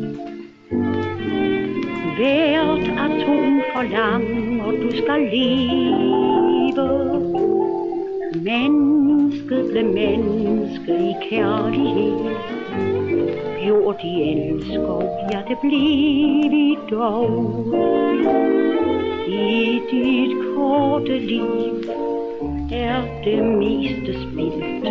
Hvert 2.22 2.88
atom 3.06 3.62
forlanger, 3.74 4.72
du 4.72 4.90
skal 4.92 5.22
leve. 5.34 6.90
Mennesket 8.36 9.66
blev 9.72 9.86
menneske 9.86 10.94
i 11.10 11.14
kærlighed. 11.30 12.20
Gjorde 13.64 13.98
de 14.04 14.12
elsker, 14.32 15.02
ja 15.32 15.40
det 15.50 15.58
blev 15.62 16.52
vi 16.52 16.78
dog. 16.92 17.76
I 19.28 19.82
dit 19.92 20.38
korte 20.56 21.20
liv 21.20 21.76
er 22.72 23.02
det 23.24 23.46
meste 23.46 24.14
spildt. 24.22 24.86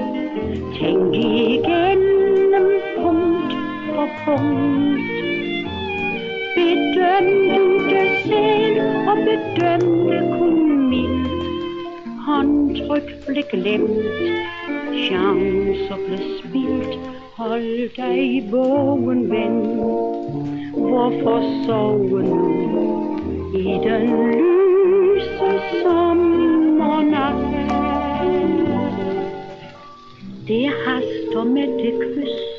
Tænk 0.78 1.14
igennem 1.14 2.66
punkt 2.96 3.54
for 3.94 4.08
punkt. 4.24 5.29
Bedøm 6.60 7.26
du 7.56 7.78
dig 7.90 8.10
selv, 8.24 8.80
og 9.10 9.16
bedøm 9.26 9.84
det 10.08 10.22
kun 10.38 10.88
mildt. 10.88 11.28
Håndtryk 12.26 13.08
blev 13.26 13.44
glemt, 13.50 13.90
chancer 15.04 15.98
blev 16.06 16.18
spildt. 16.38 16.98
Hold 17.36 17.96
dig 17.96 18.36
i 18.36 18.50
vågen, 18.50 19.30
ven. 19.30 19.56
Hvorfor 20.72 21.64
sove 21.66 22.22
nu 22.22 23.18
i 23.54 23.64
den 23.64 24.04
lyse 24.32 25.60
sommernat? 25.82 27.40
Det 30.48 30.66
haster 30.84 31.44
med 31.44 31.68
det 31.82 32.14
kys 32.14 32.49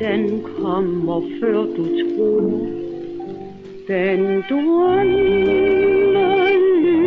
den 0.00 0.42
kommer 0.42 1.20
før 1.40 1.58
du 1.76 1.84
tror. 2.16 2.40
Den 3.88 4.42
drømmer 4.48 5.04
lyser 5.04 7.00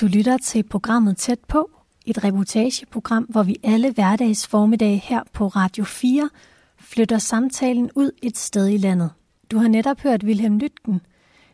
Du 0.00 0.06
lytter 0.06 0.38
til 0.38 0.62
programmet 0.62 1.16
Tæt 1.16 1.38
på, 1.48 1.70
et 2.06 2.24
reportageprogram, 2.24 3.24
hvor 3.24 3.42
vi 3.42 3.56
alle 3.62 3.92
hverdags 3.92 4.46
formiddag 4.46 5.00
her 5.04 5.20
på 5.32 5.48
Radio 5.48 5.84
4 5.84 6.30
flytter 6.78 7.18
samtalen 7.18 7.90
ud 7.94 8.10
et 8.22 8.36
sted 8.36 8.68
i 8.68 8.76
landet. 8.76 9.10
Du 9.50 9.58
har 9.58 9.68
netop 9.68 10.00
hørt 10.00 10.24
Wilhelm 10.24 10.58
Lytken 10.58 11.00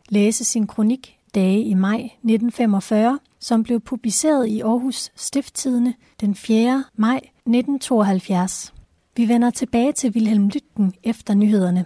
læse 0.08 0.44
sin 0.44 0.66
kronik 0.66 1.18
Dage 1.34 1.62
i 1.62 1.74
maj 1.74 1.96
1945, 1.96 3.18
som 3.42 3.62
blev 3.62 3.80
publiceret 3.80 4.46
i 4.46 4.60
Aarhus 4.60 5.10
Stifttidene 5.16 5.94
den 6.20 6.34
4. 6.34 6.84
maj 6.96 7.16
1972. 7.16 8.74
Vi 9.16 9.28
vender 9.28 9.50
tilbage 9.50 9.92
til 9.92 10.10
Wilhelm 10.10 10.48
Lytken 10.48 10.94
efter 11.02 11.34
nyhederne. 11.34 11.84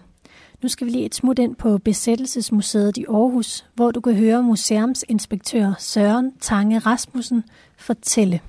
Nu 0.62 0.68
skal 0.68 0.86
vi 0.86 0.92
lige 0.92 1.04
et 1.04 1.14
smut 1.14 1.38
ind 1.38 1.56
på 1.56 1.78
Besættelsesmuseet 1.78 2.96
i 2.96 3.04
Aarhus, 3.08 3.64
hvor 3.74 3.90
du 3.90 4.00
kan 4.00 4.14
høre 4.14 4.42
museumsinspektør 4.42 5.72
Søren 5.78 6.32
Tange 6.40 6.78
Rasmussen 6.78 7.44
fortælle. 7.76 8.40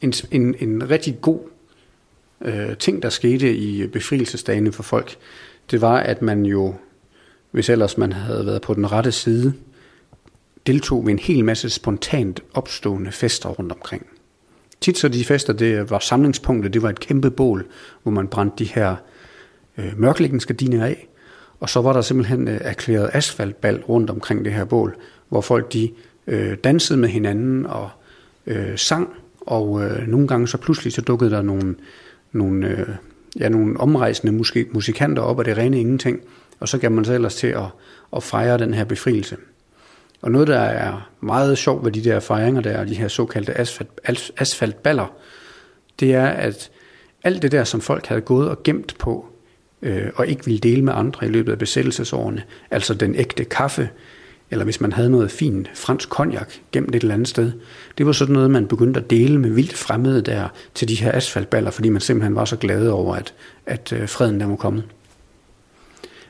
En, 0.00 0.12
en, 0.30 0.54
en 0.60 0.90
rigtig 0.90 1.20
god 1.20 1.40
øh, 2.40 2.76
ting, 2.76 3.02
der 3.02 3.08
skete 3.08 3.56
i 3.56 3.86
befrielsesdagene 3.86 4.72
for 4.72 4.82
folk, 4.82 5.16
det 5.70 5.80
var, 5.80 5.96
at 5.96 6.22
man 6.22 6.46
jo, 6.46 6.74
hvis 7.50 7.68
ellers 7.68 7.98
man 7.98 8.12
havde 8.12 8.46
været 8.46 8.62
på 8.62 8.74
den 8.74 8.92
rette 8.92 9.12
side, 9.12 9.54
deltog 10.68 11.06
ved 11.06 11.12
en 11.12 11.18
hel 11.18 11.44
masse 11.44 11.70
spontant 11.70 12.40
opstående 12.54 13.12
fester 13.12 13.48
rundt 13.48 13.72
omkring. 13.72 14.06
Tit 14.80 14.98
så 14.98 15.08
de 15.08 15.24
fester, 15.24 15.52
det 15.52 15.90
var 15.90 15.98
samlingspunktet, 15.98 16.72
det 16.72 16.82
var 16.82 16.90
et 16.90 17.00
kæmpe 17.00 17.30
bål, 17.30 17.66
hvor 18.02 18.12
man 18.12 18.28
brændte 18.28 18.64
de 18.64 18.64
her 18.64 18.96
øh, 19.78 19.92
mørklægningsgardiner 19.96 20.84
af, 20.84 21.08
og 21.60 21.68
så 21.68 21.80
var 21.80 21.92
der 21.92 22.00
simpelthen 22.00 22.48
øh, 22.48 22.58
erklæret 22.60 23.10
asfaltbal 23.12 23.82
rundt 23.88 24.10
omkring 24.10 24.44
det 24.44 24.52
her 24.52 24.64
bål, 24.64 24.96
hvor 25.28 25.40
folk 25.40 25.72
de 25.72 25.90
øh, 26.26 26.56
dansede 26.64 26.98
med 26.98 27.08
hinanden 27.08 27.66
og 27.66 27.90
øh, 28.46 28.78
sang, 28.78 29.08
og 29.40 29.84
øh, 29.84 30.08
nogle 30.08 30.28
gange 30.28 30.48
så 30.48 30.58
pludselig 30.58 30.92
så 30.92 31.00
dukkede 31.00 31.30
der 31.30 31.42
nogle, 31.42 31.74
nogle, 32.32 32.68
øh, 32.68 32.88
ja, 33.40 33.48
nogle 33.48 33.80
omrejsende 33.80 34.32
musik, 34.32 34.74
musikanter 34.74 35.22
op 35.22 35.38
af 35.38 35.44
det 35.44 35.58
rene 35.58 35.80
ingenting, 35.80 36.20
og 36.60 36.68
så 36.68 36.78
gav 36.78 36.90
man 36.90 37.04
sig 37.04 37.14
ellers 37.14 37.34
til 37.34 37.46
at, 37.46 37.66
at 38.16 38.22
fejre 38.22 38.58
den 38.58 38.74
her 38.74 38.84
befrielse. 38.84 39.36
Og 40.20 40.30
noget, 40.30 40.48
der 40.48 40.58
er 40.58 41.10
meget 41.20 41.58
sjovt 41.58 41.84
ved 41.84 41.92
de 41.92 42.04
der 42.04 42.20
fejringer, 42.20 42.60
der 42.60 42.80
og 42.80 42.88
de 42.88 42.94
her 42.94 43.08
såkaldte 43.08 43.58
asfalt, 43.58 44.32
asfaltballer, 44.36 45.12
det 46.00 46.14
er, 46.14 46.26
at 46.26 46.70
alt 47.24 47.42
det 47.42 47.52
der, 47.52 47.64
som 47.64 47.80
folk 47.80 48.06
havde 48.06 48.20
gået 48.20 48.48
og 48.48 48.62
gemt 48.62 48.94
på, 48.98 49.26
øh, 49.82 50.06
og 50.14 50.26
ikke 50.26 50.44
ville 50.44 50.58
dele 50.58 50.84
med 50.84 50.92
andre 50.96 51.26
i 51.26 51.30
løbet 51.30 51.52
af 51.52 51.58
besættelsesårene, 51.58 52.42
altså 52.70 52.94
den 52.94 53.14
ægte 53.14 53.44
kaffe, 53.44 53.88
eller 54.50 54.64
hvis 54.64 54.80
man 54.80 54.92
havde 54.92 55.10
noget 55.10 55.30
fint 55.30 55.70
fransk 55.74 56.08
cognac 56.08 56.48
gemt 56.72 56.94
et 56.94 57.02
eller 57.02 57.14
andet 57.14 57.28
sted, 57.28 57.52
det 57.98 58.06
var 58.06 58.12
sådan 58.12 58.32
noget, 58.32 58.50
man 58.50 58.66
begyndte 58.66 59.00
at 59.00 59.10
dele 59.10 59.38
med 59.38 59.50
vildt 59.50 59.74
fremmede 59.76 60.22
der 60.22 60.48
til 60.74 60.88
de 60.88 60.94
her 60.94 61.12
asfaltballer, 61.12 61.70
fordi 61.70 61.88
man 61.88 62.00
simpelthen 62.00 62.34
var 62.34 62.44
så 62.44 62.56
glad 62.56 62.88
over, 62.88 63.14
at, 63.14 63.34
at 63.66 63.92
øh, 63.92 64.08
freden 64.08 64.40
der 64.40 64.46
var 64.46 64.56
kommet. 64.56 64.84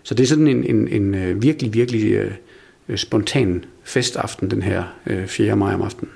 Så 0.03 0.14
det 0.14 0.22
er 0.22 0.26
sådan 0.26 0.49
en, 0.49 0.64
en, 0.64 0.89
en 0.89 1.14
øh, 1.14 1.43
virkelig, 1.43 1.74
virkelig 1.74 2.12
øh, 2.12 2.30
Øh, 2.89 2.99
spontan 2.99 3.64
festaften 3.82 4.51
den 4.51 4.62
her 4.62 4.84
øh, 5.07 5.26
4. 5.26 5.57
maj 5.57 5.74
om 5.74 5.82
aftenen. 5.82 6.12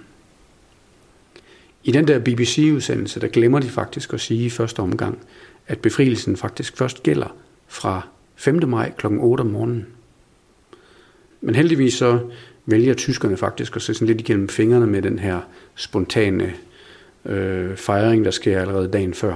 I 1.85 1.93
den 1.93 2.09
der 2.09 2.19
BBC-udsendelse, 2.19 3.21
der 3.21 3.29
glemmer 3.29 3.61
de 3.61 3.69
faktisk 3.69 4.13
at 4.13 4.21
sige 4.21 4.45
i 4.47 4.51
første 4.51 4.81
omgang, 4.81 5.19
at 5.67 5.79
befrielsen 5.79 6.37
faktisk 6.37 6.77
først 6.77 7.03
gælder 7.03 7.37
fra 7.69 8.09
5. 8.37 8.69
maj 8.69 8.93
kl. 8.99 9.07
8 9.07 9.43
om 9.43 9.47
morgenen. 9.47 9.87
Men 11.41 11.55
heldigvis 11.55 11.95
så 11.95 12.21
vælger 12.67 12.95
tyskerne 12.95 13.37
faktisk 13.37 13.77
at 13.77 13.83
se 13.83 13.95
sådan 13.95 14.07
lidt 14.07 14.21
igennem 14.21 14.49
fingrene 14.49 14.87
med 14.87 15.03
den 15.03 15.19
her 15.19 15.41
spontane 15.75 16.55
øh, 17.25 17.77
fejring, 17.77 18.25
der 18.25 18.31
sker 18.31 18.61
allerede 18.61 18.89
dagen 18.89 19.15
før. 19.15 19.35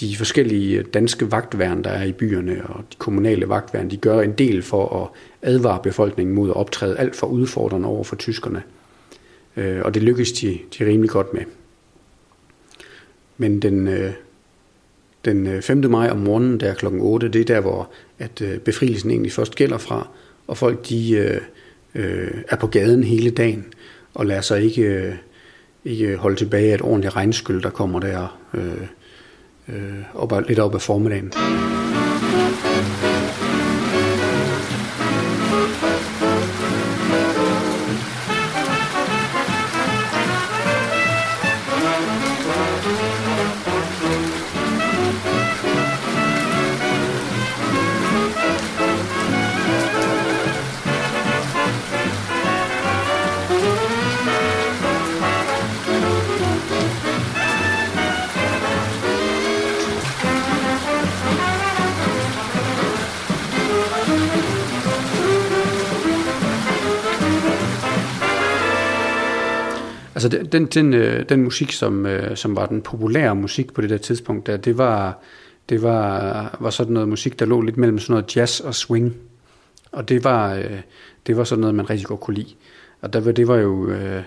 De 0.00 0.16
forskellige 0.16 0.82
danske 0.82 1.32
vagtværn, 1.32 1.84
der 1.84 1.90
er 1.90 2.04
i 2.04 2.12
byerne, 2.12 2.66
og 2.66 2.84
de 2.92 2.96
kommunale 2.98 3.48
vagtværn, 3.48 3.90
de 3.90 3.96
gør 3.96 4.20
en 4.20 4.32
del 4.32 4.62
for 4.62 5.02
at 5.02 5.08
advare 5.42 5.82
befolkningen 5.82 6.34
mod 6.34 6.50
at 6.50 6.56
optræde 6.56 6.98
alt 6.98 7.16
for 7.16 7.26
udfordrende 7.26 7.88
over 7.88 8.04
for 8.04 8.16
tyskerne. 8.16 8.62
Øh, 9.56 9.80
og 9.84 9.94
det 9.94 10.02
lykkes 10.02 10.32
de, 10.32 10.58
de 10.78 10.86
rimelig 10.86 11.10
godt 11.10 11.34
med. 11.34 11.42
Men 13.36 13.62
den, 13.62 13.88
øh, 13.88 14.12
den 15.24 15.46
øh, 15.46 15.62
5. 15.62 15.90
Maj 15.90 16.10
om 16.10 16.18
morgenen, 16.18 16.60
der 16.60 16.74
kl. 16.74 16.86
8, 16.86 17.28
det 17.28 17.40
er 17.40 17.44
der, 17.44 17.60
hvor 17.60 17.90
at 18.18 18.42
befrielsen 18.64 19.10
egentlig 19.10 19.32
først 19.32 19.54
gælder 19.54 19.78
fra, 19.78 20.08
og 20.46 20.56
folk 20.56 20.88
de 20.88 21.10
øh, 21.94 22.42
er 22.48 22.56
på 22.56 22.66
gaden 22.66 23.04
hele 23.04 23.30
dagen, 23.30 23.64
og 24.14 24.26
lader 24.26 24.40
sig 24.40 24.62
ikke, 24.62 25.18
ikke 25.84 26.16
holde 26.16 26.36
tilbage 26.36 26.70
af 26.70 26.74
et 26.74 26.82
ordentligt 26.82 27.16
regnskyld, 27.16 27.62
der 27.62 27.70
kommer 27.70 28.00
der 28.00 28.38
øh, 28.54 28.86
øh, 29.68 30.04
op, 30.14 30.32
lidt 30.48 30.58
op 30.58 30.74
ad 30.74 30.80
formiddagen. 30.80 31.32
Altså 70.24 70.38
den, 70.38 70.46
den, 70.46 70.66
den, 70.66 70.94
øh, 70.94 71.28
den 71.28 71.42
musik, 71.42 71.72
som, 71.72 72.06
øh, 72.06 72.36
som 72.36 72.56
var 72.56 72.66
den 72.66 72.82
populære 72.82 73.34
musik 73.36 73.72
på 73.72 73.80
det 73.80 73.90
der 73.90 73.96
tidspunkt, 73.98 74.46
der, 74.46 74.56
det 74.56 74.78
var, 74.78 75.18
det 75.68 75.82
var, 75.82 76.56
var 76.60 76.70
sådan 76.70 76.92
noget 76.92 77.08
musik, 77.08 77.38
der 77.38 77.46
lå 77.46 77.60
lidt 77.60 77.76
mellem 77.76 77.98
sådan 77.98 78.12
noget 78.12 78.36
jazz 78.36 78.60
og 78.60 78.74
swing. 78.74 79.14
Og 79.92 80.08
det 80.08 80.24
var, 80.24 80.54
øh, 80.54 80.80
det 81.26 81.36
var 81.36 81.44
sådan 81.44 81.60
noget, 81.60 81.74
man 81.74 81.90
rigtig 81.90 82.06
godt 82.06 82.20
kunne 82.20 82.34
lide. 82.34 82.54
Og 83.00 83.12
der, 83.12 83.32
det 83.32 83.48
var 83.48 83.56
jo 83.56 83.88
øh, 83.88 84.22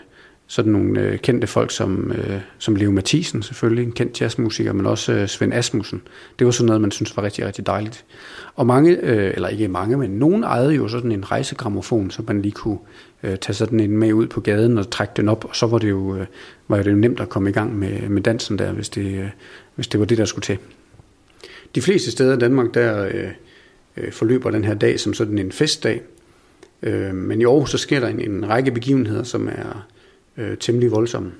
sådan 0.47 0.71
nogle 0.71 1.01
øh, 1.01 1.19
kendte 1.19 1.47
folk 1.47 1.71
som, 1.71 2.11
øh, 2.11 2.39
som 2.57 2.75
Leo 2.75 2.91
Mathisen 2.91 3.43
selvfølgelig, 3.43 3.83
en 3.83 3.91
kendt 3.91 4.21
jazzmusiker, 4.21 4.73
men 4.73 4.85
også 4.85 5.13
øh, 5.13 5.27
Svend 5.27 5.53
Asmussen. 5.53 6.01
Det 6.39 6.45
var 6.45 6.51
sådan 6.51 6.65
noget, 6.65 6.81
man 6.81 6.91
synes 6.91 7.17
var 7.17 7.23
rigtig, 7.23 7.45
rigtig 7.45 7.65
dejligt. 7.65 8.05
Og 8.55 8.67
mange, 8.67 8.97
øh, 9.03 9.33
eller 9.35 9.47
ikke 9.47 9.67
mange, 9.67 9.97
men 9.97 10.09
nogen 10.09 10.43
ejede 10.43 10.73
jo 10.73 10.87
sådan 10.87 11.11
en 11.11 11.31
rejsegramofon, 11.31 12.11
så 12.11 12.23
man 12.27 12.41
lige 12.41 12.51
kunne 12.51 12.77
øh, 13.23 13.37
tage 13.37 13.53
sådan 13.53 13.79
en 13.79 13.97
med 13.97 14.13
ud 14.13 14.27
på 14.27 14.41
gaden 14.41 14.77
og 14.77 14.89
trække 14.89 15.13
den 15.17 15.29
op, 15.29 15.45
og 15.45 15.55
så 15.55 15.67
var 15.67 15.77
det 15.77 15.89
jo, 15.89 16.15
øh, 16.15 16.25
var 16.67 16.83
det 16.83 16.91
jo 16.91 16.95
nemt 16.95 17.19
at 17.19 17.29
komme 17.29 17.49
i 17.49 17.53
gang 17.53 17.79
med, 17.79 18.09
med 18.09 18.21
dansen 18.21 18.59
der, 18.59 18.71
hvis 18.71 18.89
det, 18.89 19.19
øh, 19.19 19.29
hvis 19.75 19.87
det 19.87 19.99
var 19.99 20.05
det, 20.05 20.17
der 20.17 20.25
skulle 20.25 20.43
til. 20.43 20.57
De 21.75 21.81
fleste 21.81 22.11
steder 22.11 22.35
i 22.35 22.39
Danmark, 22.39 22.73
der 22.73 23.03
øh, 23.03 23.31
øh 23.97 24.11
forløber 24.11 24.51
den 24.51 24.63
her 24.63 24.73
dag 24.73 24.99
som 24.99 25.13
sådan 25.13 25.37
en 25.37 25.51
festdag, 25.51 26.01
øh, 26.81 27.15
men 27.15 27.41
i 27.41 27.45
Aarhus 27.45 27.71
så 27.71 27.77
sker 27.77 27.99
der 27.99 28.07
en, 28.07 28.31
en 28.31 28.49
række 28.49 28.71
begivenheder, 28.71 29.23
som 29.23 29.47
er 29.47 29.87
øh, 30.37 30.57
temmelig 30.57 30.91
voldsomme. 30.91 31.31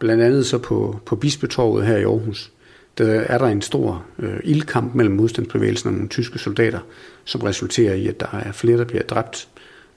Blandt 0.00 0.22
andet 0.22 0.46
så 0.46 0.58
på, 0.58 1.00
på 1.06 1.16
Bispetorvet 1.16 1.86
her 1.86 1.96
i 1.96 2.02
Aarhus, 2.02 2.52
der 2.98 3.06
er 3.06 3.38
der 3.38 3.46
en 3.46 3.62
stor 3.62 4.04
øh, 4.18 4.40
ildkamp 4.44 4.94
mellem 4.94 5.14
modstandsbevægelsen 5.14 5.88
og 5.88 5.92
nogle 5.92 6.08
tyske 6.08 6.38
soldater, 6.38 6.80
som 7.24 7.40
resulterer 7.40 7.94
i, 7.94 8.06
at 8.06 8.20
der 8.20 8.26
er 8.32 8.52
flere, 8.52 8.78
der 8.78 8.84
bliver 8.84 9.02
dræbt. 9.02 9.48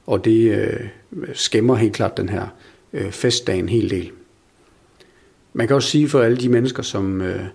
Og 0.06 0.26
det 0.26 0.52
øh, 0.52 0.88
skæmmer 1.34 1.76
helt 1.76 1.94
klart 1.94 2.18
den 2.18 2.30
her 2.30 2.48
øh, 2.94 3.12
festdag 3.12 3.60
en 3.60 3.70
hel 3.70 3.90
del. 3.90 4.12
Man 5.54 5.68
kan 5.68 5.76
også 5.76 5.90
sige 5.90 6.10
for 6.10 6.22
alle 6.22 6.38
de 6.38 6.50
mennesker, 6.50 6.84
som, 6.84 7.22
øh, 7.22 7.46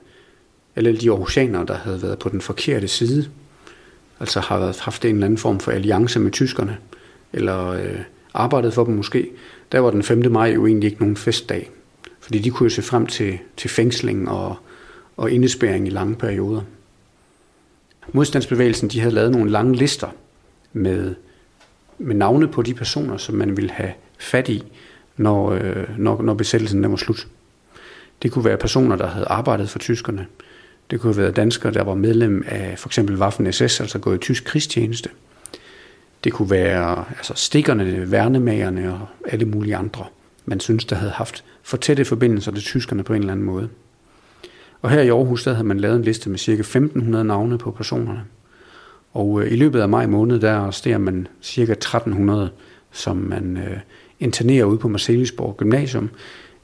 alle 0.76 0.96
de 0.96 1.10
aarhusianere, 1.10 1.66
der 1.66 1.74
havde 1.74 2.02
været 2.02 2.18
på 2.18 2.28
den 2.28 2.40
forkerte 2.40 2.88
side, 2.88 3.30
altså 4.20 4.40
har 4.40 4.58
været, 4.58 4.80
haft 4.80 5.04
en 5.04 5.14
eller 5.14 5.26
anden 5.26 5.38
form 5.38 5.60
for 5.60 5.72
alliance 5.72 6.20
med 6.20 6.30
tyskerne, 6.30 6.76
eller 7.32 7.66
øh, 7.68 7.98
arbejdet 8.34 8.74
for 8.74 8.84
dem 8.84 8.94
måske, 8.94 9.30
der 9.72 9.78
var 9.78 9.90
den 9.90 10.02
5. 10.02 10.32
maj 10.32 10.52
jo 10.54 10.66
egentlig 10.66 10.86
ikke 10.86 11.00
nogen 11.00 11.16
festdag. 11.16 11.70
Fordi 12.20 12.38
de 12.38 12.50
kunne 12.50 12.64
jo 12.64 12.70
se 12.70 12.82
frem 12.82 13.06
til, 13.06 13.38
til 13.56 13.70
fængsling 13.70 14.28
og, 14.30 14.56
og 15.16 15.30
indespæring 15.30 15.86
i 15.86 15.90
lange 15.90 16.14
perioder. 16.14 16.60
Modstandsbevægelsen 18.12 18.88
de 18.88 19.00
havde 19.00 19.14
lavet 19.14 19.30
nogle 19.30 19.50
lange 19.50 19.76
lister 19.76 20.08
med, 20.72 21.14
med 22.00 22.14
navne 22.14 22.48
på 22.48 22.62
de 22.62 22.74
personer, 22.74 23.16
som 23.16 23.34
man 23.34 23.56
ville 23.56 23.70
have 23.70 23.92
fat 24.18 24.48
i, 24.48 24.62
når, 25.16 25.50
øh, 25.50 25.98
når, 25.98 26.22
når 26.22 26.34
besættelsen 26.34 26.82
der 26.82 26.88
var 26.88 26.96
slut. 26.96 27.28
Det 28.22 28.32
kunne 28.32 28.44
være 28.44 28.56
personer, 28.56 28.96
der 28.96 29.06
havde 29.06 29.26
arbejdet 29.26 29.70
for 29.70 29.78
tyskerne. 29.78 30.26
Det 30.90 31.00
kunne 31.00 31.14
have 31.14 31.22
været 31.22 31.36
danskere, 31.36 31.72
der 31.72 31.82
var 31.82 31.94
medlem 31.94 32.44
af 32.46 32.78
for 32.78 32.88
eksempel 32.88 33.22
Waffen-SS, 33.22 33.80
altså 33.80 33.98
gået 33.98 34.16
i 34.16 34.18
tysk 34.18 34.44
krigstjeneste. 34.44 35.08
Det 36.24 36.32
kunne 36.32 36.50
være 36.50 37.04
altså 37.16 37.32
stikkerne, 37.36 38.10
værnemagerne 38.10 38.92
og 38.92 39.06
alle 39.28 39.44
mulige 39.44 39.76
andre, 39.76 40.04
man 40.44 40.60
synes, 40.60 40.84
der 40.84 40.96
havde 40.96 41.12
haft 41.12 41.44
for 41.62 41.76
tætte 41.76 42.04
forbindelser 42.04 42.52
til 42.52 42.62
tyskerne 42.62 43.02
på 43.02 43.12
en 43.12 43.20
eller 43.20 43.32
anden 43.32 43.46
måde. 43.46 43.68
Og 44.82 44.90
her 44.90 45.00
i 45.00 45.08
Aarhus, 45.08 45.44
der 45.44 45.52
havde 45.52 45.66
man 45.66 45.80
lavet 45.80 45.96
en 45.96 46.02
liste 46.02 46.30
med 46.30 46.38
ca. 46.38 46.52
1500 46.52 47.24
navne 47.24 47.58
på 47.58 47.70
personerne. 47.70 48.24
Og 49.12 49.42
øh, 49.42 49.52
i 49.52 49.56
løbet 49.56 49.80
af 49.80 49.88
maj 49.88 50.06
måned, 50.06 50.40
der 50.40 50.52
arresterer 50.52 50.98
man 50.98 51.28
ca. 51.44 51.62
1300, 51.62 52.50
som 52.92 53.16
man 53.16 53.56
øh, 53.56 53.78
internerer 54.20 54.64
ude 54.64 54.78
på 54.78 54.88
Marcelisborg 54.88 55.56
Gymnasium, 55.56 56.10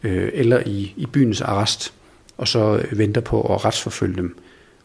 øh, 0.03 0.29
eller 0.33 0.63
i, 0.67 0.95
i 0.97 1.07
byens 1.07 1.41
arrest, 1.41 1.95
og 2.37 2.49
så 2.49 2.77
øh, 2.77 2.99
venter 2.99 3.21
på 3.21 3.55
at 3.55 3.65
retsforfølge 3.65 4.17
dem. 4.17 4.37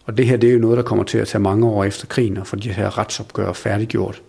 Og 0.05 0.17
det 0.17 0.25
her, 0.25 0.37
det 0.37 0.49
er 0.49 0.53
jo 0.53 0.59
noget, 0.59 0.77
der 0.77 0.83
kommer 0.83 1.03
til 1.03 1.17
at 1.17 1.27
tage 1.27 1.41
mange 1.41 1.67
år 1.67 1.83
efter 1.83 2.07
krigen, 2.07 2.37
og 2.37 2.47
få 2.47 2.55
de 2.55 2.71
her 2.71 2.97
retsopgør 2.97 3.53
færdiggjort. 3.53 4.21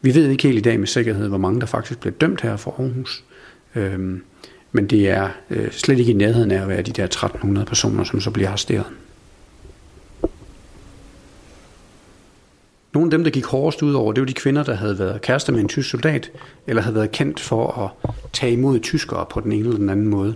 Vi 0.00 0.14
ved 0.14 0.28
ikke 0.28 0.42
helt 0.42 0.58
i 0.58 0.60
dag 0.60 0.80
med 0.80 0.86
sikkerhed, 0.86 1.28
hvor 1.28 1.38
mange 1.38 1.60
der 1.60 1.66
faktisk 1.66 2.00
bliver 2.00 2.14
dømt 2.14 2.40
her 2.40 2.56
for 2.56 2.74
Aarhus. 2.78 3.24
Øhm, 3.74 4.22
men 4.72 4.86
det 4.86 5.10
er 5.10 5.28
øh, 5.50 5.70
slet 5.70 5.98
ikke 5.98 6.12
i 6.12 6.14
nærheden 6.14 6.50
af 6.50 6.62
at 6.62 6.68
være 6.68 6.82
de 6.82 6.92
der 6.92 7.04
1300 7.04 7.66
personer, 7.66 8.04
som 8.04 8.20
så 8.20 8.30
bliver 8.30 8.48
arresteret. 8.48 8.86
Nogle 12.94 13.06
af 13.06 13.10
dem, 13.10 13.24
der 13.24 13.30
gik 13.30 13.44
hårdest 13.44 13.82
ud 13.82 13.94
over, 13.94 14.12
det 14.12 14.20
var 14.20 14.26
de 14.26 14.32
kvinder, 14.32 14.62
der 14.62 14.74
havde 14.74 14.98
været 14.98 15.22
kærester 15.22 15.52
med 15.52 15.60
en 15.60 15.68
tysk 15.68 15.90
soldat, 15.90 16.30
eller 16.66 16.82
havde 16.82 16.94
været 16.94 17.12
kendt 17.12 17.40
for 17.40 17.78
at 17.78 18.12
tage 18.32 18.52
imod 18.52 18.80
tyskere 18.80 19.26
på 19.30 19.40
den 19.40 19.52
ene 19.52 19.64
eller 19.64 19.78
den 19.78 19.90
anden 19.90 20.08
måde. 20.08 20.34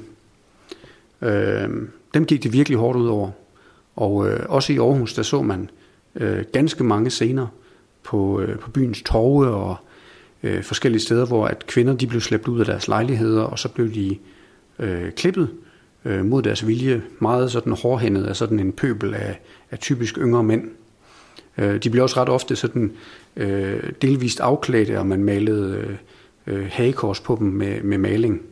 Øh, 1.23 1.69
dem 2.15 2.25
gik 2.27 2.43
det 2.43 2.53
virkelig 2.53 2.79
hårdt 2.79 2.99
ud 2.99 3.07
over. 3.09 3.31
Og 3.97 4.29
øh, 4.29 4.41
også 4.49 4.73
i 4.73 4.79
Aarhus, 4.79 5.15
der 5.15 5.23
så 5.23 5.43
man 5.43 5.71
øh, 6.15 6.45
ganske 6.53 6.85
mange 6.85 7.11
scener 7.11 7.47
på, 8.03 8.41
øh, 8.41 8.59
på 8.59 8.71
byens 8.71 9.03
torve 9.03 9.47
og 9.47 9.77
øh, 10.43 10.63
forskellige 10.63 11.03
steder, 11.03 11.27
hvor 11.27 11.47
at 11.47 11.67
kvinder 11.67 11.95
de 11.95 12.07
blev 12.07 12.21
slæbt 12.21 12.49
ud 12.49 12.61
af 12.61 12.67
deres 12.67 12.89
lejligheder, 12.89 13.43
og 13.43 13.59
så 13.59 13.69
blev 13.69 13.95
de 13.95 14.17
øh, 14.79 15.13
klippet 15.13 15.51
øh, 16.05 16.25
mod 16.25 16.43
deres 16.43 16.67
vilje, 16.67 17.03
meget 17.19 17.53
sådan 17.53 17.73
hårdhændet 17.73 18.25
af 18.25 18.37
sådan 18.37 18.61
en 18.61 18.73
pøbel 18.73 19.15
af, 19.15 19.41
af 19.71 19.79
typisk 19.79 20.19
yngre 20.19 20.43
mænd. 20.43 20.71
Øh, 21.59 21.83
de 21.83 21.91
blev 21.91 22.03
også 22.03 22.21
ret 22.21 22.29
ofte 22.29 22.57
sådan 22.57 22.93
øh, 23.37 23.83
delvist 24.03 24.41
afklædte, 24.41 24.99
og 24.99 25.07
man 25.07 25.25
malede 25.25 25.77
øh, 25.77 25.97
øh, 26.47 26.67
hagekors 26.71 27.21
på 27.21 27.37
dem 27.41 27.47
med, 27.47 27.83
med 27.83 27.99
maling. 27.99 28.43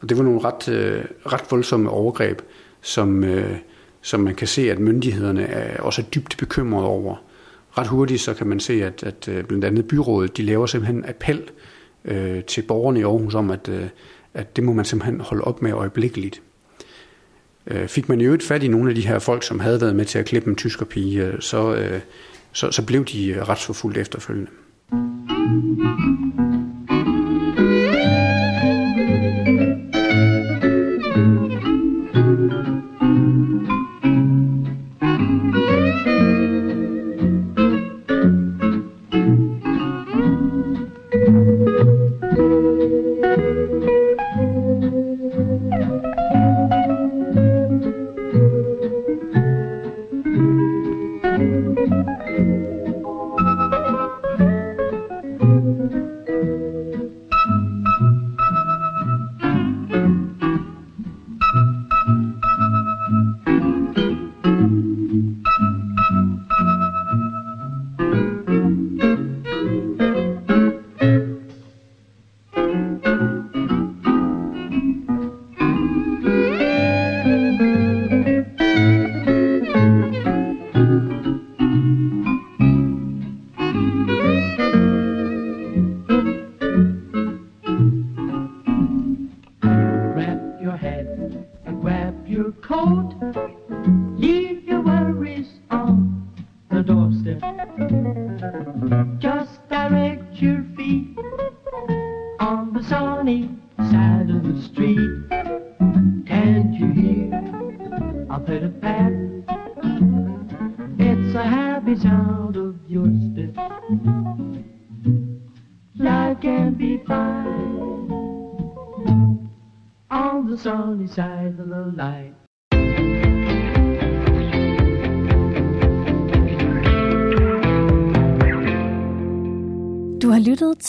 Og 0.00 0.08
det 0.08 0.18
var 0.18 0.24
nogle 0.24 0.40
ret, 0.44 0.68
øh, 0.68 1.04
ret 1.26 1.44
voldsomme 1.50 1.90
overgreb, 1.90 2.42
som, 2.80 3.24
øh, 3.24 3.56
som 4.02 4.20
man 4.20 4.34
kan 4.34 4.46
se, 4.46 4.70
at 4.70 4.78
myndighederne 4.78 5.42
er 5.42 5.80
også 5.82 6.02
er 6.02 6.06
dybt 6.06 6.36
bekymrede 6.38 6.86
over 6.86 7.16
ret 7.78 7.86
hurtigt 7.86 8.20
så 8.20 8.34
kan 8.34 8.46
man 8.46 8.60
se, 8.60 8.84
at, 8.84 9.02
at 9.02 9.28
øh, 9.28 9.44
blandt 9.44 9.64
andet 9.64 9.88
byrådet, 9.88 10.36
de 10.36 10.42
laver 10.42 10.66
simpelthen 10.66 11.04
appel 11.08 11.42
øh, 12.04 12.44
til 12.44 12.62
borgerne 12.62 13.00
i 13.00 13.02
Aarhus 13.02 13.34
om, 13.34 13.50
at, 13.50 13.68
øh, 13.68 13.86
at 14.34 14.56
det 14.56 14.64
må 14.64 14.72
man 14.72 14.84
simpelthen 14.84 15.20
holde 15.20 15.44
op 15.44 15.62
med 15.62 15.72
øjeblikkeligt. 15.72 16.42
Øh, 17.66 17.88
fik 17.88 18.08
man 18.08 18.20
jo 18.20 18.26
øvrigt 18.26 18.42
fat 18.42 18.62
i 18.62 18.68
nogle 18.68 18.88
af 18.88 18.94
de 18.94 19.06
her 19.06 19.18
folk, 19.18 19.42
som 19.42 19.60
havde 19.60 19.80
været 19.80 19.96
med 19.96 20.04
til 20.04 20.18
at 20.18 20.24
klippe 20.24 20.50
en 20.50 20.56
tyskerpige, 20.56 21.24
øh, 21.24 21.40
så, 21.40 21.74
øh, 21.74 22.00
så, 22.56 22.70
så 22.70 22.86
blev 22.86 23.04
de 23.04 23.28
øh, 23.28 23.48
retsforfulgt 23.48 23.98
efterfølgende. 23.98 24.50
the 25.76 26.25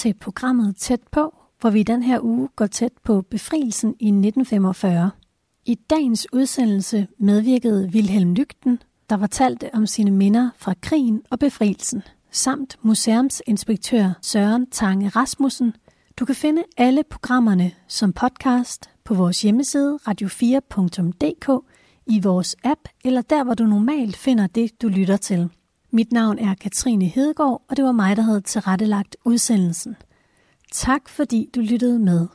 til 0.07 0.13
programmet 0.13 0.75
Tæt 0.75 0.99
på, 1.11 1.35
hvor 1.59 1.69
vi 1.69 1.83
den 1.83 2.03
her 2.03 2.19
uge 2.21 2.49
går 2.55 2.67
tæt 2.67 2.91
på 3.03 3.21
befrielsen 3.21 3.89
i 3.89 4.07
1945. 4.07 5.11
I 5.65 5.75
dagens 5.89 6.27
udsendelse 6.33 7.07
medvirkede 7.17 7.89
Wilhelm 7.93 8.33
Lygten, 8.33 8.81
der 9.09 9.17
fortalte 9.17 9.75
om 9.75 9.85
sine 9.85 10.11
minder 10.11 10.49
fra 10.57 10.73
krigen 10.81 11.21
og 11.29 11.39
befrielsen, 11.39 12.01
samt 12.31 12.77
museumsinspektør 12.81 14.11
Søren 14.21 14.69
Tange 14.69 15.09
Rasmussen. 15.09 15.73
Du 16.19 16.25
kan 16.25 16.35
finde 16.35 16.63
alle 16.77 17.03
programmerne 17.03 17.71
som 17.87 18.13
podcast 18.13 18.89
på 19.03 19.13
vores 19.13 19.41
hjemmeside 19.41 19.99
radio4.dk, 20.07 21.65
i 22.05 22.19
vores 22.19 22.55
app 22.63 22.81
eller 23.05 23.21
der, 23.21 23.43
hvor 23.43 23.53
du 23.53 23.63
normalt 23.63 24.17
finder 24.17 24.47
det, 24.47 24.81
du 24.81 24.87
lytter 24.87 25.17
til. 25.17 25.49
Mit 25.91 26.11
navn 26.11 26.39
er 26.39 26.55
Katrine 26.55 27.05
Hedegaard, 27.05 27.61
og 27.69 27.77
det 27.77 27.85
var 27.85 27.91
mig, 27.91 28.15
der 28.15 28.23
havde 28.23 28.41
tilrettelagt 28.41 29.15
udsendelsen. 29.25 29.95
Tak 30.71 31.09
fordi 31.09 31.49
du 31.55 31.59
lyttede 31.59 31.99
med. 31.99 32.27